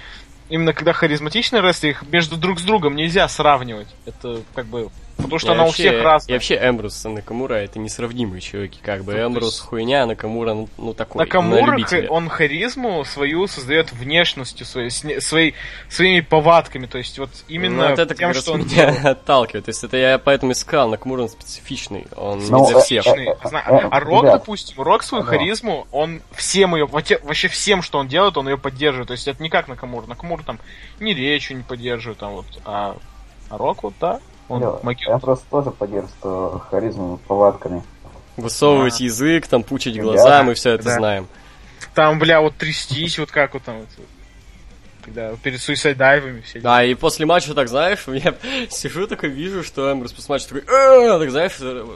[0.49, 3.89] именно когда харизматичный рестлер, их между друг с другом нельзя сравнивать.
[4.07, 4.91] Это как бы...
[5.17, 6.31] Потому что Я она у вообще- всех разная.
[6.31, 9.13] И вообще Эмбрус и Накамура это несравнимые чуваки, как бы.
[9.15, 13.47] Ну, Эмбрус есть- хуйня, а Накамура, ну, ну такой, на Накамура, ха- он харизму свою
[13.47, 15.55] создает внешностью, своей, своей,
[15.89, 18.87] своими повадками, то есть вот именно Ну, вот это тем, как что раз он меня
[18.93, 19.05] делает.
[19.07, 19.65] отталкивает.
[19.65, 23.07] То есть это я поэтому искал, Накамура он специфичный, он Ну, не для всех.
[23.07, 28.09] э, э, А Рок, допустим, Рок свою харизму, он всем ее, вообще всем, что он
[28.09, 29.09] делает, он ее поддерживает.
[29.09, 30.07] То есть это не как Накамура.
[30.07, 30.59] Накамура там
[31.01, 32.97] ни речью не поддерживает, там вот, а,
[33.49, 35.07] а Рок вот, да, он Алло, могет.
[35.09, 37.83] Я просто тоже поддерживаю харизму повадками.
[38.37, 39.05] Высовывать А.
[39.05, 40.03] язык, там пучить Да.
[40.03, 40.95] глаза, мы все это Да.
[40.97, 41.29] знаем.
[41.95, 43.89] Там, бля, вот трястись, вот как вот там вот.
[45.05, 46.61] Когда перед суисайдайвами все.
[46.61, 48.35] Да, и после матча, так знаешь, я
[48.71, 51.87] сижу такой, вижу, что Эмбрус после матча такой, «Э!» так знаешь, э,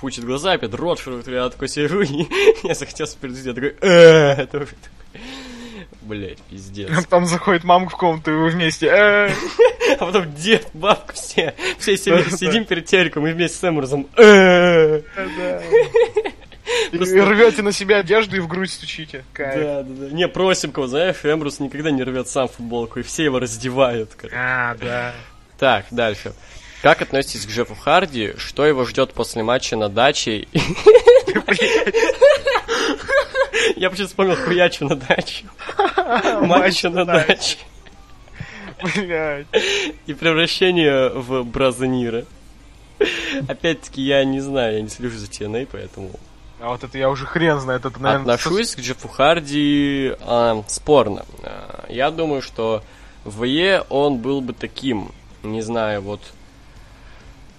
[0.00, 2.28] пучит глаза, опять рот я такой сижу, и
[2.62, 5.20] я захотел перед я такой, «Э!» тоже такой.
[6.04, 6.90] Блять, пиздец.
[7.08, 8.90] Там заходит мамка в комнату, и вы вместе.
[9.98, 15.62] А потом дед, бабка, все, все сидим, перед телеком и вместе с Эмбрусом, «Э!» Да.
[16.90, 19.24] И Просто- рвете на себя одежду и в грудь стучите.
[19.34, 19.54] Кайф.
[19.60, 20.14] Да, да, да.
[20.14, 24.14] Не, просим кого, знаешь, Эмбрус никогда не рвет сам футболку, и все его раздевают.
[24.16, 24.36] короче.
[24.38, 25.12] А, да.
[25.58, 26.32] Так, дальше.
[26.84, 28.34] Как относитесь к Джеффу Харди?
[28.36, 30.46] Что его ждет после матча на даче?
[33.76, 35.46] Я почему вспомнил хуячу на даче.
[36.42, 37.56] Матча на даче.
[38.82, 39.46] Блядь.
[40.04, 42.26] И превращение в Бразонира.
[43.48, 46.10] Опять-таки, я не знаю, я не слежу за TNA, поэтому
[46.60, 47.86] А вот это я уже хрен знает.
[47.86, 51.24] Это, наверное, отношусь к Джеффу Харди а, спорно.
[51.44, 52.84] А, я думаю, что
[53.24, 55.12] в ВЕ он был бы таким,
[55.42, 56.20] не знаю, вот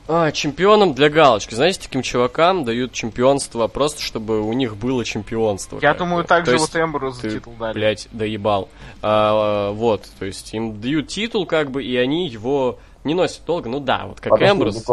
[0.07, 1.55] а, чемпионом для галочки.
[1.55, 5.79] Знаете, таким чувакам дают чемпионство просто, чтобы у них было чемпионство.
[5.81, 7.73] Я думаю, так То же есть вот Эмбру за ты, титул дали.
[7.73, 8.69] Блять, доебал.
[9.01, 13.69] А, вот, то есть им дают титул, как бы, и они его не носят долго.
[13.69, 14.83] Ну да, вот как Подожди, Эмбрус.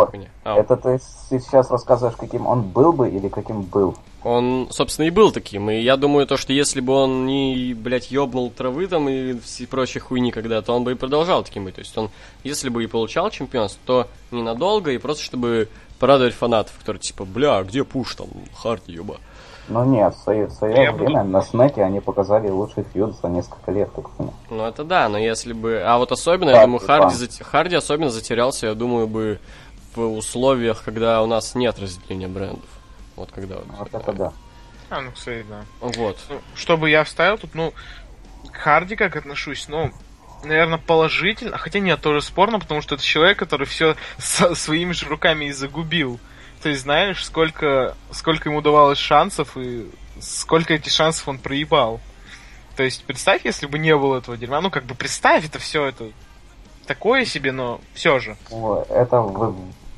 [0.44, 0.98] А, Это ты
[1.28, 3.96] сейчас рассказываешь, каким он был бы или каким был?
[4.24, 5.68] Он, собственно, и был таким.
[5.70, 9.66] И я думаю, то, что если бы он не, блядь, ёбнул травы там и все
[9.66, 11.74] прочие хуйни когда, то он бы и продолжал таким быть.
[11.74, 12.08] То есть он,
[12.44, 15.68] если бы и получал чемпионство, то ненадолго и просто чтобы
[15.98, 19.16] порадовать фанатов, которые типа, бля, а где пуш там, Харди, ёба.
[19.68, 23.28] Ну нет, в свое, в свое Я время на Смеке они показали лучший фьюд за
[23.28, 24.34] несколько лет, как понял.
[24.50, 25.80] Ну это да, но если бы...
[25.84, 29.38] А вот особенно, я Да, думаю, ты Харди, зат- Харди особенно затерялся, я думаю, бы
[29.94, 32.64] в условиях, когда у нас нет разделения брендов.
[33.16, 33.56] Вот когда...
[33.56, 34.32] вот, Вот это да.
[34.90, 35.64] А, ну, кстати, да.
[35.80, 36.18] Вот.
[36.28, 37.72] Ну, чтобы я вставил тут, ну,
[38.50, 39.90] к Харди как отношусь, ну,
[40.44, 45.46] наверное, положительно, хотя нет, тоже спорно, потому что это человек, который все своими же руками
[45.46, 46.20] и загубил.
[46.62, 49.90] То есть, знаешь, сколько, сколько ему давалось шансов и
[50.20, 52.00] сколько этих шансов он проебал.
[52.76, 55.86] То есть, представь, если бы не было этого дерьма, ну, как бы представь, это все
[55.86, 56.10] это
[56.86, 58.36] такое себе, но все же.
[58.88, 59.54] Это вы-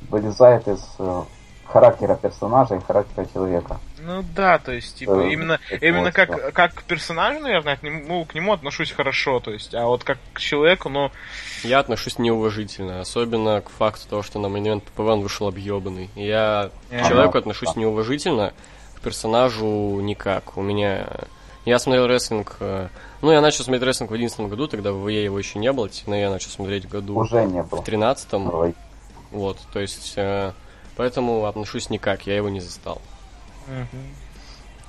[0.08, 1.22] вылезает из э,
[1.66, 3.78] характера персонажа и характера человека.
[4.06, 8.24] Ну да, то есть, типа, Э, именно, именно как, как к персонажу, наверное, к нему,
[8.26, 11.10] к нему отношусь хорошо, то есть, а вот как к человеку, ну,
[11.62, 16.10] Я отношусь неуважительно, особенно к факту того, что на момент ППВ вышел объебанный.
[16.14, 18.52] Я к человеку отношусь неуважительно,
[18.96, 20.56] к персонажу никак.
[20.56, 21.06] У меня...
[21.64, 22.56] Я смотрел рестлинг...
[22.60, 22.88] э,
[23.22, 25.88] Ну, я начал смотреть рестлинг в 2011 году, тогда в ВЕ его еще не было,
[26.06, 27.80] но я начал смотреть в году Уже не было.
[27.80, 28.74] в 13 Ой,
[29.30, 30.14] Вот, то есть...
[30.94, 33.00] э, Поэтому отношусь никак, я его не застал.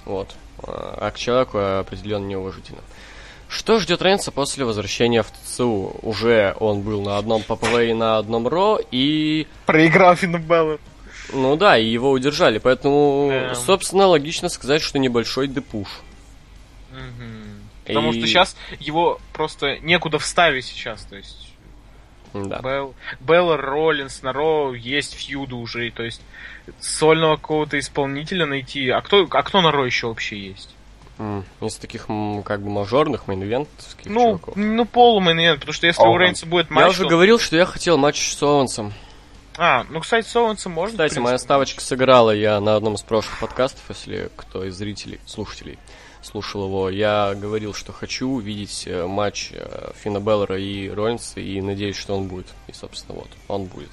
[0.05, 0.35] Вот.
[0.63, 2.81] А а к человеку определенно неуважительно.
[3.47, 5.95] Что ждет Рейнса после возвращения в ТЦУ?
[6.01, 9.47] Уже он был на одном ППВ и на одном РО, и...
[9.65, 10.79] проиграл Финна Белла.
[11.31, 13.55] Ну да, и его удержали, поэтому, Да.
[13.55, 15.87] собственно, логично сказать, что небольшой депуш.
[17.85, 21.44] Потому И- что сейчас его просто некуда вставить сейчас, то есть
[22.43, 22.59] Да.
[22.59, 26.21] Бел, Балор, Роллинс, на Raw есть feud ы уже, то есть
[26.81, 28.89] сольного какого-то исполнителя найти.
[28.89, 30.75] А кто, а кто на Raw еще вообще есть?
[31.61, 32.07] Из таких,
[32.43, 34.55] как бы, мажорных, main event овских Ну, чуваков.
[34.57, 36.19] ну полу main нет, потому что если у Оуэн.
[36.21, 38.91] Рейнса будет Я матч, уже то- говорил, что я хотел матч с Оуэнсом.
[39.57, 40.91] А, ну, кстати, с Оуэнсом можно.
[41.05, 45.79] Кстати, моя ставочка сыграла я на одном из прошлых подкастов, если кто из зрителей, слушателей
[46.25, 46.89] слушал его.
[46.89, 52.15] Я говорил, что хочу увидеть э, матч э, Финна Беллера и Роллинса, и надеюсь, что
[52.17, 52.47] он будет.
[52.67, 53.89] И, собственно, вот, он будет.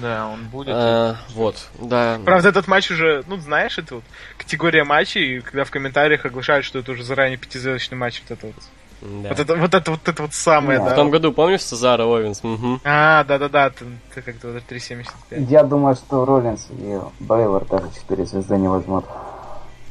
[0.00, 0.74] Да, он будет.
[0.74, 2.20] А, вот, да.
[2.24, 4.04] Правда, этот матч уже, ну, знаешь, это вот
[4.38, 9.22] категория матчей, когда в комментариях оглашают, что это уже заранее пятизвездочный матч, вот это вот.
[9.22, 9.28] да.
[9.30, 10.84] Вот это вот это вот это вот самое, Да.
[10.84, 10.94] В да.
[10.94, 12.42] том году, помнишь, Цезара Овенс?
[12.42, 12.80] Мгм.
[12.84, 13.84] А, да-да-да, ты,
[14.14, 15.50] ты как-то вот 3.75.
[15.50, 19.04] Я думаю, что Роллинс и Бейлор даже 4 звезды не возьмут.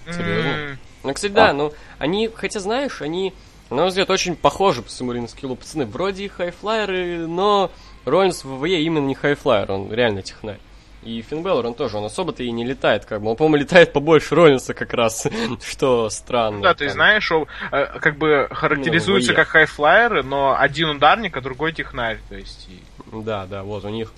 [0.09, 0.77] Серьезно?
[1.03, 1.53] Ну, кстати, да, А.
[1.53, 3.34] ну, они, хотя, знаешь, они,
[3.69, 5.55] на мой взгляд, очень похожи по своему skill у.
[5.56, 7.72] Пацаны, вроде и high flyer ы, но
[8.06, 10.60] Роллинс в WWE именно не high flyer, он реально технарь.
[11.03, 13.32] И Финн Балор, он тоже, он особо-то и не летает, как бы.
[13.32, 15.26] Он, по-моему, летает побольше Роллинса как раз,
[15.68, 16.61] что странно.
[16.61, 20.90] Да, ты знаешь, о, э, как бы характеризуются Ну, как high flyer ы, но один
[20.91, 22.68] ударник, а другой технарь, то есть.
[22.69, 22.84] и-
[23.23, 24.14] Да, да, вот у них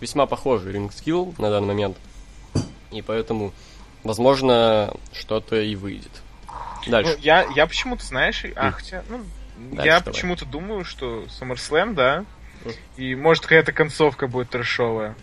[0.00, 1.96] весьма похожий ring skill на данный момент.
[2.90, 3.52] И поэтому,
[4.06, 6.10] возможно, что-то и выйдет.
[6.86, 7.16] Ну, Дальше.
[7.20, 9.20] я, я почему-то, знаешь, а, хотя, ну,
[9.58, 10.12] Дальше я давай.
[10.14, 12.24] почему-то думаю, что SummerSlam, да,
[12.96, 15.14] и может какая-то концовка будет трэшовая.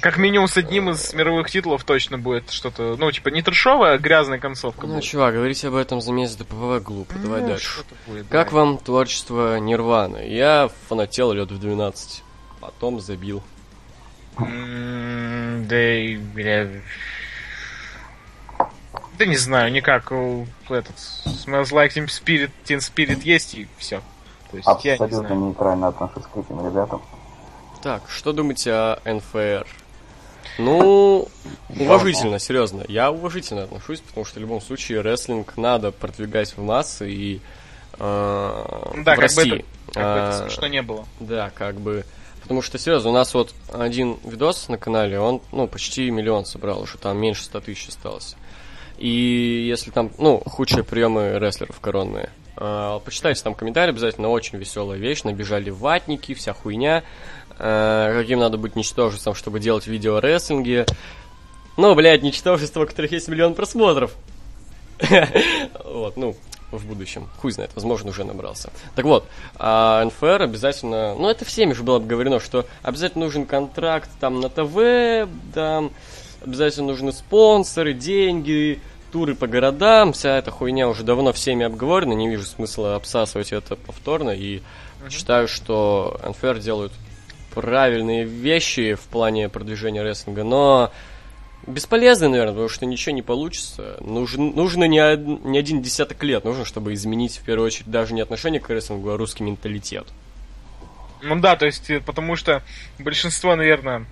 [0.00, 3.98] Как минимум с одним из мировых титулов точно будет что-то, ну, типа, не трешовая, а
[3.98, 5.04] грязная концовка Ну, будет.
[5.04, 7.14] чувак, говорить об этом за месяц до ПВВ глупо.
[7.18, 7.72] Давай Ну, дальше.
[7.72, 8.66] что-то будет, Как давай.
[8.66, 10.28] вам творчество Нирваны?
[10.28, 12.22] Я фанател лет в 12.
[12.60, 13.42] Потом забил.
[14.38, 16.68] Да и, бля...
[19.20, 20.12] Да не знаю, никак.
[20.12, 24.00] у, Этот, Smells Like Teen Spirit, Teen Spirit есть, и все.
[24.50, 25.40] То есть, я не Абсолютно знаю.
[25.42, 27.02] нейтрально отношусь к этим ребятам.
[27.82, 29.66] Так, что думаете о НФР?
[30.58, 31.28] Ну,
[31.68, 32.82] уважительно, серьезно.
[32.88, 37.40] Я уважительно отношусь, потому что в любом случае рестлинг надо продвигать в массы и
[37.98, 39.54] э, Да, в как бы России.
[39.58, 41.04] это- Как бы это А, смешно не было.
[41.20, 42.06] Да, как бы.
[42.40, 46.80] Потому что, серьезно, у нас вот один видос на канале, он, ну, почти миллион собрал,
[46.80, 48.34] уже там меньше 100 тысяч осталось.
[49.00, 52.28] И если там, ну, худшие приемы рестлеров коронные.
[52.56, 55.22] А, почитайте там комментарии обязательно, очень веселая вещь.
[55.24, 57.02] Набежали ватники, вся хуйня.
[57.58, 60.84] А, каким надо быть ничтожеством, чтобы делать видео о рестлинге.
[61.78, 64.14] Ну, блядь, ничтожество, у которых есть миллион просмотров.
[65.82, 66.36] Вот, ну,
[66.70, 67.28] в будущем.
[67.38, 68.70] Хуй знает, возможно, уже набрался.
[68.94, 71.14] Так вот, а НФР обязательно...
[71.14, 75.90] Ну, это всеми же было обговорено, что обязательно нужен контракт там на ТВ, там
[76.44, 78.80] обязательно нужны спонсоры, деньги,
[79.12, 80.12] туры по городам.
[80.12, 84.30] Вся эта хуйня уже давно всеми обговорена, не вижу смысла обсасывать это повторно.
[84.30, 84.62] И
[85.10, 86.92] считаю, что НФР делают
[87.54, 90.92] правильные вещи в плане продвижения рестлинга, но
[91.66, 93.96] бесполезно, наверное, потому что ничего не получится.
[94.00, 98.14] Нужен, нужно не, од- не один десяток лет, нужно, чтобы изменить, в первую очередь, даже
[98.14, 100.06] не отношение к рестлингу, а русский менталитет.
[101.22, 102.62] Ну да, то есть, э, потому что
[102.98, 104.06] большинство, наверное,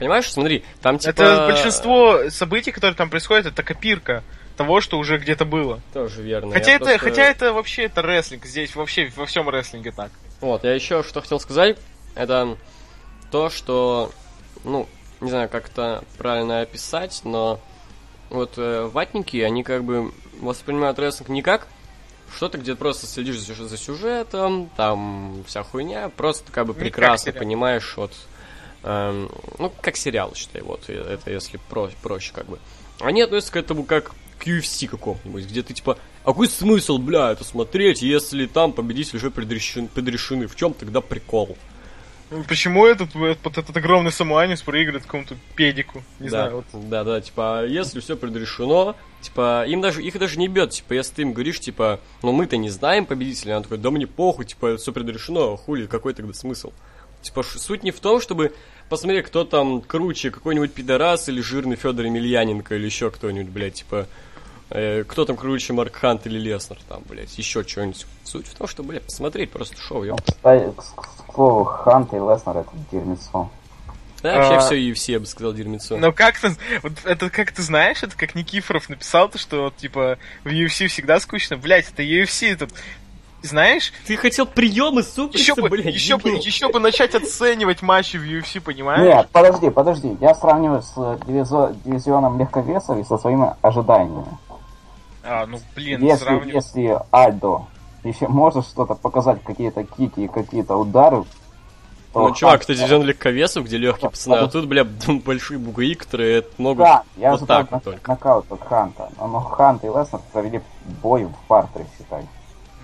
[0.00, 1.10] Понимаешь, смотри, там типа...
[1.10, 4.24] это большинство событий, которые там происходят, это копирка
[4.56, 5.80] того, что уже где-то было.
[5.92, 6.52] Тоже верно.
[6.52, 10.10] Хотя Я это, просто- хотя это вообще это рестлинг здесь вообще во всем рестлинге так.
[10.40, 11.78] Вот, я еще что хотел сказать,
[12.14, 12.56] это
[13.30, 14.10] то, что,
[14.64, 14.88] ну,
[15.20, 17.60] не знаю, как это правильно описать, но
[18.30, 21.66] вот э, ватники, они как бы воспринимают рестлинг не как
[22.34, 27.94] что-то, где просто следишь за, за сюжетом, там вся хуйня, просто как бы прекрасно понимаешь,
[27.96, 28.12] вот,
[28.82, 32.58] эм, ну, как сериал, считай, вот, это если про- проще как бы.
[33.00, 37.30] Они относятся к этому как к UFC какому-нибудь, где ты типа, а какой смысл, бля,
[37.32, 40.46] это смотреть, если там победители уже предрешены, предрешены?
[40.46, 41.56] в чем тогда прикол?
[42.30, 46.04] Ну, Почему этот, вот этот огромный самуанец проигрывает какому-то педику?
[46.20, 46.88] Не да, знаю, вот.
[46.88, 51.14] да, да, типа, если все предрешено, типа, им даже, их даже не бьет, типа, если
[51.16, 54.76] ты им говоришь, типа, ну мы-то не знаем победителя, он такой, да мне похуй, типа,
[54.76, 56.72] все предрешено, хули, какой тогда смысл?
[57.22, 58.54] Типа, суть не в том, чтобы
[58.88, 64.06] посмотреть, кто там круче, какой-нибудь пидорас или жирный Федор Емельяненко или еще кто-нибудь, блядь, типа,
[64.70, 68.06] э, кто там круче, Марк Хант или Леснер, там, блядь, еще что-нибудь.
[68.24, 70.20] Суть в том, что, блядь, посмотреть просто шоу, ёп.
[70.22, 73.50] Кстати, к, к слову, Хант и Леснер это дерьмецо.
[74.22, 75.96] Да, вообще А, все UFC, я бы сказал, дерьмецо.
[75.96, 79.76] Но как ты, вот это как ты знаешь, это как Никифоров написал, то что вот,
[79.76, 81.56] типа в UFC всегда скучно.
[81.56, 82.70] Блять, это UFC, этот,
[83.42, 88.16] знаешь, Ты хотел приемы суплекса, еще бы, блядь, еще бы, еще бы начать оценивать матчи
[88.16, 89.00] в UFC, понимаешь?
[89.02, 90.16] Нет, подожди, подожди.
[90.20, 94.26] Я сравниваю с э, дивизо- дивизионом легковесов и со своими ожиданиями.
[95.22, 96.54] А, ну блин, Если, сравнивать.
[96.54, 97.66] если Альдо
[98.04, 101.24] еще может что-то показать, какие-то кики и какие-то удары,
[102.12, 104.84] то Ну, чувак, это дивизион легковесов, где легкие Да, пацаны, а тут, бля,
[105.24, 108.10] большие бугри, которые могут Да, я вот так вот нок- только.
[108.10, 109.10] нокаут от Ханта.
[109.18, 110.60] Но Хант и Леснер провели
[111.02, 112.26] бой в партере, считай.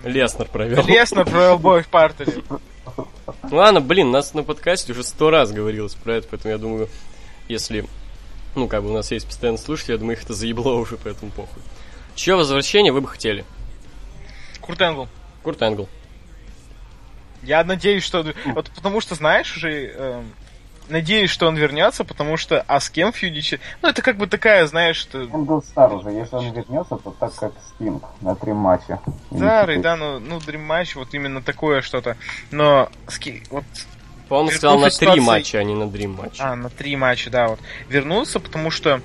[0.07, 0.85] Леснер провел.
[0.85, 2.43] Лесно провел бой в партере.
[3.49, 6.89] Ну ладно, блин, нас на подкасте уже сто раз говорилось про это, поэтому я думаю,
[7.47, 7.85] если,
[8.55, 11.31] ну, как бы у нас есть постоянные слушатели, я думаю, их это заебло уже, поэтому
[11.31, 11.61] похуй.
[12.15, 13.45] Чье возвращение вы бы хотели?
[14.61, 15.07] Курт Энгл.
[15.43, 15.87] Курт Энгл.
[17.43, 18.25] Я надеюсь, что...
[18.45, 19.87] Вот потому что, знаешь, уже...
[19.87, 20.33] эм,
[20.89, 22.63] надеюсь, что он вернется, потому что...
[22.67, 23.59] А с кем фьюдичи?
[23.81, 25.23] Ну, это как бы такая, знаешь, что...
[25.23, 28.99] Энгл стар уже, если он вернется, то так как Стинг на три матча.
[29.33, 32.17] Старый, да, ну, ну, Dream Match, вот именно такое что-то.
[32.51, 32.89] Но...
[33.07, 33.63] с ки- Вот
[34.27, 36.37] По-моему, Перед сказал на глупой три матча, а не на дрим матч.
[36.39, 37.59] А, на три матча, да, вот.
[37.89, 39.01] Вернулся, потому что...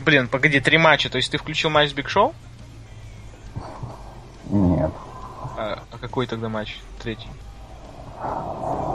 [0.00, 1.08] Блин, погоди, три матча.
[1.08, 2.34] То есть ты включил матч с Биг Шоу?
[4.50, 4.90] Нет.
[5.56, 6.76] А, а какой тогда матч?
[7.02, 7.28] Третий.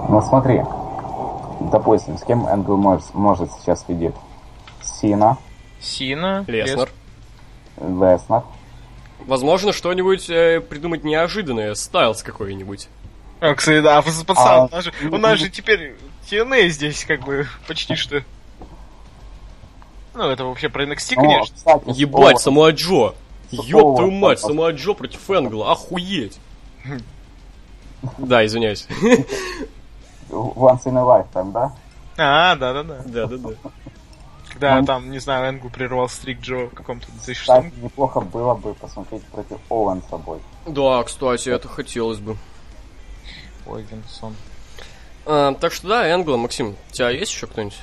[0.09, 0.63] Ну смотри,
[1.71, 4.15] допустим, с кем Энгл может, может сейчас видеть?
[4.81, 5.37] Сина,
[5.79, 6.43] Сина.
[6.47, 6.89] Леснер.
[7.77, 8.43] Леснер.
[9.25, 12.87] Возможно, что-нибудь э, придумать неожиданное, Стайлз какой-нибудь.
[13.41, 15.95] А, кстати, да, пацан, А, у, нас же, у нас же теперь
[16.29, 18.23] TNA здесь как бы почти что.
[20.13, 21.55] Ну, это вообще про NXT, О, конечно.
[21.55, 23.13] кстати, Ебать, слово- Самуа Джо!
[23.51, 26.39] Ёб твою мать, Самуа Джо против Энгла, охуеть!
[28.17, 28.87] Да, извиняюсь.
[30.29, 31.73] Once in a Lifetime, да?
[32.17, 33.01] А, да-да-да.
[33.05, 33.49] Да-да-да.
[34.49, 38.55] Когда Он- там, не знаю, Энгл прервал стрик Джо в каком-то 2006 Кстати, неплохо было
[38.55, 40.39] бы посмотреть против Оуэнса бой.
[40.65, 42.35] Да, кстати, это хотелось бы.
[43.67, 44.35] Ой, Винсон.
[45.25, 47.77] А, так что да, Энгла, Максим, у тебя есть еще кто-нибудь?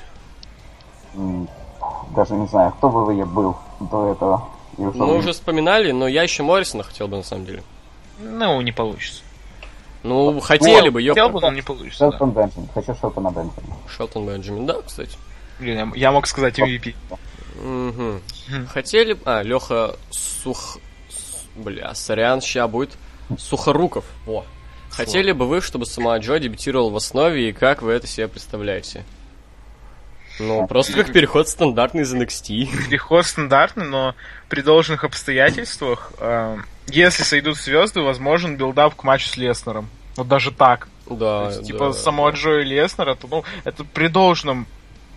[2.15, 4.47] Даже не знаю, кто в ВВЕ был до этого.
[4.77, 7.63] Мы уже вспоминали, но я еще Моррисона хотел бы на самом деле.
[8.19, 9.23] Ну, не получится.
[10.07, 11.29] Ну, хотели бы, Хотел ёпта.
[11.33, 12.05] бы, но не получится.
[12.05, 12.11] да.
[12.11, 12.69] Шелтон Бенджамин.
[12.73, 13.75] Хочу Шелтона Бенджамина.
[13.89, 15.17] Шелтон Бенджамин, да, кстати.
[15.59, 16.95] Блин, я- я мог сказать MVP.
[17.61, 18.21] Мгм.
[18.69, 19.21] Хотели бы...
[19.25, 20.77] А, Леха Сух...
[21.55, 22.91] Бля, сорян, ща будет.
[23.39, 24.45] Сухоруков, во.
[24.91, 29.03] Хотели бы вы, чтобы Самоа Джо дебютировал в основе, и как вы это себе представляете?
[30.39, 32.87] Ну, просто как переход стандартный из NXT.
[32.89, 34.13] Переход стандартный, но
[34.49, 36.57] при должных обстоятельствах, э,
[36.87, 39.89] если сойдут звезды, возможен build-up к матчу с Леснером.
[40.15, 40.87] Вот даже так.
[41.07, 41.65] То Да, есть, да.
[41.65, 44.65] типа Самоа Джо и Леснера, то ну, это при должном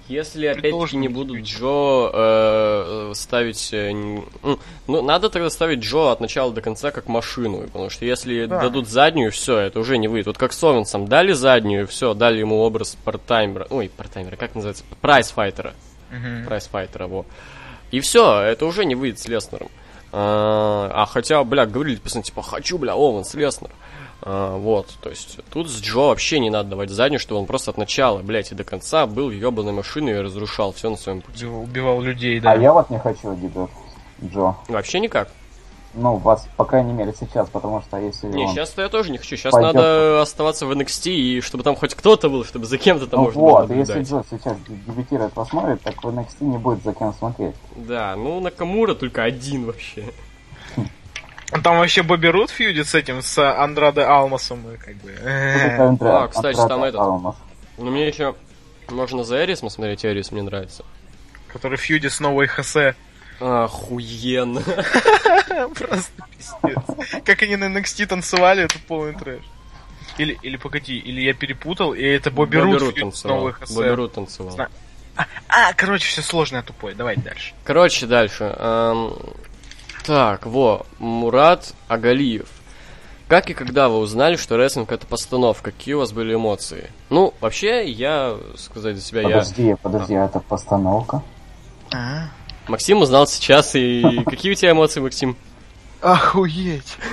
[0.09, 1.47] Если опять-таки не будут быть.
[1.49, 3.71] Джо э, э, ставить...
[3.73, 8.05] э, ну, ну, надо тогда ставить Джо от начала до конца как машину, потому что
[8.05, 8.61] если Да.
[8.61, 10.27] дадут заднюю, все, это уже не выйдет.
[10.27, 14.37] Вот как с Овенсом, дали заднюю, все, дали ему образ part-timer а, ой, part-timer а,
[14.37, 15.73] как называется, prizefighter а,
[16.11, 16.45] Мгм.
[16.47, 17.25] prizefighter а, во.
[17.91, 19.69] И все, это уже не выйдет с Леснером.
[19.69, 19.71] А,
[20.13, 23.71] а хотя, бля, говорили, пацаны, типа, хочу, бля, Оуэнс, Леснер.
[24.23, 27.71] А, вот, то есть тут с Джо вообще не надо давать заднюю, чтобы он просто
[27.71, 31.47] от начала, блядь, и до конца был ебаной машиной и разрушал все на своем пути.
[31.47, 32.53] Убивал- Убивал людей, да.
[32.53, 33.71] А я вот не хочу дебют
[34.23, 34.55] Джо.
[34.69, 35.31] Вообще никак.
[35.95, 39.37] Ну, вас, по крайней мере, сейчас, потому что если Не, сейчас-то я тоже не хочу.
[39.37, 39.75] Сейчас Пойдёт.
[39.75, 43.27] надо оставаться в NXT, и чтобы там хоть кто-то был, чтобы за кем-то там Ну
[43.27, 44.09] можно было вот, если наблюдать.
[44.09, 44.57] Джо сейчас
[44.87, 47.55] дебютирует в основе, так в NXT не будет за кем смотреть.
[47.75, 50.05] Да, ну Накамура только один вообще.
[51.65, 55.11] Там вообще Бобби Рут фьюдит с этим, с Андраде Алмасом, как бы...
[55.11, 57.35] э, а, кстати, там этот-.
[57.77, 58.37] Ну мне еще
[58.89, 60.85] можно за Эрис смотреть, Эрис мне нравится.
[61.49, 62.95] Который фьюдит с новой Хосе.
[63.41, 64.61] Охуенно.
[65.79, 67.23] Просто пиздец.
[67.25, 69.43] Как они на NXT танцевали, это полный трэш.
[70.19, 73.37] Или, или погоди, или я перепутал, и это Бобби, Бобби Рут танцевал.
[73.39, 73.89] новой Бобби.
[73.89, 74.51] Рут танцевал.
[74.53, 74.69] Зна-
[75.49, 76.95] А, короче, все сложное тупое.
[76.95, 77.55] Давайте дальше.
[77.65, 78.55] Короче, дальше.
[78.59, 79.15] Эм,
[80.05, 82.49] Так, во, Мурат Агалиев.
[83.29, 85.71] Как и когда вы узнали, что рестлинг это постановка?
[85.71, 86.91] Какие у вас были эмоции?
[87.11, 89.29] Ну, вообще, я, сказать за себя, я...
[89.29, 91.23] Подожди, подожди, а это постановка?
[92.71, 95.37] Максим узнал сейчас, и какие у тебя эмоции, Максим?
[96.01, 96.97] Охуеть.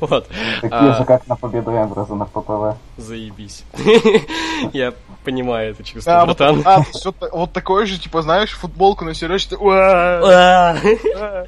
[0.00, 0.28] Вот,
[0.62, 0.96] Такие А.
[0.98, 2.78] же, как на победу Эмброза на ППВ.
[2.96, 3.64] заебись.
[4.72, 4.94] Я
[5.24, 6.62] понимаю это чувство, А, вот, братан.
[6.64, 6.84] а,
[7.32, 9.56] вот такое же, типа, знаешь, футболку на серёж, ты...
[9.60, 10.78] А.
[11.16, 11.46] а.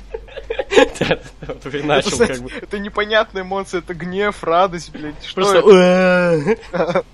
[0.77, 1.21] Это,
[1.85, 2.51] начал знаете, как бы.
[2.61, 5.25] это непонятная эмоция, это гнев, радость, блядь.
[5.25, 5.59] Что Просто...
[6.73, 7.05] это?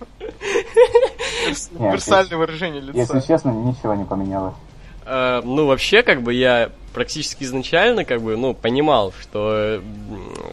[1.78, 2.98] Универсальное выражение лица.
[2.98, 4.54] Если честно, ничего не поменялось.
[5.04, 9.82] Э, Ну, вообще, как бы я практически изначально, как бы, ну, понимал, что,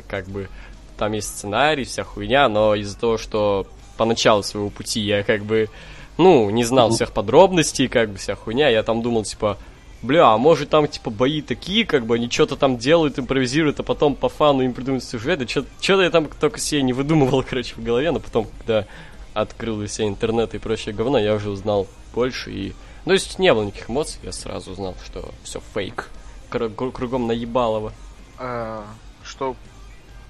[0.07, 0.49] как бы,
[0.97, 3.67] там есть сценарий, вся хуйня, но из-за того, что
[3.97, 5.69] поначалу своего пути я, как бы,
[6.17, 9.57] ну, не знал всех подробностей, как бы, вся хуйня, я там думал, типа,
[10.01, 13.83] бля, а может там, типа, бои такие, как бы, они что-то там делают, импровизируют, а
[13.83, 17.83] потом по фану им придумают сюжеты, что-то я там только себе не выдумывал, короче, в
[17.83, 18.85] голове, но потом, когда
[19.33, 22.73] открыл все интернет и прочее говно, я уже узнал больше и...
[23.05, 26.09] Ну, то есть не было никаких эмоций, я сразу узнал, что все фейк.
[26.51, 27.93] Кру- кру- кругом наебалово.
[28.37, 28.85] А,
[29.23, 29.55] Что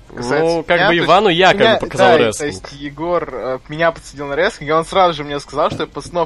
[0.09, 2.39] Ну, касается как меня, бы Ивану я как меня- бы показал да, рестлинг.
[2.39, 5.83] То есть Егор э, меня подсадил на рестлинг, и он сразу же мне сказал, что.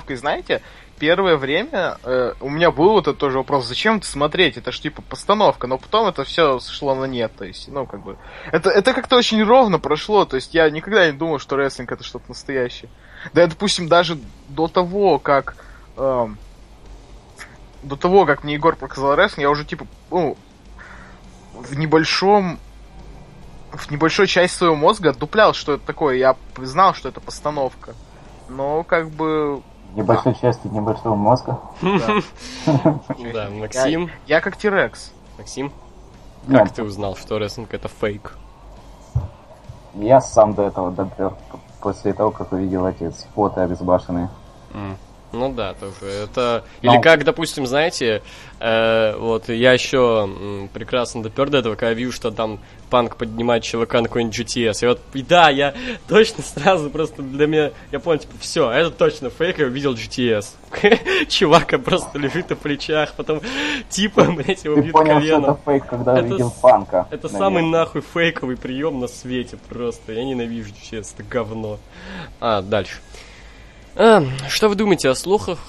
[0.07, 0.61] И знаете,
[0.97, 4.57] первое время э, у меня был вот этот тоже вопрос, зачем это смотреть?
[4.57, 7.33] Это ж типа постановка, но потом это все сошло на нет.
[7.37, 8.17] То есть, ну, как бы.
[8.51, 10.23] Это, это как-то очень ровно прошло.
[10.25, 12.89] То есть я никогда не думал, что рестлинг это что-то настоящее.
[13.33, 14.17] Да, допустим, даже
[14.47, 15.55] до того, как.
[15.97, 16.37] Эм,
[17.83, 20.37] до того, как мне Егор показал рестлинг, я уже типа, ну,
[21.53, 22.59] в небольшом
[23.71, 26.17] в небольшой часть своего мозга отдуплял, что это такое.
[26.17, 27.95] Я знал, что это постановка.
[28.47, 29.63] Но как бы...
[29.95, 31.59] Небольшой части небольшого мозга.
[31.81, 32.21] Да.
[33.33, 35.11] Да, Максим, Я как Тирекс.
[35.39, 35.71] Максим,
[36.47, 38.37] как ты узнал, что рестлинг это фейк?
[39.95, 41.33] я сам до этого допер
[41.81, 44.29] после того, как увидел эти споты обезбашенные.
[45.33, 45.95] Ну да, тоже.
[46.23, 46.63] Это.
[46.81, 46.93] Ну.
[46.93, 48.21] Или как, допустим, знаете,
[48.59, 52.59] э, вот я еще м, прекрасно допер до этого, когда вижу, что там
[52.91, 54.83] панк поднимает чувака на какой-нибудь GTS.
[54.83, 55.73] И вот, и да, я
[56.07, 60.45] точно сразу просто для меня, я понял, типа, все, это точно фейк, я увидел GTS.
[61.29, 63.41] Чувака просто лежит на плечах, потом
[63.89, 67.07] типа, блять, его бьют понял, что это фейк, когда Это увидел с- панка.
[67.09, 70.13] Это самый нахуй фейковый прием на свете просто.
[70.13, 71.79] Я ненавижу GTS, это говно.
[72.39, 72.97] А, дальше.
[73.95, 75.59] А, что вы думаете о слухах,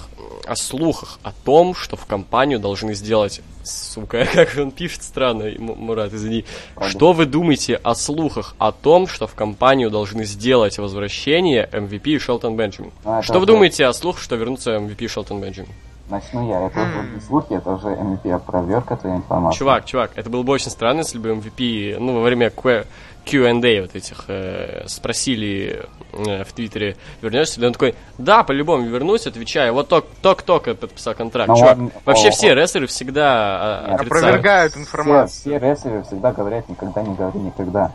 [0.46, 6.12] о слухах о том, что в компанию должны сделать, сука, как он пишет странно, Мурат,
[6.12, 6.44] извини.
[6.88, 12.18] Что вы думаете о слухах о том, что в компанию должны сделать возвращение MVP и
[12.18, 12.92] Шелтон Бенджамин?
[13.04, 15.70] Это Что вы уже- думаете о слухах, что вернутся MVP и Шелтон Бенджамин?
[16.10, 16.66] Начну я.
[16.66, 19.58] Это уже не слухи, это уже MVP опроверг этой информации.
[19.58, 22.84] Чувак, чувак, это было бы очень странно, если бы MVP, ну, во время Q-
[23.24, 29.26] Q&A вот этих э, спросили э, в Твиттере, вернешься ли, он такой, да, по-любому вернусь,
[29.26, 31.48] отвечаю, вот ток- ток-ток подписал контракт.
[31.48, 34.06] Но Чувак, он- вообще о- все рестлеры всегда а, Нет, отрицают.
[34.24, 35.28] Опровергают Все, информацию.
[35.40, 37.92] все рестлеры всегда говорят, никогда не говори никогда.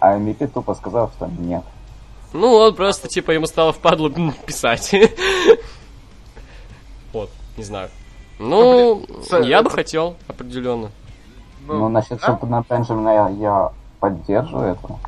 [0.00, 1.62] А MVP тупо сказал, что нет.
[2.32, 4.10] Ну, он просто, типа, ему стало впадло
[4.46, 4.94] писать.
[7.12, 7.88] Вот, не знаю.
[8.38, 10.90] Ну, с- я бы хотел, определенно.
[11.66, 12.26] Ну, насчет да?
[12.28, 14.98] Шелтона Бенджамина я поддерживаю это.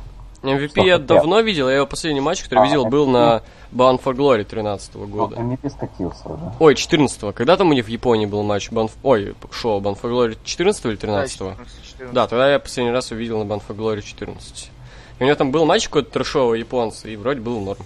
[0.41, 4.15] MVP я давно видел, я его последний матч, который А, видел, был на Bound for
[4.15, 5.35] Glory 13 года.
[5.39, 6.51] Ну, MVP скатился уже.
[6.59, 7.31] Ой, 14-го.
[7.31, 8.71] Когда там у них в Японии был матч?
[8.71, 8.91] Банф...
[9.03, 11.49] Ой, шоу Bound for Glory 14 или 13 Да, -го?
[11.51, 12.13] 14, 14.
[12.13, 14.71] Да, тогда я последний раз увидел на Bound for Glory 14.
[15.19, 17.85] И у него там был матч какой-то трешовый японца, и вроде был норм.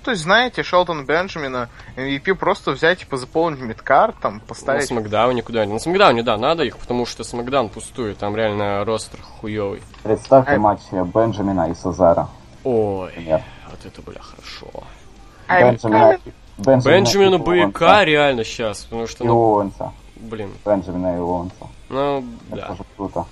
[0.00, 4.86] Ну, То есть, знаете, Шелтон Бенджамина MVP просто взять, типа, заполнить мидкарт, там, На поставить.
[4.86, 5.74] Смакдауне куда-нибудь.
[5.74, 9.82] На Смакдауне, да, надо их, потому что Смакдаун пустует, там реально ростер хуёвый.
[10.02, 10.58] Представьте Ай.
[10.58, 12.28] матч Бенджамина и Сазара.
[12.64, 13.42] Ой, Например.
[13.70, 14.84] вот это, бля, хорошо.
[15.48, 16.18] Бенджамина,
[16.56, 19.70] Бенджамина Бенджамину и БК реально сейчас, потому что, И ну,
[20.16, 21.66] блин, Бенджамина и Оуэнса.
[21.90, 22.66] ну, Это да.
[22.68, 23.26] тоже круто.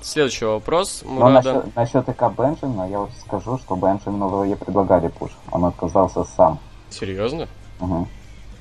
[0.00, 1.52] Следующий вопрос, Но Мурада.
[1.54, 5.30] насчет, насчет ИК Бенджамина, я вот скажу, что Бенджамину в ВВЕ предлагали пуш.
[5.50, 6.58] Он отказался сам.
[6.90, 7.48] Серьезно?
[7.80, 8.08] Угу.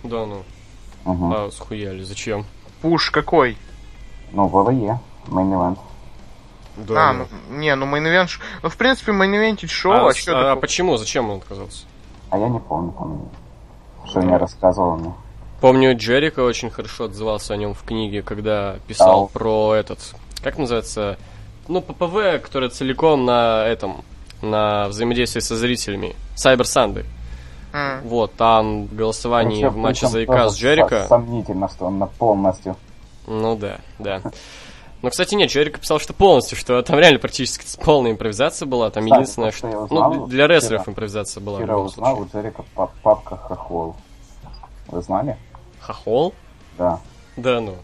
[0.04, 0.44] Да ну.
[1.06, 1.34] Угу.
[1.34, 2.46] А, схуяли, зачем?
[2.82, 3.58] Пуш какой?
[4.32, 5.80] Ну, WWE, main event.
[6.76, 8.28] Да а, ну, не, ну main
[8.64, 10.62] Ну, в принципе, main шоу, А, а, что а такого?
[10.62, 10.98] почему?
[10.98, 11.86] Зачем он отказался?
[12.30, 13.30] А я не помню, там,
[14.06, 15.14] что мне рассказывал мне.
[15.62, 19.40] Помню, Джерика очень хорошо отзывался о нем в книге, когда писал Да.
[19.40, 20.00] про этот,
[20.42, 21.18] как называется,
[21.68, 24.04] ну, ППВ, который целиком на этом,
[24.42, 26.16] на взаимодействии со зрителями.
[26.36, 27.06] Сайбер Санды.
[27.74, 28.02] М.
[28.08, 31.02] Вот, там в голосовании Причем- в матче за ИК с Джерика.
[31.04, 32.76] со- Сомнительно, что он на полностью.
[33.28, 34.22] Ну да, да.
[35.04, 38.90] Но, кстати, нет, Джерика писал, что полностью, что там реально практически полная импровизация была.
[38.90, 40.92] Там Кстати, единственное, то, что узнал Ну, для рестлеров вчера.
[40.94, 42.26] импровизация была Вчера узнал, случае.
[42.26, 43.96] у Джерика пап- папка Хохол.
[44.88, 45.38] Вы знали?
[45.82, 46.34] Хохол?
[46.78, 47.00] Да.
[47.36, 47.76] Да ну.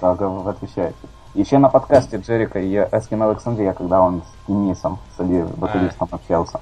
[0.00, 0.94] Да, вы отвечаете.
[1.36, 6.60] Еще на подкасте Джерика и Эскин Александрия, когда он с Денисом, с Али- вокалистом общался,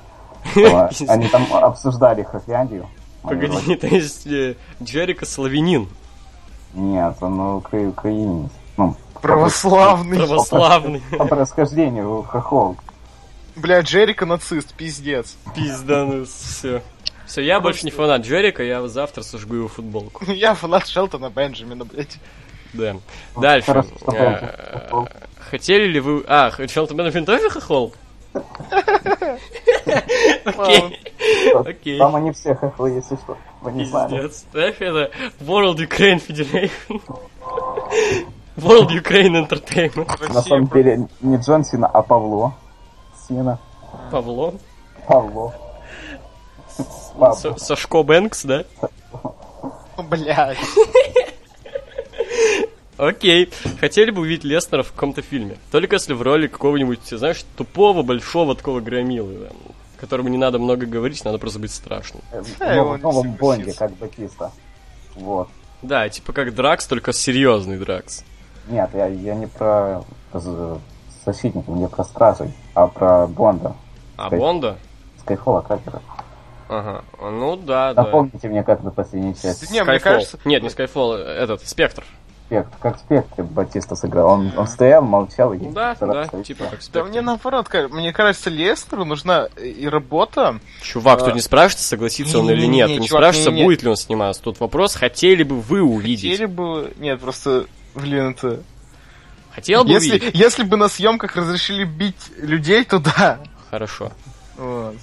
[1.08, 2.88] они там обсуждали Хохляндию.
[3.22, 5.88] Погоди, то есть э, Джерика славянин,
[6.74, 8.50] Нет, он укра- украинец.
[8.76, 10.16] Ну, Православный.
[10.18, 11.02] православный.
[11.16, 12.76] по происхождению Хохол.
[13.56, 15.36] Бля, Джерика нацист, пиздец.
[15.54, 16.82] Пизданус, все.
[17.26, 20.24] Все, я больше не фанат Джерика, я завтра сожгу его футболку.
[20.30, 22.18] Я фанат Шелтона Бенджамина, блядь.
[22.74, 22.96] Да.
[23.36, 23.84] Дальше.
[24.12, 24.50] Э.
[25.50, 26.24] Хотели ли вы...
[26.26, 27.92] А, Шелтон Бенджамин тоже хохол?
[30.44, 31.00] Окей.
[31.54, 31.98] Окей.
[31.98, 33.36] Там они все хохлы, если что.
[33.62, 33.84] Вы не.
[33.84, 34.44] Пиздец.
[34.52, 35.10] Так это
[35.40, 37.00] World Ukraine Federation.
[38.56, 40.32] World Ukraine Entertainment.
[40.32, 42.54] На самом деле не Джон Сина, а Павло.
[43.28, 43.58] Сина.
[44.10, 44.54] Павло.
[45.06, 45.54] Павло.
[47.18, 47.34] Павло.
[47.34, 48.64] Са- Сашко Бэнкс, да?
[49.96, 50.58] Блядь.
[52.96, 53.50] Окей.
[53.80, 55.56] Хотели бы увидеть Леснера в каком-то фильме.
[55.72, 59.56] Только если в роли какого-нибудь, знаешь, тупого, большого такого громилы, там,
[59.98, 62.22] которому не надо много говорить, надо просто быть страшным.
[62.32, 64.52] В Да, его новом- Бонде, как Батиста.
[65.16, 65.48] Вот.
[65.82, 68.24] Да, типа как Дракс, только серьезный Дракс.
[68.68, 70.78] Нет, я, я не про з-
[71.26, 73.74] защитников, не про стражей, а про Бонда.
[74.16, 74.78] А Скай- Бонда?
[75.20, 76.00] Скайфола Кракера.
[76.68, 77.04] Ага.
[77.20, 78.04] Ну да, да.
[78.04, 79.70] Напомните мне, как на последней части.
[79.72, 80.38] Не, мне кажется...
[80.44, 82.04] Нет, не Skyfall, этот, Спектр.
[82.46, 84.28] Спектр, как в Спектре Батиста сыграл.
[84.28, 85.58] Он, он стоял, молчал и...
[85.70, 87.08] Да, да, и типа как Да Спектр.
[87.08, 90.60] мне наоборот, мне кажется, Лестеру нужна и работа.
[90.82, 91.24] Чувак, А.
[91.26, 92.88] тут не спрашивается, согласится он или нет.
[92.88, 94.42] Не чувак, спрашивается, будет ли он сниматься.
[94.42, 96.32] Тут вопрос, хотели бы вы увидеть.
[96.32, 96.92] Хотели бы...
[96.98, 97.66] Нет, просто...
[97.94, 98.60] Блин, это...
[99.54, 100.34] Хотел бы Если, увидеть?
[100.34, 103.38] если бы на съемках разрешили бить людей, то да.
[103.70, 104.10] Хорошо.
[104.58, 104.96] Вот.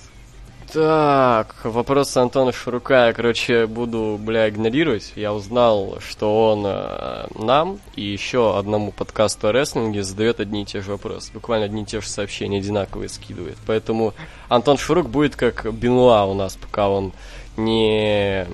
[0.73, 5.11] Так, вопрос Антона Шурука я, короче, буду, бля, игнорировать.
[5.17, 10.65] Я узнал, что он э, нам и еще одному подкасту о рестлинге задает одни и
[10.65, 11.33] те же вопросы.
[11.33, 13.57] Буквально одни и те же сообщения, одинаковые скидывает.
[13.67, 14.13] Поэтому
[14.47, 17.11] Антон Шурук будет как Бенуа у нас, пока он
[17.57, 18.47] не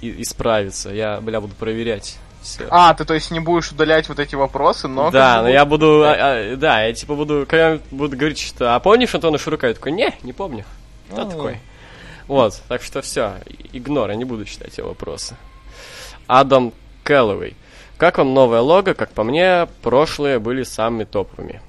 [0.00, 0.90] исправится.
[0.90, 2.18] Я, бля, буду проверять.
[2.42, 2.68] Все.
[2.70, 5.10] А, ты то есть не будешь удалять вот эти вопросы, но...
[5.10, 8.78] да, но я буду, а, а, да, я типа буду, когда буду говорить, что, а
[8.78, 9.66] помнишь Антона Шурука?
[9.66, 10.64] Я такой, не, не помню.
[11.10, 11.26] Кто А.
[11.26, 11.58] такой?
[12.26, 13.40] Вот, так что все,
[13.72, 15.36] игнор, я не буду читать его вопросы.
[16.26, 16.72] Адам
[17.02, 17.56] Кэллоуэй.
[17.96, 18.94] Как вам новое лого?
[18.94, 21.60] Как по мне, прошлые были самыми топовыми.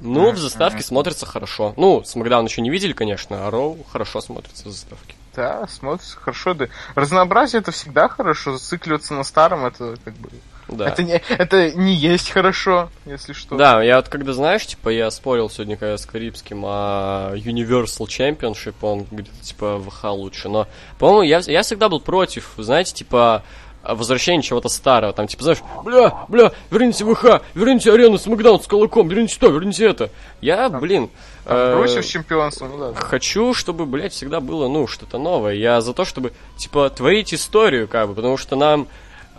[0.00, 1.74] Ну, в заставке смотрится хорошо.
[1.76, 5.14] Ну, Смакдаун еще не видели, конечно, а Роу хорошо смотрится в заставке.
[5.34, 6.54] Да, смотрится хорошо.
[6.54, 6.68] Да.
[6.94, 8.56] Разнообразие это всегда хорошо.
[8.56, 10.30] Зацикливаться на старом это как бы.
[10.68, 10.88] Да.
[10.88, 13.56] Это, не, это не есть хорошо, если что.
[13.56, 18.74] Да, я вот когда, знаешь, типа, я спорил сегодня когда с Карибским о Universal Championship,
[18.82, 20.68] он где-то, типа, ВХ лучше, но,
[20.98, 23.42] по-моему, я, я всегда был против, знаете, типа,
[23.82, 29.08] возвращения чего-то старого, там, типа, знаешь, бля, бля, верните ВХ, верните арену Смакдаун с кулаком,
[29.08, 30.10] верните то, верните это.
[30.40, 31.08] Я, блин...
[31.44, 33.00] Там, э, бросив чемпионство, ну да.
[33.00, 35.54] Хочу, чтобы, блядь, всегда было, ну, что-то новое.
[35.54, 38.88] Я за то, чтобы, типа, творить историю, как бы, потому что нам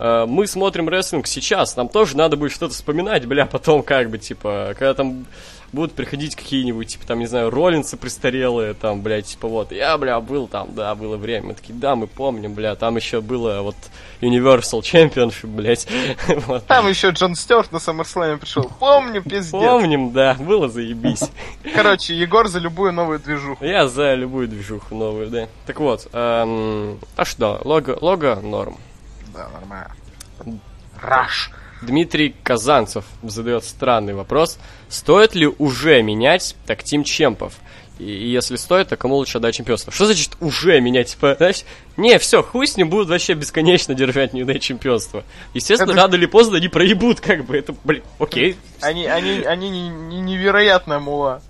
[0.00, 4.74] мы смотрим рестлинг сейчас, нам тоже надо будет что-то вспоминать, бля, потом как бы, типа,
[4.78, 5.26] когда там
[5.72, 10.20] будут приходить какие-нибудь, типа, там, не знаю, Роллинсы престарелые, там, блядь, типа, вот, я, бля,
[10.20, 11.48] был там, да, было время.
[11.48, 13.76] Мы такие, да, мы помним, бля, там еще было, вот,
[14.20, 15.86] Universal Championship, блядь.
[16.46, 16.66] вот.
[16.66, 18.70] Там еще Джон Стюарт на SummerSlam пришел.
[18.78, 19.50] Помню, пиздец.
[19.50, 21.22] Помним, да, было заебись.
[21.74, 23.64] Короче, Егор за любую новую движуху.
[23.64, 25.48] Я за любую движуху новую, да.
[25.66, 28.76] Так вот, эм, а что, лого, лого норм.
[29.34, 29.90] Да, нормально.
[31.00, 31.50] Раш.
[31.82, 34.58] Дмитрий Казанцев задает странный вопрос.
[34.88, 37.54] Стоит ли уже менять так тим чемпов?
[37.98, 39.90] И, и если стоит, то кому лучше отдать чемпионство?
[39.92, 41.12] Что значит уже менять?
[41.12, 41.64] Типа, знаешь,
[41.96, 45.24] не, все, хуй с ним будут вообще бесконечно держать New Day чемпионство.
[45.54, 48.56] Естественно, Это- рано или поздно они проебут, как бы, это, блин, окей.
[48.82, 51.42] Они, они, они не- не- невероятная мула.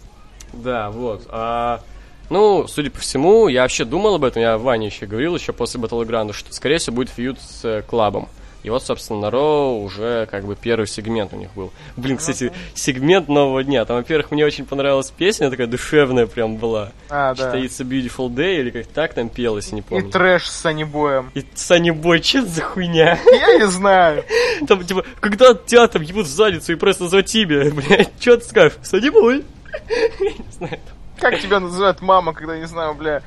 [0.52, 1.26] Да, вот.
[1.28, 1.82] А,
[2.30, 5.80] ну, судя по всему, я вообще думал об этом, я Ване еще говорил, еще после
[5.80, 8.28] Battleground, что, скорее всего, будет фьюд с э, Клабом.
[8.62, 11.72] И вот, собственно, на Роу уже как бы первый сегмент у них был.
[11.96, 13.84] Блин, кстати, сегмент нового дня.
[13.86, 16.92] Там, во-первых, мне очень понравилась песня, такая душевная прям была.
[17.08, 17.52] А, да.
[17.52, 20.10] A Beautiful Day, или как так там пелось, не И помню.
[20.10, 21.30] трэш с Санибоем.
[21.34, 23.18] И Санни Бой, что это за хуйня?
[23.24, 24.24] Я не знаю.
[24.68, 28.44] Там, типа, когда тебя там ебут в задницу и просто за тебе, блядь, что ты
[28.44, 28.78] скажешь?
[28.82, 29.42] Санни Бой.
[30.20, 30.78] Я не знаю.
[31.20, 33.22] Как тебя называет мама, когда, не знаю, бля,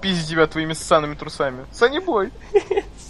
[0.00, 1.66] пиздит тебя твоими ссаными трусами?
[1.72, 2.30] Санибой.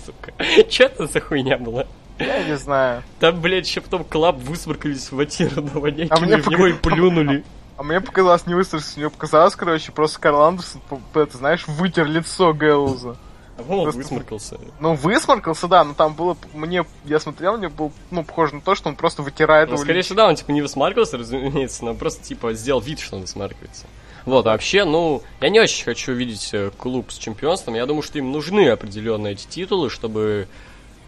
[0.04, 0.32] Сука.
[0.68, 1.86] Что это за хуйня была?
[2.18, 3.02] Я не знаю.
[3.18, 7.44] Там, блядь, еще потом клаб высморкались в воняки, А мне в него и плюнули.
[7.76, 10.80] А мне показалось не выстрелить, мне показалось, короче, просто Карл Андерсон,
[11.14, 13.16] это, знаешь, вытер лицо Гэллоуза.
[13.56, 14.58] А вон Просто- высморкался.
[14.80, 18.74] Ну, высморкался, да, но там было, мне, я смотрел, мне было, ну, похоже на то,
[18.76, 21.94] что он просто вытирает Ну, его скорее всего, да, он, типа, не высмаркался, разумеется, но
[21.94, 23.86] просто, типа, сделал вид, что он высмаркивается.
[24.24, 27.74] Вот, а вообще, ну, я не очень хочу видеть э, клуб с чемпионством.
[27.74, 30.48] Я думаю, что им нужны определенные эти титулы, чтобы,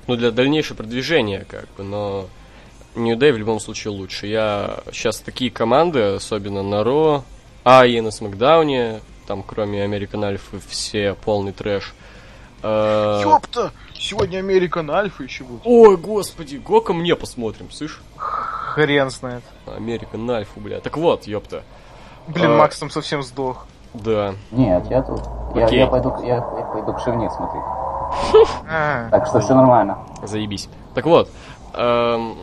[0.06, 2.28] ну, для дальнейшего продвижения, как бы, но
[2.94, 4.26] New Day в любом случае лучше.
[4.26, 7.24] Я сейчас такие команды, особенно на Ро,
[7.64, 11.94] а и на Смакдауне, там, кроме American Alpha, все полный трэш.
[12.62, 13.72] Э, Ёпта!
[13.94, 15.62] Сегодня Американ Альфа еще будет.
[15.64, 18.00] Ой, господи, Гока мне посмотрим, слышь?
[18.16, 19.42] Хрен знает.
[19.66, 20.80] Американ Альфу, бля.
[20.80, 21.64] Так вот, ёпта.
[22.28, 22.56] Блин, А.
[22.58, 23.66] Макс там совсем сдох.
[23.94, 24.34] Да.
[24.50, 25.20] Нет, я тут.
[25.54, 27.62] Я, я пойду, я, я пойду к Шевне смотреть.
[28.68, 29.98] А, Так что все нормально.
[30.22, 30.68] Заебись.
[30.94, 31.30] Так вот,
[31.74, 32.36] эм,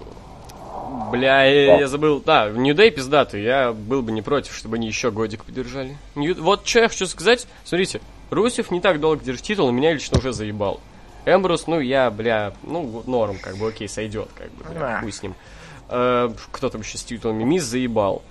[1.12, 2.22] бля, я, я забыл.
[2.26, 3.44] Да, New Day пиздатый.
[3.44, 5.98] Я был бы не против, чтобы они еще годик подержали.
[6.16, 7.48] New- Вот что я хочу сказать.
[7.64, 8.02] Смотрите,
[8.32, 10.80] Русев не так долго держит титул, и меня лично уже заебал.
[11.26, 15.00] Эмбрус, ну я, бля, ну норм, как бы, окей, сойдет, как бы, бля, Да.
[15.02, 15.36] хуй с ним.
[15.90, 17.44] Э, кто там еще с титулами?
[17.44, 18.24] Мисс заебал.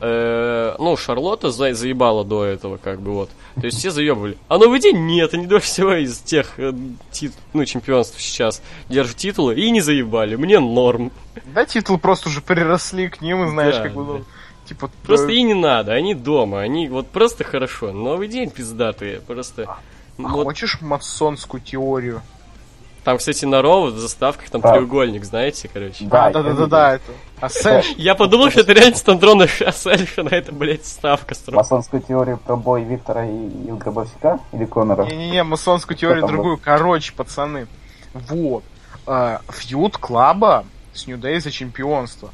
[0.00, 3.30] Э, ну, Шарлотта за- заебала до этого, как бы вот.
[3.54, 4.36] То есть все заебывали.
[4.48, 6.72] А новый день нет, они два всего из тех э,
[7.12, 10.36] тит- ну, чемпионств сейчас держат титулы и не заебали.
[10.36, 11.10] Мне норм.
[11.54, 14.24] да, титулы просто уже приросли к ним, и знаешь, Да, как бы, ну, да.
[14.68, 14.90] типа...
[15.04, 17.92] Просто и не надо, они дома, они вот просто хорошо.
[17.92, 19.64] Новый день пиздатые, просто.
[19.64, 19.78] а
[20.18, 22.20] вот хочешь масонскую теорию?
[23.06, 24.72] Там, кстати, на Роу в заставках там Да.
[24.72, 26.04] треугольник, знаете, короче.
[26.06, 27.04] Да, А, я да-да-да-да, это.
[27.40, 31.58] А Сэш, Я подумал, что это реально Стандрона Шассельфа на это, блядь, ставка строго.
[31.58, 35.04] Масонскую теорию про бой Виктора и, и Гробовщика или Конора?
[35.04, 36.58] Не-не-не, масонскую теорию другую.
[36.58, 37.68] Короче, пацаны.
[38.12, 38.64] Вот.
[39.06, 42.30] А, Фьюд Клаба с New Day за чемпионство.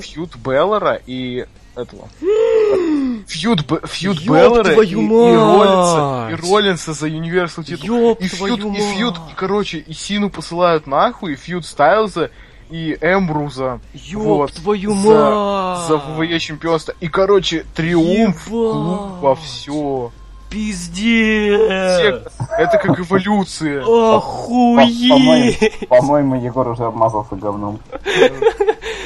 [0.00, 1.44] Фьюд Беллера и
[1.76, 2.08] этого.
[3.26, 4.94] Фьюд, Фьюд Беллера и, и!
[4.94, 7.86] Роллинса, и Роллинса за Universal титул.
[8.10, 9.34] Ёб и Фьюд, и Фьюд, мать!
[9.36, 12.30] короче, и Сину посылают нахуй, и Фьюд Стайлза,
[12.70, 13.80] и Эмбруза.
[13.94, 15.88] Ёб Вот, твою за- мать!
[15.88, 16.94] За ВВЕ чемпионство.
[17.00, 20.12] И, короче, триумф клуб во все.
[20.50, 22.32] Пиздец!
[22.58, 23.82] Это как эволюция.
[23.82, 25.88] Охуеть!
[25.88, 27.80] По-моему, Егор уже обмазался говном.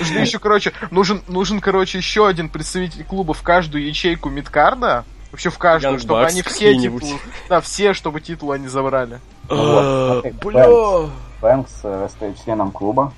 [0.00, 5.04] Нужно еще, короче, нужен, нужен, короче, еще один представитель клуба в каждую ячейку midcard а,
[5.30, 7.20] Вообще в каждую, Young чтобы Bucks они все титулы...
[7.48, 9.20] Да, все, чтобы титулы они забрали.
[9.48, 11.08] А, Бля.
[11.40, 13.12] Бэнкс э, стает членом клуба.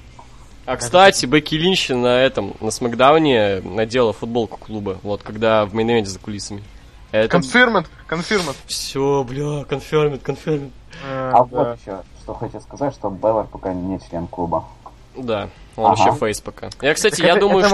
[0.65, 4.99] А кстати, Бекки Линч на этом, на Смакдауне надела футболку клуба.
[5.03, 6.63] Вот, когда в main за кулисами.
[7.13, 7.29] Это...
[7.29, 8.57] Confirmed, confirmed.
[8.67, 10.73] Все, бля, confirmed, confirmed.
[11.07, 14.65] А вот еще, что хочу сказать, что Балор пока не член клуба.
[15.17, 16.03] Да, он Ага.
[16.03, 16.71] еще face пока.
[16.81, 17.69] Я, кстати, Так я это- думаю, это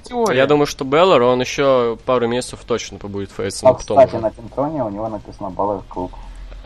[0.00, 0.32] что...
[0.32, 3.68] Я думаю, что Балор, он еще пару месяцев точно побудет face ом.
[3.68, 4.18] А, кстати, уже.
[4.20, 6.12] на титантроне у него написано Балор club.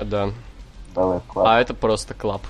[0.01, 0.31] Да.
[0.95, 1.45] Балор club.
[1.47, 2.43] А это просто club.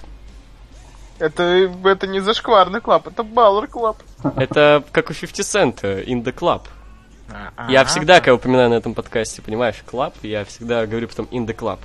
[1.19, 1.43] Это,
[1.85, 3.97] это не зашкварный club, это Балор club.
[4.37, 6.63] Это как у 50 Cent, э, in the club.
[7.69, 11.55] Я всегда, когда упоминаю на этом подкасте, понимаешь, club, я всегда говорю потом in the
[11.57, 11.79] club.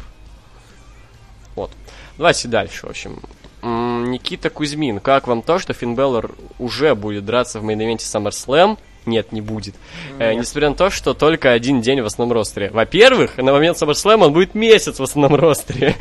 [1.55, 1.71] Вот.
[2.17, 3.21] Давайте дальше, в общем.
[3.61, 8.05] Никита Кузьмин, как вам то, что Финн Балор уже будет драться в main event е
[8.05, 8.77] SummerSlam?
[9.07, 9.75] Нет, не будет.
[10.19, 12.69] Э, несмотря на то, что только один день в основном ростере.
[12.69, 15.95] Во-первых, на момент SummerSlam он будет месяц в основном ростере.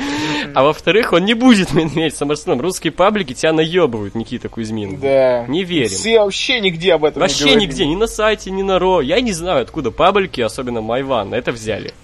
[0.55, 2.61] А во-вторых, он не будет main event е SummerSlam.
[2.61, 4.99] Русские паблики тебя наебывают, Никита Кузьмин.
[5.01, 5.47] Да.
[5.47, 5.89] Не верим.
[5.89, 7.65] Все вообще нигде об этом не Вообще говорили.
[7.65, 9.01] нигде, ни на сайте, ни на Ро.
[9.01, 11.95] Я не знаю, откуда паблики, особенно Майван, это взяли.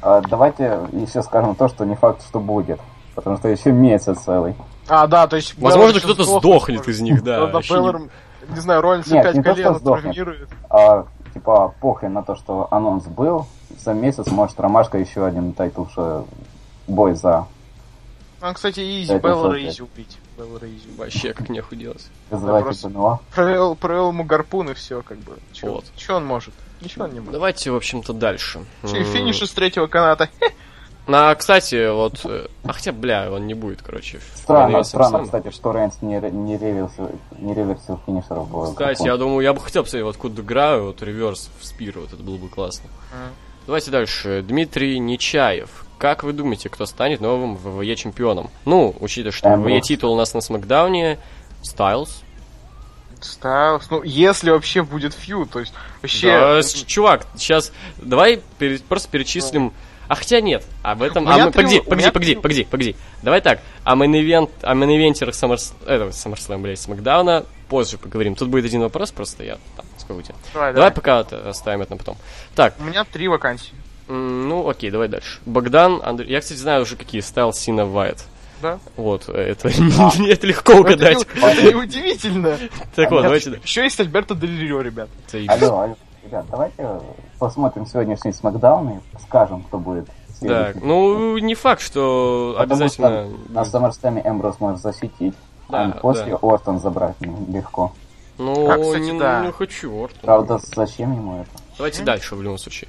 [0.00, 2.80] А, давайте еще скажем то, что не факт, что будет.
[3.14, 4.54] Потому что еще месяц целый.
[4.88, 5.54] А, да, то есть...
[5.58, 7.50] Возможно, кто-то сдохнет из них, да.
[7.52, 8.00] Не- Беллар,
[8.48, 10.14] не знаю, Роллинс Нет, опять не то, что колено сдохнет.
[10.14, 10.48] травмирует.
[10.70, 13.46] А, типа, похрен на то, что анонс был.
[13.78, 16.24] За месяц может Ромашка еще один тайтл ш-
[16.86, 17.46] бой за
[18.40, 19.68] А, кстати, Изи, Беллара супер.
[19.70, 20.18] Изи убить.
[20.36, 20.88] Беллара Изи.
[20.98, 22.06] Вообще как нехуй делать.
[22.30, 23.20] вызывать просто- ПНО.
[23.34, 25.38] Провел, провел ему гарпун и все, как бы.
[25.52, 25.84] Че Вот.
[26.10, 26.52] он может?
[26.80, 27.32] Ничего он не может.
[27.32, 28.64] Давайте, в общем-то, дальше.
[28.82, 30.28] Че, финиш из третьего каната.
[31.06, 32.20] А, кстати, вот...
[32.24, 34.20] э, А хотя, бля, он не будет, короче.
[34.34, 38.68] Странно, странно, кстати, что Рейнс не, не, реверсил, не реверсил финишеров бой.
[38.70, 42.12] Кстати, я думаю, я бы хотел посмотреть, вот куда играю, вот реверс в спир, вот
[42.12, 42.88] это было бы классно.
[43.66, 44.42] Давайте дальше.
[44.46, 45.84] Дмитрий Нечаев.
[45.98, 48.50] Как вы думаете, кто станет новым ВВЕ чемпионом?
[48.64, 49.56] Ну, учитывая, что.
[49.56, 51.18] ВВЕ титул у нас на Смакдауне,
[51.62, 52.22] Стайлз.
[53.20, 53.88] Стайлз.
[53.90, 56.28] Ну, если вообще будет feud, то есть вообще...
[56.28, 59.72] Да, чувак, сейчас давай пере- просто перечислим.
[60.12, 61.24] А хотя нет, об этом.
[61.24, 62.96] У А мы, погоди, погоди, меня погоди, погоди, погоди.
[63.22, 63.60] Давай так.
[63.82, 65.72] О main event, о main eventer ах Саммерс...
[65.86, 68.34] этого, Саммерслэм, блядь, Смакдауна позже поговорим.
[68.34, 70.34] Тут будет один вопрос, просто я там, сколько у тебя.
[70.52, 70.92] Давай, Давай давай.
[70.92, 72.18] пока оставим это на потом.
[72.54, 73.72] Так, У меня три вакансии.
[74.08, 75.40] ну окей, давай дальше.
[75.46, 76.28] Богдан, Андрей.
[76.30, 77.22] Я, кстати, знаю уже какие.
[77.22, 78.22] Стайлз, Сина, Уайатт.
[78.60, 78.80] Да?
[78.98, 79.68] Вот, э, это,
[80.28, 81.22] это легко угадать.
[81.22, 82.58] Это, не- это не удивительно.
[82.94, 83.48] Так вот, давайте.
[83.48, 83.56] да.
[83.64, 85.08] Еще есть Альберто Дель ребят.
[85.48, 87.00] Алло, алло, ребят, давайте
[87.38, 90.06] посмотрим сегодняшний Смакдаун и скажем, кто будет.
[90.06, 90.14] Так,
[90.74, 90.80] следующий.
[90.86, 93.26] ну не факт, что Потому обязательно.
[93.28, 95.34] что на Саммерслэме Эмброс может защитить,
[95.68, 96.38] Да, а после да.
[96.42, 97.92] Ортон забрать ну, легко.
[98.38, 99.44] Ну, А, кстати, не, да.
[99.46, 100.18] не хочу, Ортон.
[100.22, 101.50] Правда, зачем ему это?
[101.76, 102.88] Давайте дальше, в любом случае.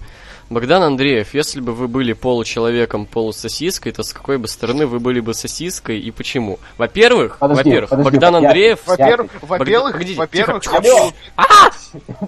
[0.50, 5.20] Богдан Андреев, если бы вы были получеловеком, полусосиской, то с какой бы стороны вы были
[5.20, 6.60] бы сосиской и почему?
[6.78, 8.80] Во-первых, Подожди, во-первых, подожди, Богдан я- Андреев...
[8.88, 11.14] я- Во-первых, во-первых, во-первых, тихо, был-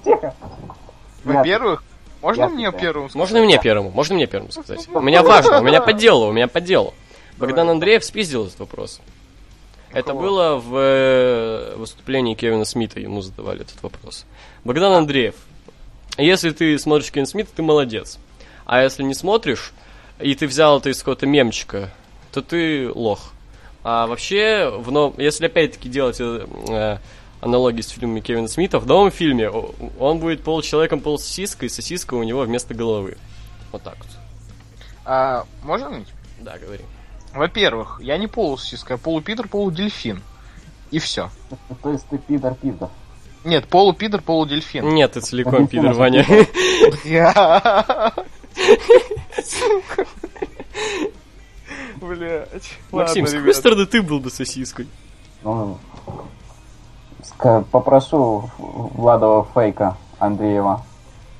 [0.03, 0.33] Тихо!
[1.33, 1.83] Во-первых,
[2.21, 3.19] можно Я мне первым сказать?
[3.19, 3.91] Можно мне первому?
[3.91, 4.87] Можно мне первому сказать?
[4.91, 6.93] У меня важно, у меня по делу, у меня по делу.
[7.37, 9.01] Богдан Андреев спиздил этот вопрос.
[9.91, 14.25] Это было в э, выступлении Кевина Смита, ему задавали этот вопрос.
[14.63, 15.35] Богдан Андреев,
[16.17, 18.17] если ты смотришь Кевина Смита, ты молодец.
[18.65, 19.71] А если не смотришь,
[20.19, 21.93] и ты взял это из какого-то мемчика,
[22.31, 23.31] то ты лох.
[23.83, 25.13] А вообще, в но...
[25.17, 26.97] если опять-таки делать э, э,
[27.45, 32.23] аналогии с фильмами Кевина Смита, в новом фильме он будет получеловеком, полусосиской, и сосиска у
[32.23, 33.17] него вместо головы.
[33.71, 34.07] Вот так вот.
[35.05, 36.05] А, можно мне?
[36.39, 36.83] Да, говори.
[37.33, 40.21] Во-первых, я не полусиска, а полупидор, полудельфин.
[40.91, 41.29] И все.
[41.83, 42.89] То есть ты пидор-пидор.
[43.43, 44.87] Нет, полупидор, полудельфин.
[44.93, 46.25] Нет, ты целиком пидор, Ваня.
[47.03, 48.13] Я.
[52.01, 52.71] Блять.
[52.91, 54.87] Максим, с какой стороны ты был бы сосиской?
[57.37, 60.81] Попрошу Владова фейка Андреева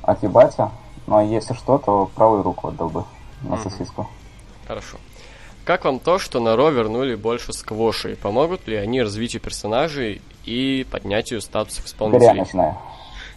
[0.02, 0.72] отъебаться,
[1.08, 3.04] но если что, то правую руку отдал бы
[3.42, 4.08] на сосиску.
[4.68, 4.98] Хорошо.
[5.64, 8.16] Как вам то, что на Ро вернули больше сквошей?
[8.16, 12.40] Помогут ли они развитию персонажей и поднятию статусов Горя исполнителей?
[12.42, 12.76] начинаю.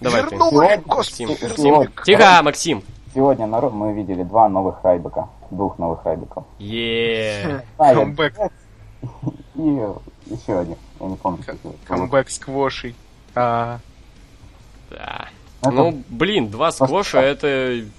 [0.00, 0.22] Давай.
[0.24, 1.90] Вернули, господи, Максим, вернули.
[2.04, 2.82] Тихо, Максим!
[3.14, 5.28] Сегодня на Ро мы видели два новых хайбека.
[5.50, 6.44] Двух новых хайбеков.
[6.58, 7.62] Е.
[7.78, 8.34] Я- Камбэк.
[9.54, 9.80] И
[10.26, 10.76] еще один.
[11.00, 11.44] Я не помню.
[11.86, 12.94] Камбэк сквошей.
[13.34, 13.78] А,
[14.90, 15.28] Да.
[15.60, 17.46] Это- Ну, блин, два сквоша это...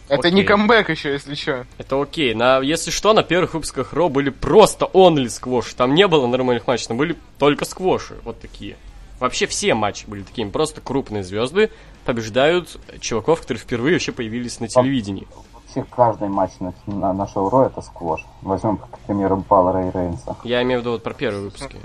[0.08, 0.44] Это не окей.
[0.46, 1.66] камбэк еще, если что.
[1.78, 2.34] Это окей.
[2.34, 5.76] На, если что, на первых выпусках Ро были просто онли сквоши.
[5.76, 8.16] Там не было нормальных матчей, там были только сквоши.
[8.24, 8.78] Вот такие.
[9.20, 10.50] Вообще все матчи были такими.
[10.50, 11.70] Просто крупные звезды
[12.06, 15.28] побеждают чуваков, которые впервые вообще появились на телевидении.
[15.54, 18.22] вообще каждый матч на, на, на шоу Ро это сквош.
[18.42, 20.38] Возьмем, к примеру, Баллера и Рейнса.
[20.46, 21.76] Я имею в виду вот про первые выпуски.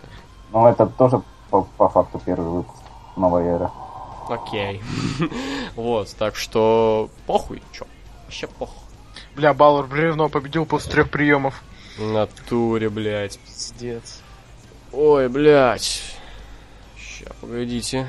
[0.54, 1.20] Ну, это тоже
[1.50, 2.80] по, по факту первый выпуск
[3.16, 3.68] новой эры.
[4.28, 4.80] Окей.
[5.76, 7.86] вот, так что похуй, чё.
[8.24, 8.78] Вообще похуй.
[9.34, 11.60] Бля, Баллар бревно победил после трех приемов.
[11.98, 13.38] В натуре, блядь.
[13.40, 14.20] Пиздец.
[14.92, 16.02] Ой, блядь.
[16.96, 18.08] Ща, погодите.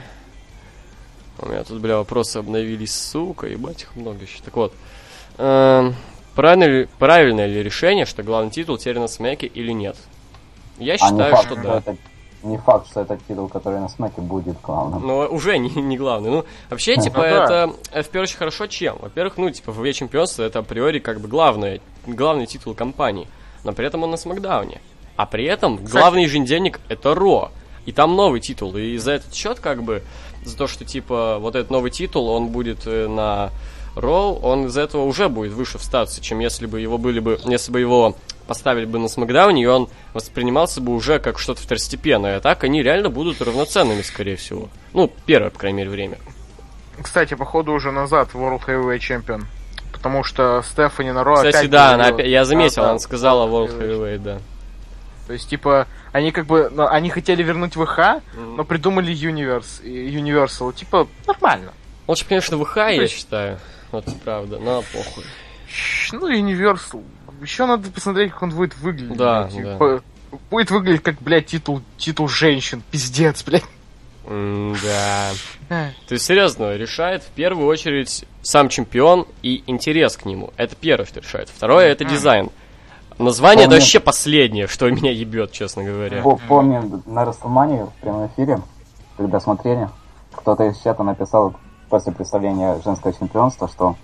[1.40, 4.42] У меня тут, бля, вопросы обновились, сука, ебать их много еще.
[4.44, 4.72] Так вот.
[5.40, 5.96] Эм,
[6.36, 9.98] правильно ли, правильное ли решение, что главный титул теперь на смеке или нет?
[10.78, 11.78] Я А не считаю, факт, что что да.
[11.80, 11.98] это,
[12.46, 15.06] не факт, что этот титул, который на смеке, будет главным.
[15.06, 16.30] Но уже не, не главный.
[16.30, 18.98] Ну, вообще, типа, Ну это, э, в первую очередь, хорошо чем?
[19.00, 23.28] Во-первых, ну, типа, ВВ чемпионство это априори как бы главное, главный титул компании.
[23.64, 24.82] Но при этом он на Смакдауне.
[25.16, 27.52] А при этом главный еженедельник это Ро.
[27.86, 28.76] И там новый титул.
[28.76, 30.04] И за этот счет, как бы,
[30.44, 33.52] за то, что, типа, вот этот новый титул, он будет э, на
[33.96, 37.40] Роу, он из-за этого уже будет выше в статусе, чем если бы его были бы,
[37.46, 38.16] если бы его
[38.48, 42.38] поставили бы на Смакдауне, и он воспринимался бы уже как что-то второстепенное.
[42.38, 44.70] А так они реально будут равноценными, скорее всего.
[44.94, 46.18] Ну, первое, по крайней мере, время.
[47.02, 49.44] Кстати, походу уже назад World Heavyweight Champion.
[49.92, 53.00] Потому что Стефани на Ро Кстати, опять да, она опять- я заметил, Да, да, она
[53.00, 54.20] сказала World Heavyweight.
[54.20, 54.40] Да.
[55.28, 60.74] То есть, типа, они как бы, ну, они хотели вернуть ВХ, но придумали Universe, Universal.
[60.74, 61.74] Типа, нормально.
[62.08, 63.60] Лучше, конечно, ВХ, я считаю.
[63.92, 65.24] Вот правда, но похуй.
[66.12, 67.04] Ну, Universal.
[67.46, 69.16] Еще надо посмотреть, как он будет выглядеть.
[69.18, 69.64] Да, блядь.
[69.64, 69.74] да.
[69.74, 70.04] Типа,
[70.50, 72.82] Будет выглядеть как, блядь, титул, титул женщин.
[72.92, 73.64] Пиздец, блядь.
[74.28, 75.32] Да.
[75.70, 75.94] Эх.
[76.08, 80.52] То есть, серьезно, решает в первую очередь сам чемпион и интерес к нему.
[80.58, 81.50] Это первое, что решает.
[81.50, 82.50] Второе, это дизайн.
[83.20, 83.82] Название это Помню.
[83.82, 86.22] вообще последнее, что меня ебет, честно говоря.
[86.24, 88.60] По- Помню, на Расселмании в прямом эфире,
[89.18, 89.88] когда смотрели,
[90.34, 91.56] кто-то из чата написал
[91.90, 93.96] после представления женского чемпионства, что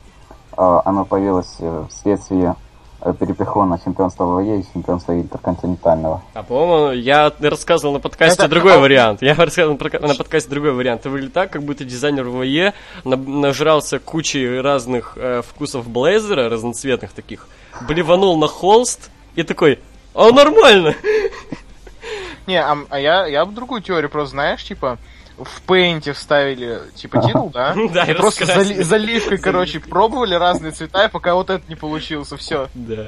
[0.55, 2.55] э, оно появилось э, вследствие
[3.01, 6.21] э, перепихон на чемпионство ВВЕ и чемпионство интерконтинентального.
[6.33, 9.21] А по-моему, я рассказывал на подкасте Это- другой вариант.
[9.21, 11.01] Я рассказывал на подкасте другой вариант.
[11.01, 12.73] Это выглядит так, как будто дизайнер ВВЕ
[13.03, 17.47] на- нажрался кучей разных э, вкусов блейзера, разноцветных таких,
[17.87, 19.79] блеванул на холст и такой,
[20.13, 20.95] а нормально.
[22.47, 24.97] Не, а, а я, я бы другую теорию просто, знаешь, типа,
[25.43, 27.75] в пейнте вставили, типа, титул, да?
[27.93, 32.37] Да, и просто зали- заливкой, короче, пробовали разные цвета, и пока вот это не получился,
[32.37, 32.67] все.
[32.73, 33.07] Да.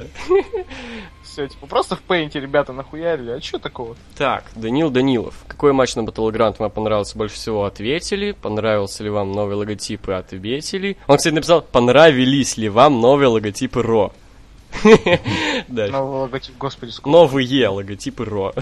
[1.22, 3.96] Все, типа, просто в пейнте ребята нахуярили, а что такого?
[4.16, 5.34] Так, Данил Данилов.
[5.48, 7.64] Какой матч на Battleground вам понравился больше всего?
[7.64, 8.32] Ответили.
[8.32, 10.12] Понравился ли вам новые логотипы?
[10.12, 10.96] Ответили.
[11.08, 14.12] Он, кстати, написал, понравились ли вам новые логотипы Ро?
[15.68, 17.10] Новый логотип, господи, сколько.
[17.10, 18.52] Новые логотипы Ро.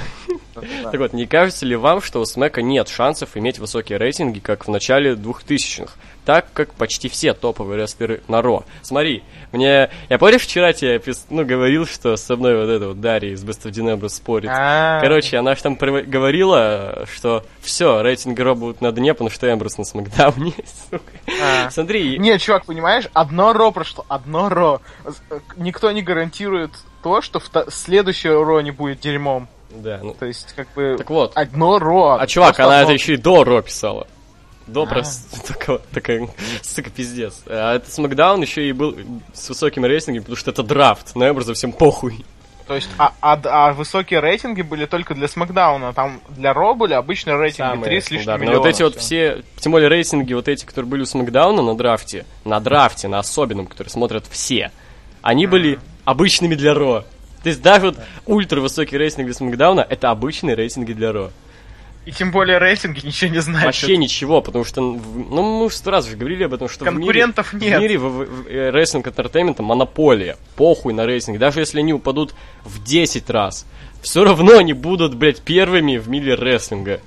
[0.93, 4.67] Так вот, не кажется ли вам, что у Смека нет шансов иметь высокие рейтинги, как
[4.67, 5.93] в начале 2000-х?
[6.25, 8.65] Так как почти все топовые рестлеры на Ро.
[8.83, 9.91] Смотри, мне...
[10.09, 13.43] Я помнишь, вчера тебе пис- ну, говорил, что со мной вот эта вот Дарья из
[13.45, 14.49] Best of Dinebra спорит?
[14.53, 19.53] А, Короче, она же там говорила, что все, рейтинги Ро будут на дне, потому что
[19.53, 20.53] Эмбрус на Смакдауне.
[20.91, 21.03] сука.
[21.43, 21.71] а.
[21.71, 24.81] Смотри, Нет, чувак, понимаешь, одно ро прошло, одно ро.
[25.05, 25.11] Э,
[25.57, 26.71] Никто не гарантирует
[27.03, 29.49] то, что следующее ро не будет дерьмом.
[29.77, 31.33] Да, ну, То есть, как бы, так вот.
[31.37, 32.17] одно ро.
[32.21, 34.07] А чувак, она одно- это еще и до Ро писала.
[34.67, 34.87] До А.
[34.87, 36.29] просто такая,
[36.63, 37.43] сука, пиздец.
[37.47, 38.97] А это Смакдаун еще и был
[39.33, 41.17] с высоким рейтингом, потому что это драфт.
[41.17, 42.25] На Эмбруза всем похуй.
[42.69, 45.93] То есть, а, а- а высокие рейтинги были только для Смакдауна.
[45.93, 48.49] Там для Ро были обычные рейтинги Самые 3 с лишним стандартные.
[48.51, 48.63] миллиона.
[48.67, 49.01] вот эти вот всё.
[49.01, 53.19] все, тем более рейтинги вот эти, которые были у Смакдауна на драфте, на драфте, на
[53.19, 54.71] особенном, который смотрят все,
[55.23, 57.05] они были обычными для Ро.
[57.43, 61.31] То есть даже вот ультра высокий рейтинг для Смакдауна это обычные рейтинги для Ро.
[62.05, 63.67] И тем более рейтинги ничего не значат.
[63.67, 66.85] Вообще ничего, потому что, в- ну, мы уже сто раз уже говорили об этом, что
[66.85, 67.79] Конкурентов в мире, нет.
[67.79, 70.37] в мире в, в- э, рестлинг entertainment а монополия.
[70.57, 71.39] Похуй на рейтинг.
[71.39, 73.67] Даже если они упадут в 10 раз,
[74.03, 77.01] все равно они будут, блядь, первыми в мире рестлинга.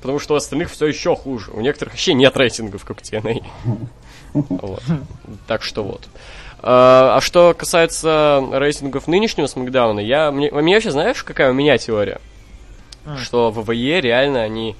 [0.00, 1.50] Потому что у остальных все еще хуже.
[1.52, 3.44] У некоторых вообще нет рейтингов, как у TNA.
[4.32, 4.82] Вот.
[5.46, 6.08] Так что вот.
[6.68, 11.54] А а что касается рейтингов нынешнего Смакдауна, я, мне, у меня вообще знаешь, какая у
[11.54, 12.20] меня теория?
[13.04, 13.16] М.
[13.18, 14.74] Что в ВВЕ реально они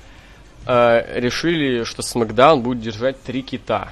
[0.67, 3.91] э, решили, что Смакдаун будет держать три кита,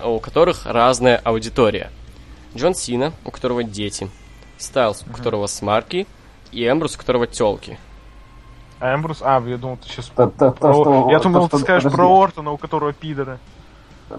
[0.00, 1.90] у которых разная аудитория.
[2.54, 4.08] Джон Сина, у которого дети,
[4.56, 6.06] Стайлз, у которого смарки,
[6.52, 7.80] и Эмбрус, у которого телки.
[8.78, 9.18] А Эмбрус...
[9.22, 10.06] А, я думал, ты сейчас...
[10.06, 10.72] То, то- то, Про...
[10.72, 13.40] что, Я то, думал, что- ты скажешь подожди, про Ортона, у которого пидоры.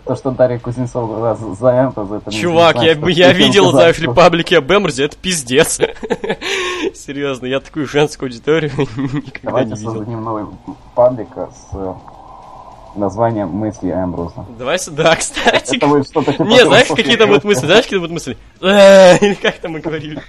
[0.05, 3.77] То, что Дарья Кузнецова за, за Эмпа, это не Чувак, я, значит, я всем видел,
[3.77, 5.79] ли, что- паблики об Эмбрузе, это пиздец.
[6.93, 9.91] Серьезно, я такую женскую аудиторию никогда не Давайте видел.
[9.91, 10.45] создадим новый
[10.95, 11.75] паблик с,
[12.95, 14.45] название мысли Эмбруза.
[14.57, 15.77] Давай сюда, кстати.
[15.77, 17.65] Это будет что-то типа Не, знаешь, какие я там будут мысли?
[17.65, 18.37] Знаешь, какие там будут мысли?
[18.61, 20.21] Э, Или как там мы говорили?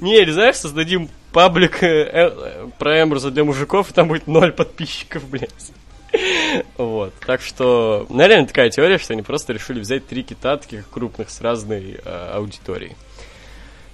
[0.00, 4.52] Не, или знаешь, создадим паблик э, э, про Эмбруза для мужиков, и там будет ноль
[4.52, 5.72] подписчиков, блядь.
[6.76, 7.12] Вот.
[7.26, 11.30] Так что, ну, реально такая теория, что они просто решили взять три кита таких крупных
[11.30, 12.96] с разной э, аудиторией.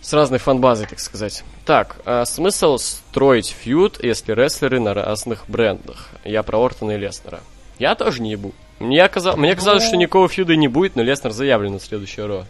[0.00, 1.44] С разной фанбазой, так сказать.
[1.64, 6.08] Так, а смысл строить фьюд, если рестлеры на разных брендах?
[6.24, 7.40] Я про Ортона и Леснера.
[7.78, 8.52] Я тоже не ебу.
[8.80, 12.46] Мне, оказалось, мне казалось, что никакого фьюда не будет, но Леснер заявлен на следующее Ро.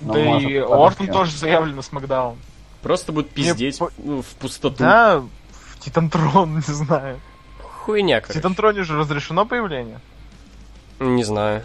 [0.00, 1.14] Ну, да и Ортон подождем.
[1.14, 2.36] тоже заявлен на Смакдаун.
[2.82, 4.76] Просто будут Мне пиздеть ну, в пустоту.
[4.78, 7.20] Да, в Титантрон, не знаю.
[7.84, 8.38] Хуйня, В короче.
[8.40, 10.00] Титантроне же разрешено появление?
[11.00, 11.62] Не знаю.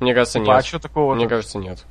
[0.00, 0.66] Мне кажется, Типа, а нет.
[0.66, 1.14] что такого?
[1.14, 1.84] Мне кажется, нет.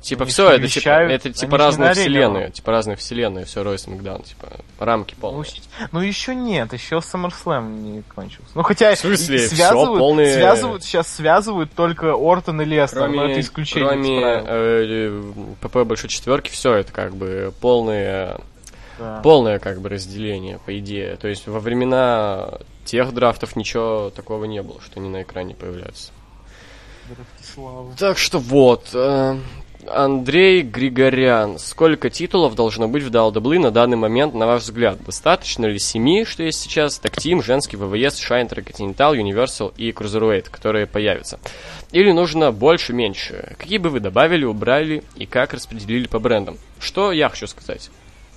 [0.00, 2.46] Типа, Они все, это типа, это типа не разные вселенные.
[2.46, 2.50] а?
[2.50, 4.48] Типа разные вселенные, все Ройс Макдаун, типа,
[4.78, 5.44] рамки Ну, полные.
[5.44, 5.60] щ-
[5.92, 8.50] ну еще нет, еще SummerSlam не кончился.
[8.54, 9.38] Ну хотя В смысле?
[9.46, 13.88] связывают, полные- связывают, сейчас связывают только Ортон и Лестер, но это исключение.
[13.90, 14.44] кроме правил.
[14.48, 18.38] э, ПП большой четверки, все это как бы полное,
[18.98, 19.20] Да.
[19.22, 21.16] полное как бы разделение, по идее.
[21.16, 22.52] То есть во времена
[22.84, 26.12] тех драфтов ничего такого не было, что они на экране появляются.
[27.98, 28.90] Так что вот.
[28.94, 29.36] э,
[29.86, 31.58] Андрей Григорян.
[31.58, 35.02] Сколько титулов должно быть в WWE на данный момент, на ваш взгляд?
[35.04, 36.98] Достаточно ли семи, что есть сейчас?
[36.98, 41.40] Так Тим, женский ВВС, США, Интерконтинентал, Universal и Cruiserweight, которые появятся?
[41.92, 43.54] Или нужно больше, меньше?
[43.58, 46.58] Какие бы вы добавили, убрали и как распределили по брендам?
[46.78, 47.90] Что я хочу сказать?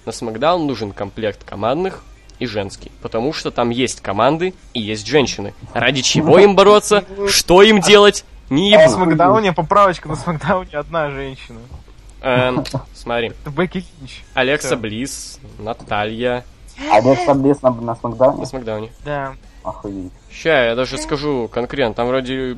[0.06, 2.04] На SmackDown нужен комплект командных
[2.44, 5.54] и женский, потому что там есть команды и есть женщины.
[5.74, 7.04] Ради чего им бороться?
[7.30, 8.26] Что им делать?
[8.50, 8.94] Не На ебу.
[8.94, 11.60] Смакдауне, поправочка, на Смакдауне одна женщина.
[12.22, 12.64] Эм,
[12.94, 13.32] смотри.
[14.34, 14.76] Алекса.
[14.78, 16.46] Близ, Наталья
[16.90, 18.40] А Алекса Близ на, на Смакдауне?
[18.40, 18.92] на Смакдауне.
[19.04, 19.34] Да.
[19.64, 20.12] Охуеть.
[20.32, 22.58] Ща, я даже скажу конкретно, там вроде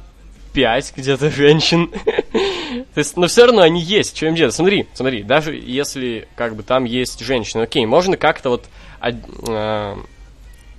[0.54, 1.92] пять где-то женщин.
[2.94, 4.54] То есть, но все равно они есть, что им делать?
[4.56, 8.70] Смотри, смотри, даже если как бы там есть женщины, окей, можно как-то вот от-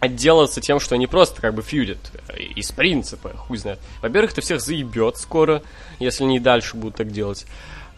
[0.00, 1.98] отделаться тем, что они просто как бы фьюдят
[2.28, 3.78] э, из принципа, хуй знает.
[4.02, 5.62] Во-первых, это всех заебет скоро,
[5.98, 7.46] если они и дальше будут так делать.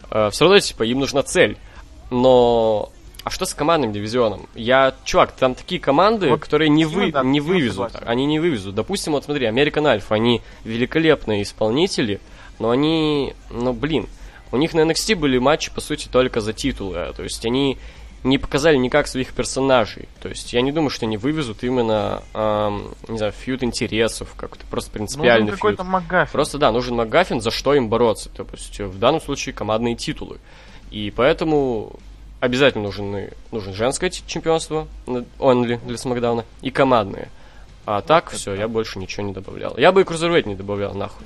[0.09, 1.57] все равно, типа, им нужна цель.
[2.09, 2.91] Но
[3.23, 4.47] а что с командным дивизионом?
[4.55, 7.91] Я, чувак, там такие команды, Вот которые не, вы, да, не вывезут.
[7.91, 8.07] согласен.
[8.07, 8.75] Они не вывезут.
[8.75, 12.21] Допустим, вот смотри, American Alpha, они великолепные исполнители,
[12.59, 14.07] но они, ну блин,
[14.51, 17.13] у них на NXT были матчи, по сути, только за титулы.
[17.15, 17.77] То есть они
[18.23, 20.07] не показали никак своих персонажей.
[20.21, 24.65] То есть я не думаю, что они вывезут именно, ам, не знаю, фьюд интересов, как-то
[24.69, 26.31] просто принципиальный Нужен какой-то МакГаффин.
[26.31, 28.29] Просто, да, нужен МакГаффин, за что им бороться.
[28.29, 30.39] То есть, в данном случае командные титулы.
[30.91, 31.93] И поэтому
[32.39, 37.29] обязательно нужны, нужен женское чемпионство, only для Смакдауна, и командные.
[37.85, 39.75] А так, все, я больше ничего не добавлял.
[39.77, 41.25] Я бы и Cruiserweight не добавлял, нахуй.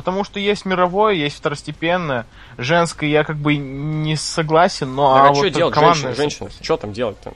[0.00, 2.24] Потому что есть мировое, есть второстепенное.
[2.56, 6.46] Женское я как бы не согласен, но Так, а, а что вот делать командное женщин,
[6.46, 6.64] женщин?
[6.64, 7.34] Что там делать-то?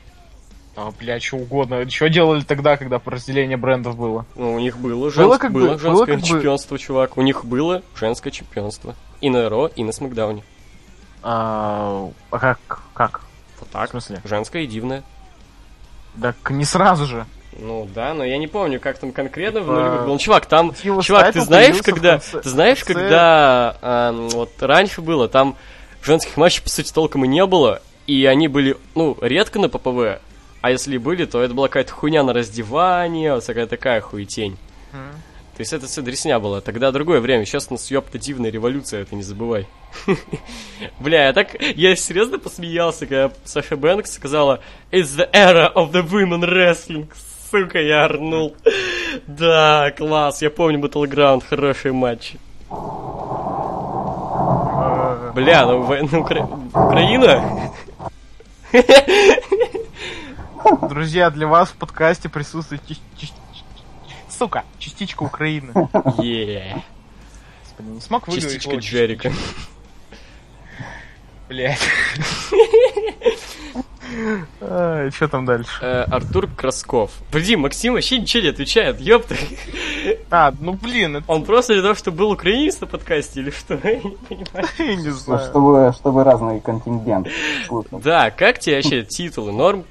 [0.75, 1.87] А, бля, что угодно.
[1.91, 4.25] Что делали тогда, когда разделение брендов было?
[4.35, 7.19] Ну, у них было, женск- Было как бы- было было женское как бы- чемпионство, чувак.
[7.19, 8.95] У них было женское чемпионство.
[9.21, 10.43] И на Ро, и на Смакдауне.
[11.23, 12.59] А, а как?
[12.95, 13.21] Как?
[13.61, 13.89] Вот так.
[13.89, 14.23] В смысле?
[14.25, 15.03] Женское и дивное.
[16.19, 17.27] Так не сразу же.
[17.59, 20.07] Ну да, но я не помню, как там конкретно в Типа, нулевых было.
[20.09, 23.77] Ну, чувак, там Его Чувак, ты знаешь, в когда, конце- ты знаешь, в конце- когда
[23.81, 25.57] ам, вот раньше было, там
[26.03, 30.21] женских матчей, по сути, толком и не было, и они были, ну, редко на ППВ,
[30.61, 34.57] а если и были, то это была какая-то хуйня на раздевание, вот всякая такая хуетень.
[34.93, 35.13] Мгм.
[35.57, 36.61] То есть это все дресня было.
[36.61, 37.45] Тогда другое время.
[37.45, 39.69] Сейчас у нас ёпта дивная революция, это не забывай.
[40.99, 41.55] Бля, я так...
[41.77, 44.61] Я серьезно посмеялся, когда Саша Бэнкс сказала
[44.91, 47.07] It's the era of the women wrestling.
[47.55, 48.57] Сука, я орнул.
[49.29, 50.43] Да, класс.
[50.43, 52.37] Я помню Battleground, хорошие матчи.
[55.35, 57.71] Бля, ну, ну, Укра- Украина?
[60.89, 62.83] Друзья, для вас в подкасте присутствует
[64.29, 65.71] сука, частичка Украины.
[65.75, 66.75] Господи,
[67.83, 69.33] не смог выговорить частичка Джерика.
[71.49, 71.79] Блять.
[74.59, 75.71] Что там дальше?
[75.81, 77.11] Э, Артур Красков.
[77.31, 79.35] Подожди, Максим вообще ничего не отвечает, ёпта.
[80.31, 83.75] А, ну блин, это Он просто для того, чтобы был украинец на подкасте или что?
[83.83, 84.67] Я не понимаю.
[84.79, 85.49] я не Ну, знаю.
[85.51, 87.29] чтобы, чтобы разный контингент
[87.67, 87.99] слушал.
[88.01, 89.53] Да, как тебе вообще титулы?
[89.53, 89.85] Норм?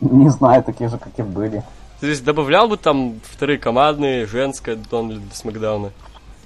[0.00, 1.62] Не знаю, такие же, как и были.
[2.00, 5.90] То есть добавлял бы там вторые командные, женская, Дон для Смакдауна?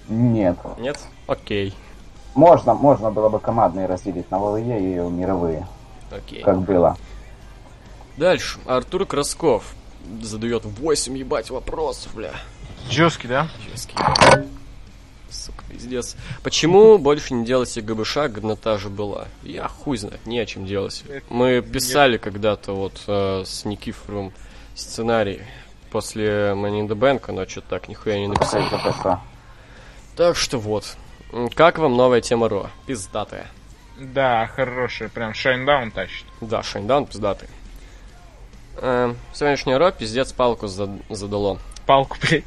[0.09, 0.56] Нет.
[0.78, 0.98] Нет?
[1.26, 1.74] Окей.
[2.34, 5.66] Можно, можно было бы командные разделить на ВВЕ и мировые,
[6.14, 6.43] Окей.
[6.43, 6.97] как было.
[8.16, 8.59] Дальше.
[8.66, 9.74] Артур Красков.
[10.20, 12.32] задает 8, ебать, вопросов, бля.
[12.90, 13.48] Жесткий, да?
[13.70, 13.94] Жесткий.
[15.30, 16.16] Сука, пиздец.
[16.43, 19.28] Почему больше не делать ГБШ, годнота же была?
[19.43, 21.05] Я хуй знает, не о чем делать.
[21.30, 24.32] Мы писали когда-то вот э, с Никифором
[24.74, 25.40] сценарий
[25.90, 28.66] после Money in the Bank, но что-то так нихуя не написали.
[30.16, 30.97] Так что вот.
[31.55, 32.68] Как вам новая тема Ро?
[32.86, 33.47] Пиздатая.
[33.98, 36.24] Да, хороший, прям Shinedown тащит.
[36.40, 37.48] Да, Shinedown пиздатый.
[38.81, 41.59] Эм, сегодняшнее Ро пиздец палку за- задало.
[41.86, 42.44] Палку, блядь.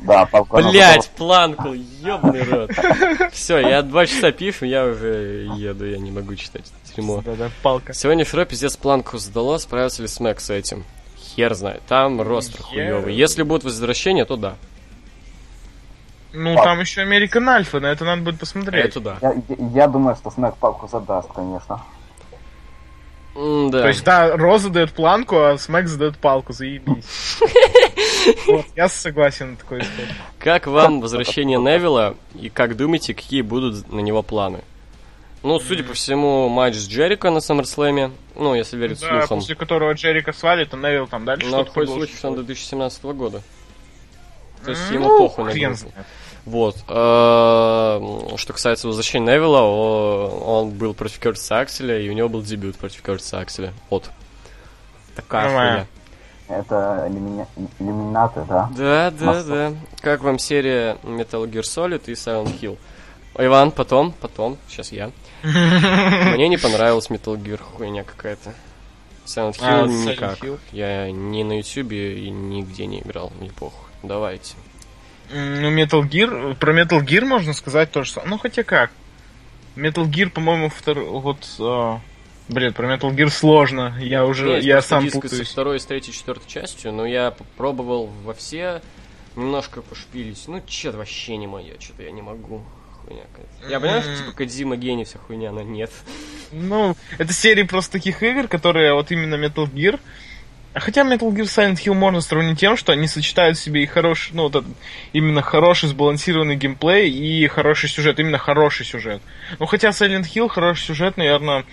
[0.00, 0.56] Да, палку.
[0.62, 2.70] Блять, планку, ёбаный рот.
[3.32, 7.20] Все, я два часа пишу, я уже еду, я не могу читать это дерьмо.
[7.24, 7.92] Да-да, палка.
[7.92, 10.84] Сегодня Фро пиздец планку задало, справился ли Смэк с этим?
[11.18, 13.14] Хер знает, там ростер хуёвый.
[13.14, 14.54] Если будет возвращение, то да.
[16.32, 16.70] Ну, Палка.
[16.70, 18.84] там еще American Alpha, на это надо будет посмотреть.
[18.84, 19.18] Это да.
[19.22, 19.34] Я,
[19.74, 21.82] я- думаю, что Снэк палку задаст, конечно.
[23.34, 23.82] М, да.
[23.82, 27.38] То есть, да, Роза дает планку, а Смэк задает палку, заебись.
[28.46, 30.04] Вот, я согласен на такой исход.
[30.38, 34.60] Как вам возвращение Невилла и как думаете, какие будут на него планы?
[35.42, 39.38] Ну, судя по всему, матч с Джерико на Саммерслэме, ну, если верить Да, слухам.
[39.38, 41.94] после которого Джерика свалит, а Невил там дальше такой продолжит.
[41.94, 43.42] случай, что он до 2017 года.
[44.64, 45.92] То есть Ну, ему похуй на группу.
[46.44, 46.76] Вот.
[46.88, 52.76] э, Что касается возвращения Невилла, он был против Кертиса Акселя, и у него был дебют
[52.76, 53.72] против Кертиса Акселя.
[53.90, 54.10] Вот.
[55.14, 55.86] Такая хуйня.
[56.48, 57.06] Это
[57.78, 58.70] иллюминаты, да?
[58.76, 59.72] Да, да, да.
[60.00, 62.78] Как вам серия Metal Gear Solid и Silent Hill?
[63.36, 65.10] Иван, потом, потом, сейчас я.
[65.42, 68.54] Мне не понравилась Metal Gear, хуйня какая-то.
[69.28, 70.38] Silent А, Hill Silent никак.
[70.44, 70.58] Hill?
[70.72, 73.86] Я ни на ютюбе и нигде не играл, мне похуй.
[74.02, 74.54] Давайте.
[75.30, 78.30] Ну, Metal Gear, про Metal Gear можно сказать то же самое.
[78.30, 78.90] Ну, хотя как.
[79.76, 82.00] Metal Gear, по-моему, второй, вот, а,
[82.48, 83.94] блин, про Metal Gear сложно.
[84.00, 85.48] Я уже, Есть я сам диск со путаюсь.
[85.50, 88.80] второй, с третьей, четвертой частью, но я попробовал во все
[89.36, 90.42] немножко пошпилить.
[90.48, 92.62] Ну, че вообще не мое, что-то я не могу.
[93.04, 93.70] Хуйня какая-то.
[93.70, 95.90] Я понимаю, что типа Кодзима гений, вся хуйня, но нет.
[96.52, 100.00] Ну, это серия просто таких игр, которые вот именно Metal Gear.
[100.74, 104.34] Хотя Metal Gear Silent Hill можно сравнить тем, что они сочетают в себе и хороший,
[104.34, 104.68] ну, вот этот,
[105.12, 109.20] именно хороший сбалансированный геймплей и хороший сюжет, именно хороший сюжет.
[109.58, 111.64] Ну, хотя Silent Hill хороший сюжет, наверное,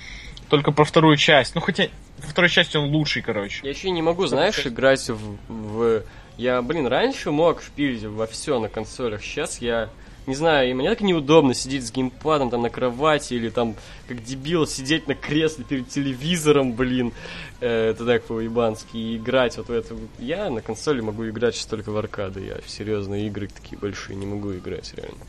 [0.50, 1.56] только про вторую часть.
[1.56, 1.88] Ну, хотя
[2.18, 3.60] во второй части он лучший, короче.
[3.64, 6.04] Я еще не могу, знаешь, играть в, в...
[6.38, 9.22] Я, блин, раньше мог шпилить во все на консолях.
[9.22, 9.90] Сейчас я...
[10.28, 13.76] Не знаю, и мне так неудобно сидеть с геймпадом там на кровати или там
[14.08, 17.14] как дебил сидеть на кресле перед телевизором, блин.
[17.62, 18.98] Э, это так по-уебански.
[18.98, 19.96] И играть вот в это.
[20.18, 22.42] Я на консоли могу играть сейчас только в аркады.
[22.42, 25.24] Я в серьезные игры такие большие не могу играть, реально.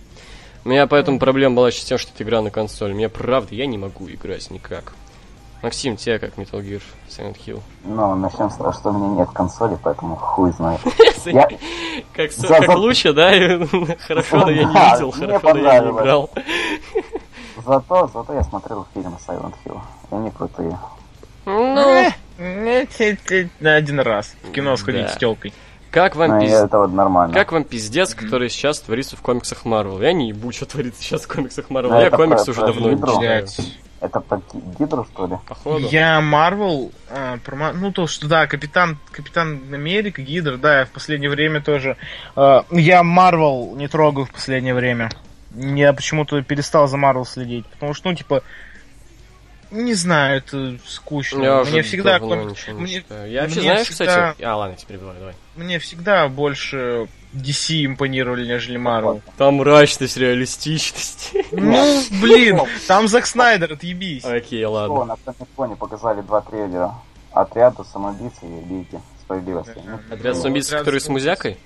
[0.64, 2.92] У меня поэтому проблема была еще с тем, что это игра на консоли.
[2.92, 4.94] Мне правда, я не могу играть никак.
[5.66, 7.60] Максим, тебе как Metal Gear Silent Hill?
[7.82, 10.80] Ну, начнем с того, что у меня нет консоли, поэтому хуй знает.
[11.24, 11.48] Я-
[12.14, 12.30] Как,
[12.76, 13.30] лучше, да?
[14.06, 16.30] Хорошо, но я не Да, видел, хорошо, но я не играл.
[17.66, 19.80] Зато, зато я смотрел фильмы Silent Hill.
[20.12, 20.78] И они крутые.
[21.46, 25.52] Ну, Э, те- те- на один раз в кино сходить с телкой.
[25.90, 27.34] как вам, Ну, пиз- это вот нормально.
[27.34, 30.00] как вам пиздец, который сейчас творится в комиксах Марвел?
[30.00, 31.94] Я не ебу, что творится сейчас в комиксах Марвел.
[31.94, 33.46] Я это комикс про- уже про давно не читаю.
[34.00, 34.20] Это
[34.52, 35.36] Ги- Гидру, что ли?
[35.48, 35.88] Походу.
[35.88, 40.84] Я Марвел, а, про Мар- ну то, что да, Капитан, Капитан Америка, Гидр, да, я
[40.84, 41.96] в последнее время тоже.
[42.34, 45.10] а, я Марвел не трогаю в последнее время.
[45.54, 48.42] Я почему-то перестал за Марвел следить, потому что, ну, типа,
[49.70, 51.42] не знаю, это скучно.
[51.42, 53.04] Я мне всегда, мне.
[53.26, 54.42] Я вообще, мне знаешь, всегда- кстати...
[54.42, 55.34] А, ладно, я тебя перебиваю, давай.
[55.56, 59.20] мне всегда больше DC импонировали, нежели Марвел.
[59.36, 61.32] Там мрачность, реалистичность.
[61.52, 64.24] Ну, блин, там Зак Снайдер, отъебись.
[64.24, 65.04] Окей, ладно.
[65.04, 66.94] на Комиконе показали два трейлера.
[67.32, 69.74] Отряду самоубийцы и Лиги справедливости.
[69.84, 71.24] Ну, Отряд Ну, самоубийц, который с самоубийц.
[71.26, 71.58] музякой?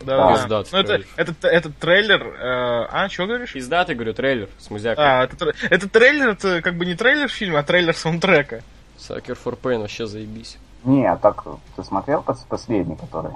[0.00, 0.32] Да, да.
[0.34, 1.06] Пиздатый Ну, это, трейлер.
[1.16, 2.26] этот, этот трейлер...
[2.26, 3.52] э, а, что говоришь?
[3.52, 5.04] Пиздатый, говорю, трейлер с музякой.
[5.04, 8.62] А, это, это трейлер, это как бы не трейлер фильма, а трейлер саундтрека.
[8.98, 10.58] Sucker for Pain вообще заебись.
[10.84, 11.44] Не, а так
[11.76, 13.30] ты смотрел пос- последний, который?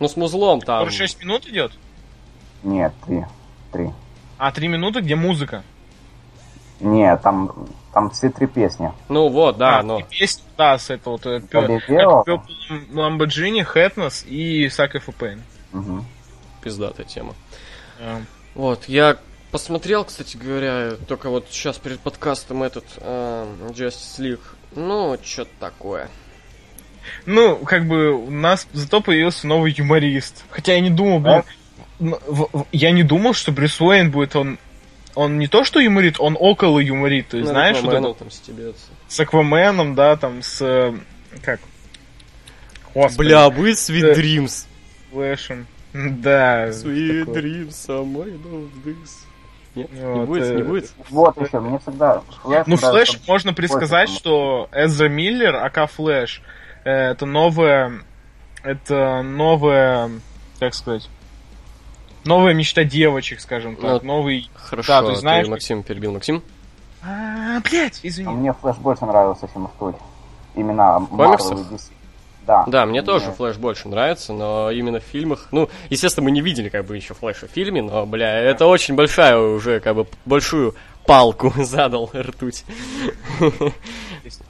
[0.00, 0.84] Ну, с музлом там.
[0.84, 1.72] Который 6 минут идет?
[2.62, 3.24] Нет, три.
[3.72, 3.90] Три.
[4.38, 5.62] А 3 минуты, где музыка.
[6.80, 8.92] Не, там, там все три песни.
[9.10, 9.98] Ну вот, да, а, но...
[9.98, 11.40] и песня, да, с этого вот, э,
[12.90, 15.40] Lamborghini, Хэтнес и for Pain.
[15.72, 16.06] Мгм.
[16.62, 17.34] Пиздатая тема.
[17.98, 18.20] Э,
[18.54, 19.18] Вот, я
[19.50, 24.40] посмотрел, кстати говоря, только вот сейчас перед подкастом этот э, Justice League.
[24.74, 26.08] Ну, что-то такое.
[27.26, 30.44] Ну, как бы у нас зато появился новый юморист.
[30.50, 31.42] Хотя я не думал, блин,
[32.26, 34.58] в- я не думал, что Брюс Уэйн будет он...
[35.16, 37.28] Он не то, что юморит, он около юморит.
[37.28, 38.86] То есть, Ну, знаешь, вот это там стебется.
[39.08, 40.62] с Акваменом, да, там с...
[40.62, 40.94] э,
[41.42, 41.58] Как?
[42.94, 44.12] Господи, Бля, будет Sweet Да.
[44.12, 44.66] Dreams.
[45.10, 45.66] Флэшем.
[45.92, 46.68] Да.
[46.68, 47.42] Sweet такое.
[47.42, 48.94] Dreams, самой of this.
[49.74, 50.92] Нет, не Вот, будет, не э, будет.
[51.10, 56.59] Вот еще, мне всегда Флэш Ну, Флэш можно предсказать, что Эзра Миллер, ака Флэш, э,
[56.84, 58.00] это новая,
[58.62, 60.10] это новая,
[60.58, 61.08] как сказать,
[62.24, 64.48] новая мечта девочек, скажем так, Ну, новый...
[64.54, 66.12] Хорошо, да, ты знаешь- Максим перебил.
[66.12, 66.42] Максим?
[67.02, 68.28] А, блять, А извини.
[68.34, 69.96] Мне Флэш больше нравился, чем Ртуть.
[70.54, 71.06] Именно?
[71.10, 71.90] Marvel и DC.
[72.46, 72.64] Да.
[72.66, 75.48] Да, мне тоже Мне- Флэш больше нравится, но именно в фильмах...
[75.52, 78.94] Ну, естественно, мы не видели как бы еще Флэша в фильме, но, бля, это очень
[78.96, 80.74] большая уже, как бы, большую
[81.10, 82.64] палку задал ртуть.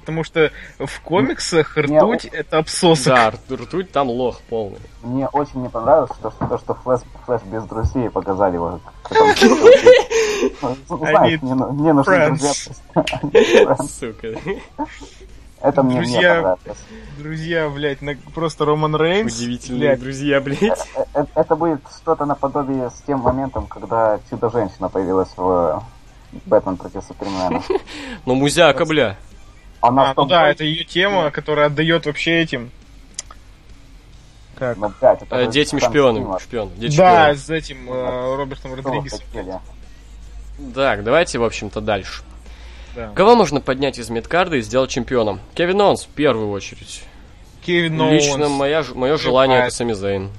[0.01, 3.07] Потому что в комиксах Не, ртуть это обсосок.
[3.15, 4.79] Да, рт- ртуть там лох полный.
[5.03, 8.79] Мне очень не понравилось, что, что, что Флэш, Флэш без друзей показали его.
[10.89, 13.77] Знаешь, мне, ну- нужны друзья.
[13.89, 14.29] Сука.
[15.63, 16.35] Это мне не Друзья.
[16.35, 16.79] понравилось.
[17.19, 19.35] Друзья, блядь, на- просто Роман Рейнс.
[19.35, 20.63] Удивительные блядь, друзья, блядь.
[20.97, 25.83] Э, э, Это будет что-то наподобие с тем моментом, когда Чудо-женщина появилась в
[26.47, 27.63] Бэтмен против Супермена.
[28.27, 29.17] Но музяка, бля.
[29.81, 32.71] Она А, том ну да, это ее тема, которая отдает вообще этим.
[34.57, 34.77] Как?
[34.77, 35.81] Ну, блядь, это Э, Детям.
[35.81, 36.39] Стивен.
[36.39, 36.71] Шпион.
[36.97, 39.21] Да, с этим э, Робертом Родригесом.
[40.75, 42.23] Так, давайте, в общем-то, дальше.
[42.95, 43.11] Да.
[43.15, 45.41] Кого можно поднять из midcard а и сделать чемпионом?
[45.55, 47.03] Кевин Оуэнс, в первую очередь.
[47.65, 48.51] Кевин Лично Оуэнс.
[48.59, 50.31] моя, ж- мое желание это Сами Зейн.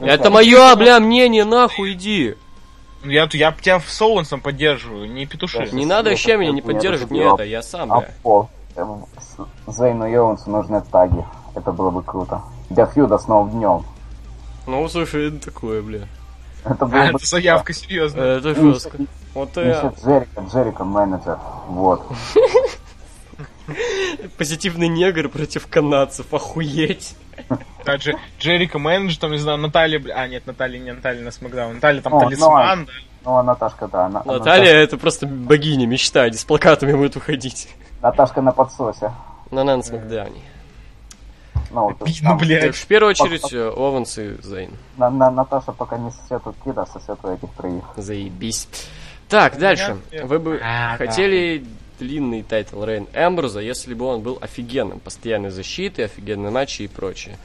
[0.00, 2.34] Это мое, бля, мнение, нахуй иди.
[3.04, 5.68] Я, я тебя с Оуэнсом поддерживаю, не петуши.
[5.70, 5.76] Да.
[5.76, 7.34] Не надо вообще меня не поддерживать, сделать.
[7.40, 8.48] это, я сам, А пол.
[8.76, 9.04] Эм,
[9.66, 11.24] Зейну и Оуэнсу нужны таги.
[11.54, 12.42] Это было бы круто.
[12.70, 13.84] Для feud а с новым днем.
[14.66, 16.00] Ну, слушай, это такое, бля.
[16.64, 18.38] Это было А, бы это заявка серьезная.
[18.38, 18.96] Это жестко.
[19.34, 21.38] Вот я Джерика, Джерика менеджер.
[21.68, 22.02] Вот.
[24.38, 27.14] позитивный негр против канадцев, охуеть.
[27.84, 31.74] Да, Дже- Джерика менеджер, там, не знаю, Наталья, а, нет, Наталья не Наталья на Смакдаун.
[31.74, 32.92] Наталья там О, талисман, да.
[33.24, 34.08] Ну, а Наташка, да.
[34.08, 37.68] На- Наталья это просто богиня, мечта, они с плакатами будут выходить.
[38.02, 39.12] Наташка на подсосе.
[39.50, 40.40] На Нанс Макдауне.
[41.70, 42.60] Ну, Обидно, блядь.
[42.62, 44.70] Так, в первую очередь, э, Оуэнс и Зейн.
[44.96, 47.82] на- на- Наташа пока не сосет кида, сосет у этих троих.
[47.96, 48.68] Заебись.
[49.28, 49.96] Так, дальше.
[50.22, 50.96] Вы бы А, да.
[51.06, 51.64] хотели
[51.98, 55.00] длинный title reign Эмбруза, если бы он был офигенным.
[55.00, 57.36] Постоянной защиты, офигенные матчи и прочее.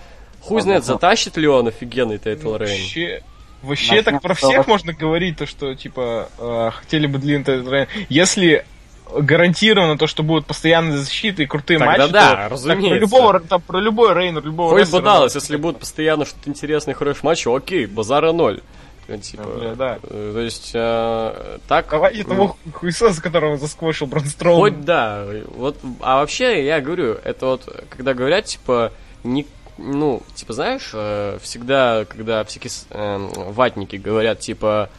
[0.42, 2.70] Хуй знает, затащит ли он офигенный title reign.
[2.72, 3.24] Вообще,
[3.62, 7.88] вообще так про всех можно говорить, то что, типа, э, хотели бы длинный title reign.
[8.10, 8.66] Если
[9.14, 12.90] гарантировано то, что будут постоянные защиты и крутые Тогда матчи, да, то, так разумеется.
[12.90, 16.94] про любого, там, про любой reign, любого Хоть бы далось, если будут постоянно что-то интересное,
[16.94, 18.62] хорошие матчи, окей, базара ноль.
[19.08, 20.00] Э, Типа, Да, да.
[20.04, 21.90] э, то есть, э, так...
[21.90, 24.60] Давай того хуесоса, которого засквошил Бронстроум.
[24.60, 28.94] Хоть да, вот, а вообще, я говорю, это вот, когда говорят, типа,
[29.24, 29.48] не,
[29.82, 34.90] ну, типа, знаешь, э, всегда, когда всякие эм, ватники говорят, типа,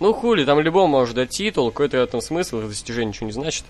[0.00, 3.64] ну, хули, там любому может дать титул, какой-то в этом смысл, достижение ничего не значит.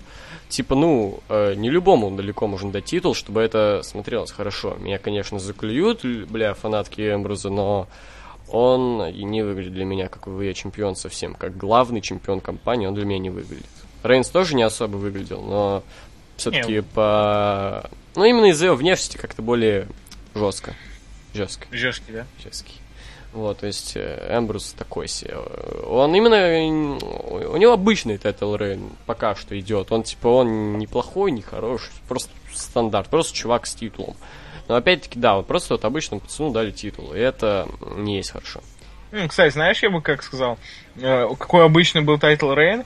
[0.47, 4.77] Типа, ну, э, не любому далеко можно дать титул, чтобы это смотрелось хорошо.
[4.79, 7.87] Меня, конечно, заклюют, бля, фанатки Эмбруза, но
[8.49, 11.35] он и не выглядит для меня как WWE чемпион совсем.
[11.35, 13.65] Как главный чемпион компании он для меня не выглядит.
[14.03, 15.83] Рейнс тоже не особо выглядел, но
[16.37, 17.89] все-таки по...
[18.15, 19.87] Ну, именно из-за его внешности как-то более
[20.35, 20.73] жестко.
[21.33, 21.65] Жестко.
[21.71, 22.25] Жешки, да?
[22.43, 22.75] Жесткий.
[23.33, 25.35] Вот, то есть э, Эмбрус такой себе.
[25.87, 26.35] Он именно...
[26.35, 29.91] м, У него обычный title reign пока что идет.
[29.91, 31.91] Он типа, он неплохой, не хороший.
[32.09, 33.07] Просто стандарт.
[33.07, 34.17] Просто чувак с титулом.
[34.67, 37.13] Но опять-таки, да, вот просто вот обычному пацану дали титул.
[37.13, 38.59] И это не есть хорошо.
[39.29, 40.57] Кстати, знаешь, я бы как сказал,
[40.97, 42.83] э, какой обычный был title reign?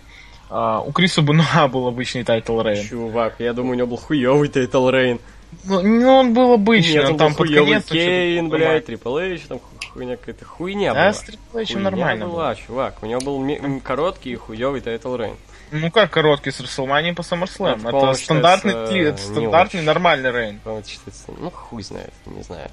[0.47, 2.87] А, у Криса Бенуа был обычный title reign.
[2.87, 5.19] Чувак, я думаю, у него был хуёвый title reign.
[5.63, 7.85] Ну, ну, он был обычный, Нет, он там под конец...
[7.85, 9.59] Кейн, блядь, Triple H, там
[9.93, 11.13] хуйня какая-то хуйня Да, была.
[11.13, 12.55] с Triple H Хуйня нормально была, было.
[12.55, 13.03] чувак.
[13.03, 15.35] У него был короткий и хуёвый title reign.
[15.71, 17.71] Ну как короткий с Рестлмании по SummerSlam?
[17.71, 19.87] Это, Это, по-моему, стандартный, считается, это стандартный очень.
[19.87, 20.59] нормальный Рейн.
[20.63, 22.69] Это считается, ну, хуй знает, не знаю.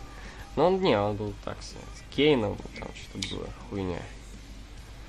[0.56, 1.80] Но он, не, он был так себе.
[1.96, 3.98] С Кейном там что-то было, хуйня.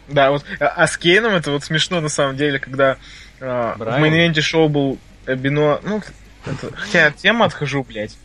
[0.08, 2.98] Да, вот, а, а с Кейном это вот смешно на самом деле, когда
[3.40, 5.80] а, в мейн шоу был э, Бено...
[5.84, 6.02] Ну,
[6.46, 8.18] это- хотя от темы отхожу, блядь.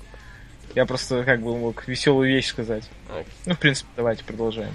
[0.75, 2.85] Я просто как бы мог веселую вещь сказать.
[3.11, 3.27] Окей.
[3.47, 4.75] Ну, в принципе, давайте продолжаем.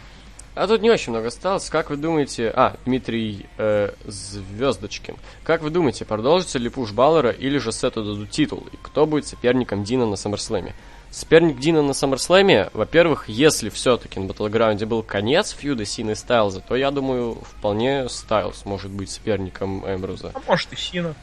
[0.56, 1.70] А тут не очень много осталось.
[1.70, 2.52] Как вы думаете...
[2.56, 5.16] А, Дмитрий э, Звездочкин.
[5.44, 8.68] Как вы думаете, продолжится ли пуш Баллера или же Сету дадут титул?
[8.72, 10.76] И кто будет соперником Дина на Саммерслэме?
[11.10, 16.60] Соперник Дина на Саммерслэме, во-первых, если все-таки на Батлграунде был конец фьюда Сина и Стайлза,
[16.62, 20.32] то я думаю, вполне Стайлз может быть соперником Эмбруза.
[20.34, 21.16] А может и Сина.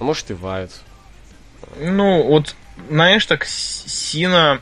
[0.00, 0.72] А может и Вайт.
[1.78, 2.54] Ну, вот
[2.88, 4.60] знаешь, так Сина...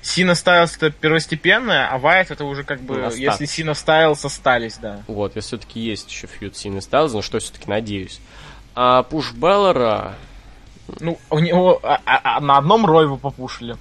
[0.00, 3.20] Сина Стайлс это первостепенное, а Вайт это уже как бы, Ну, остатки.
[3.24, 5.02] если Сина Стайлс остались, да.
[5.06, 8.20] Вот, я все-таки есть еще фьюд Сины Стайлз, на что все-таки надеюсь.
[8.74, 10.14] А Пуш Беллера,
[11.00, 13.76] Ну, у него а- а- а на одном Рой вы попушили.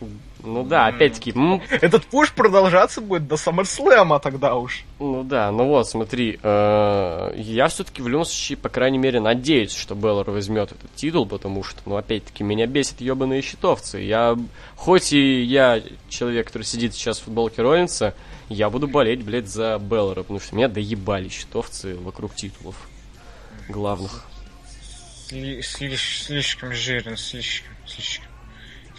[0.47, 1.33] Ну да, опять-таки,
[1.69, 4.83] Этот пуш продолжаться будет до SummerSlam тогда уж.
[4.99, 9.73] ну да, ну вот, смотри, э, я все-таки в любом случае, по крайней мере, надеюсь,
[9.75, 13.99] что Беллер возьмет этот титул, потому что, ну, опять-таки, меня бесит ебаные щитовцы.
[13.99, 14.37] Я,
[14.75, 18.13] хоть и я человек, который сидит сейчас в футболке Роллинса,
[18.49, 22.75] я буду болеть, блядь, за Беллера, потому что меня доебали щитовцы вокруг титулов
[23.69, 24.23] главных.
[25.29, 28.27] Сли- слиш- слишком жирно, слишком, слишком,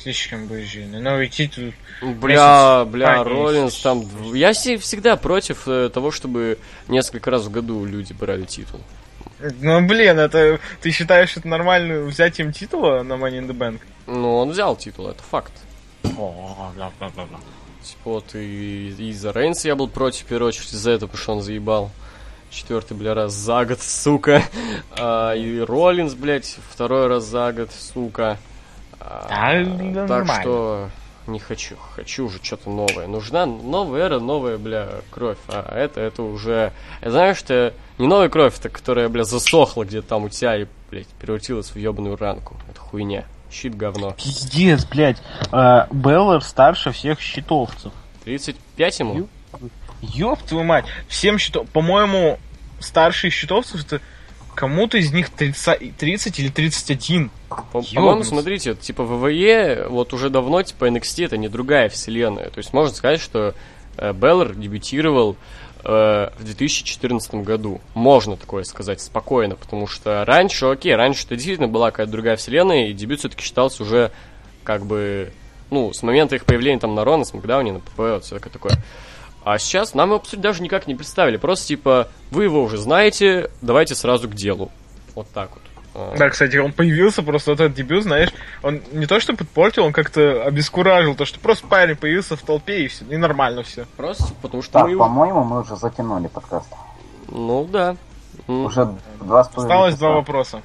[0.00, 1.00] слишком будет жирно.
[1.00, 1.72] Новый титул.
[2.02, 3.24] Бля, Месяц бля.
[3.24, 4.04] Роллинс там...
[4.34, 8.80] Я се- всегда против э, того, чтобы несколько раз в году люди брали титул.
[9.60, 13.80] Ну, блин, это ты считаешь это нормально взять им титула на Money in the Bank?
[14.06, 15.52] Ну, он взял титул, это факт.
[16.16, 17.38] О, да, да, да, да.
[17.82, 21.22] Типа вот и, и за Рейнса я был против, в первую очередь, из-за этого, потому
[21.22, 21.90] что он заебал.
[22.50, 24.42] Четвертый, бля, раз за год, сука.
[25.00, 28.38] А, и Роллинс, блядь, второй раз за год, сука.
[29.10, 30.42] А, Да, да, так нормально.
[30.42, 30.88] что
[31.26, 33.06] не хочу, хочу уже что-то новое.
[33.06, 35.38] Нужна новая эра, новая, бля, кровь.
[35.48, 36.72] А это, это уже...
[37.02, 40.66] Я знаю, что не новая кровь, это которая, бля, засохла где-то там у тебя и,
[40.90, 42.56] блядь, превратилась в ебаную ранку.
[42.70, 43.24] Это хуйня.
[43.50, 44.12] Щит говно.
[44.12, 45.22] Пиздец, блядь.
[45.50, 47.92] Беллар старше всех щитовцев.
[48.24, 49.28] 35 ему?
[50.02, 50.84] Ёб твою мать.
[51.08, 51.68] Всем щитов...
[51.70, 52.38] По-моему,
[52.78, 54.00] старшие щитовцев это
[54.58, 57.30] кому-то из них 30, 30 или 31.
[57.48, 62.50] По- По-моему, смотрите, типа ВВЕ вот уже давно, типа NXT это не другая вселенная.
[62.50, 63.54] То есть можно сказать, что
[63.98, 65.36] э, Беллар дебютировал
[65.84, 67.80] э, в 2014 году.
[67.94, 72.88] Можно такое сказать спокойно, потому что раньше, окей, раньше это действительно была какая-то другая вселенная,
[72.88, 74.10] и дебют все-таки считался уже
[74.64, 75.30] как бы,
[75.70, 78.72] ну, с момента их появления там на Ро, на Смакдауне, на ПП, вот всякое такое.
[79.50, 81.38] А сейчас нам его, по сути, даже никак не представили.
[81.38, 84.70] Просто, типа, вы его уже знаете, давайте сразу к делу.
[85.14, 85.62] Вот так вот.
[85.94, 88.28] А, Да, кстати, он появился, просто вот этот дебют, знаешь,
[88.62, 92.84] он не то что подпортил, он как-то обескуражил, то что просто парень появился в толпе
[92.84, 93.86] и все, и нормально все.
[93.96, 95.04] Просто потому что Так, мы его...
[95.04, 96.68] по-моему, мы уже затянули подкаст.
[97.28, 97.96] Ну, да.
[98.48, 98.86] Уже
[99.18, 99.98] два с половиной Осталось часа.
[100.04, 100.60] два вопроса.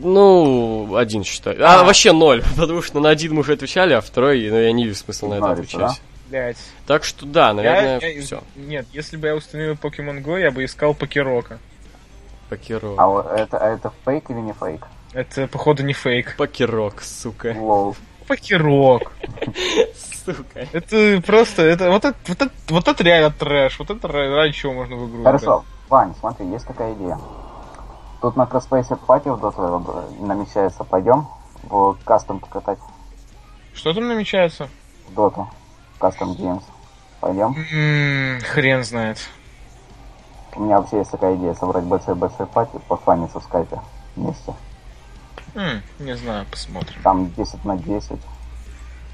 [0.00, 1.54] Ну, один считай.
[1.60, 1.84] А, А.
[1.84, 4.96] вообще ноль, потому что на один мы уже отвечали, а второй, ну, я не вижу
[4.96, 6.00] смысла на это отвечать.
[6.32, 6.56] Блять.
[6.86, 8.42] Так что да, наверное, Я- я- все.
[8.56, 11.58] Нет, если бы я установил Pokemon Go, я бы искал Покерока.
[12.48, 12.98] Покерок.
[12.98, 14.86] А это, а это фейк или не фейк?
[15.12, 16.36] Это, походу, не фейк.
[16.38, 17.54] Покерок, сука.
[17.54, 17.94] Лол.
[18.26, 19.12] Покерок.
[20.24, 20.66] Сука.
[20.72, 23.78] Это просто, это вот это, вот это, вот это реально трэш.
[23.78, 27.18] Вот это ра- ради чего можно в игру Хорошо, Вань, смотри, есть такая идея.
[28.22, 29.84] Тут на Кросспейсе пати в Dota
[30.18, 30.82] э, намечается.
[30.84, 31.26] Пойдем
[31.64, 32.78] в кастом покатать.
[33.74, 34.70] Что там намечается?
[35.08, 35.46] в Dota.
[36.02, 36.64] Кастом Games.
[37.20, 37.54] Пойдем.
[37.72, 39.18] М, хрен знает.
[40.56, 43.80] У меня вообще есть такая идея собрать большой-большой пати, пофаниться в скайпе
[44.16, 44.52] вместе.
[45.54, 47.00] М, не знаю, посмотрим.
[47.04, 48.18] Там 10 на 10.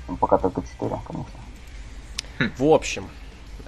[0.08, 2.50] Ну, пока только 4, конечно.
[2.56, 3.06] В общем,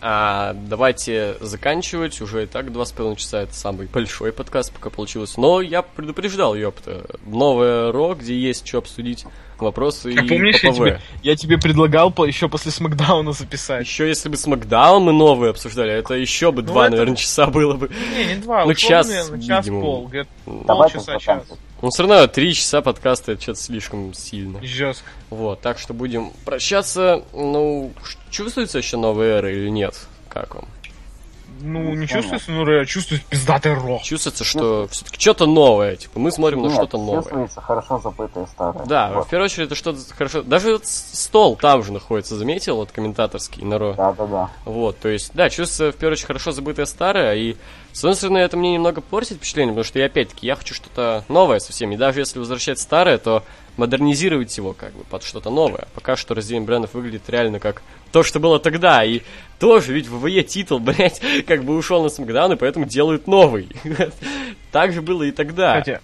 [0.01, 2.23] а, давайте заканчивать.
[2.23, 5.37] Уже и так два с половиной часа это самый большой подкаст пока получилось.
[5.37, 7.05] Но я предупреждал, ёпта.
[7.27, 9.27] Новое РО, где есть что обсудить.
[9.63, 10.77] Вопросы А и помнишь, я ППВ.
[10.79, 13.87] тебе, я тебе предлагал по, еще после Смакдауна записать?
[13.87, 17.47] Еще если бы Смакдаун мы новые обсуждали, это еще бы Ну, два, это- наверное, часа
[17.47, 17.91] было бы.
[18.17, 19.81] Не, не два, Ну, час, наверное, час видимо.
[19.83, 20.29] пол, где-то
[20.67, 21.45] полчаса, час.
[21.83, 24.63] Но все равно три часа подкаста это что-то слишком сильно.
[24.63, 25.09] Жестко.
[25.31, 27.25] Вот, так что будем прощаться.
[27.33, 27.93] Ну,
[28.31, 29.99] чувствуется еще новая эра или нет?
[30.29, 30.67] Как вам?
[31.63, 34.03] Ну, не чувствуется, ну, ре- чувствуется пиздатый рок.
[34.03, 35.97] Чувствуется, что все-таки что-то новое.
[35.97, 37.23] Типа, мы смотрим на Нет, что-то новое.
[37.23, 38.85] чувствуется хорошо забытое старое.
[38.87, 39.27] Да, Вот.
[39.27, 40.43] в первую очередь это что-то хорошо.
[40.43, 43.95] Даже вот стол там же находится, заметил, вот комментаторский на Ро.
[43.95, 44.51] Да, да, да.
[44.65, 47.57] Вот, то есть, да, чувствуется в первую очередь хорошо забытое старое, и
[47.93, 51.25] с одной стороны это мне немного портит впечатление, потому что я опять-таки, я хочу что-то
[51.29, 53.43] новое совсем, и даже если возвращать старое, то
[53.77, 55.89] модернизировать его как бы под что-то новое.
[55.95, 57.83] Пока что разделение брендов выглядит реально как
[58.13, 59.21] то, что было тогда, и
[59.59, 63.69] тоже, ведь ВВЕ титул, блять, как бы ушел на Смакдаун, и поэтому делают новый.
[64.73, 65.81] Так же было и тогда.
[65.81, 66.01] Кстати,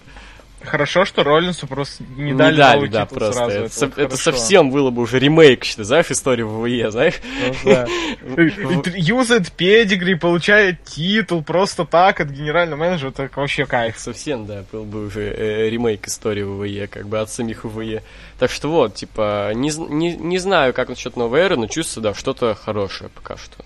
[0.61, 3.33] хорошо, что Роллинсу просто не, Не дали, дали, новый да, титул просто.
[3.33, 3.51] сразу.
[3.51, 7.15] Это, Это, вот это совсем было бы уже ремейк, считай, знаешь, историю ВВЕ, знаешь?
[7.63, 8.83] Ну.
[8.95, 13.97] Юзает педигри, получает титул просто так от генерального менеджера, это вообще кайф.
[13.97, 18.03] Совсем, да, был бы уже э, ремейк истории ВВЕ, как бы от самих ВВЕ.
[18.39, 22.13] Так что вот, типа, не, не, не знаю, как насчет новой эры, но чувствую, да,
[22.13, 23.63] что-то хорошее пока что.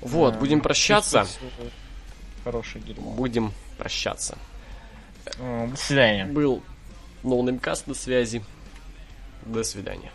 [0.00, 1.20] Вот, Да, будем прощаться.
[1.20, 1.70] чувствуется
[2.44, 3.10] Хорошее дерьмо.
[3.10, 4.38] Будем прощаться.
[5.38, 6.26] Э, До свидания.
[6.26, 6.62] Был
[7.22, 8.42] ноунеймкаст на связи.
[9.42, 10.10] До свидания.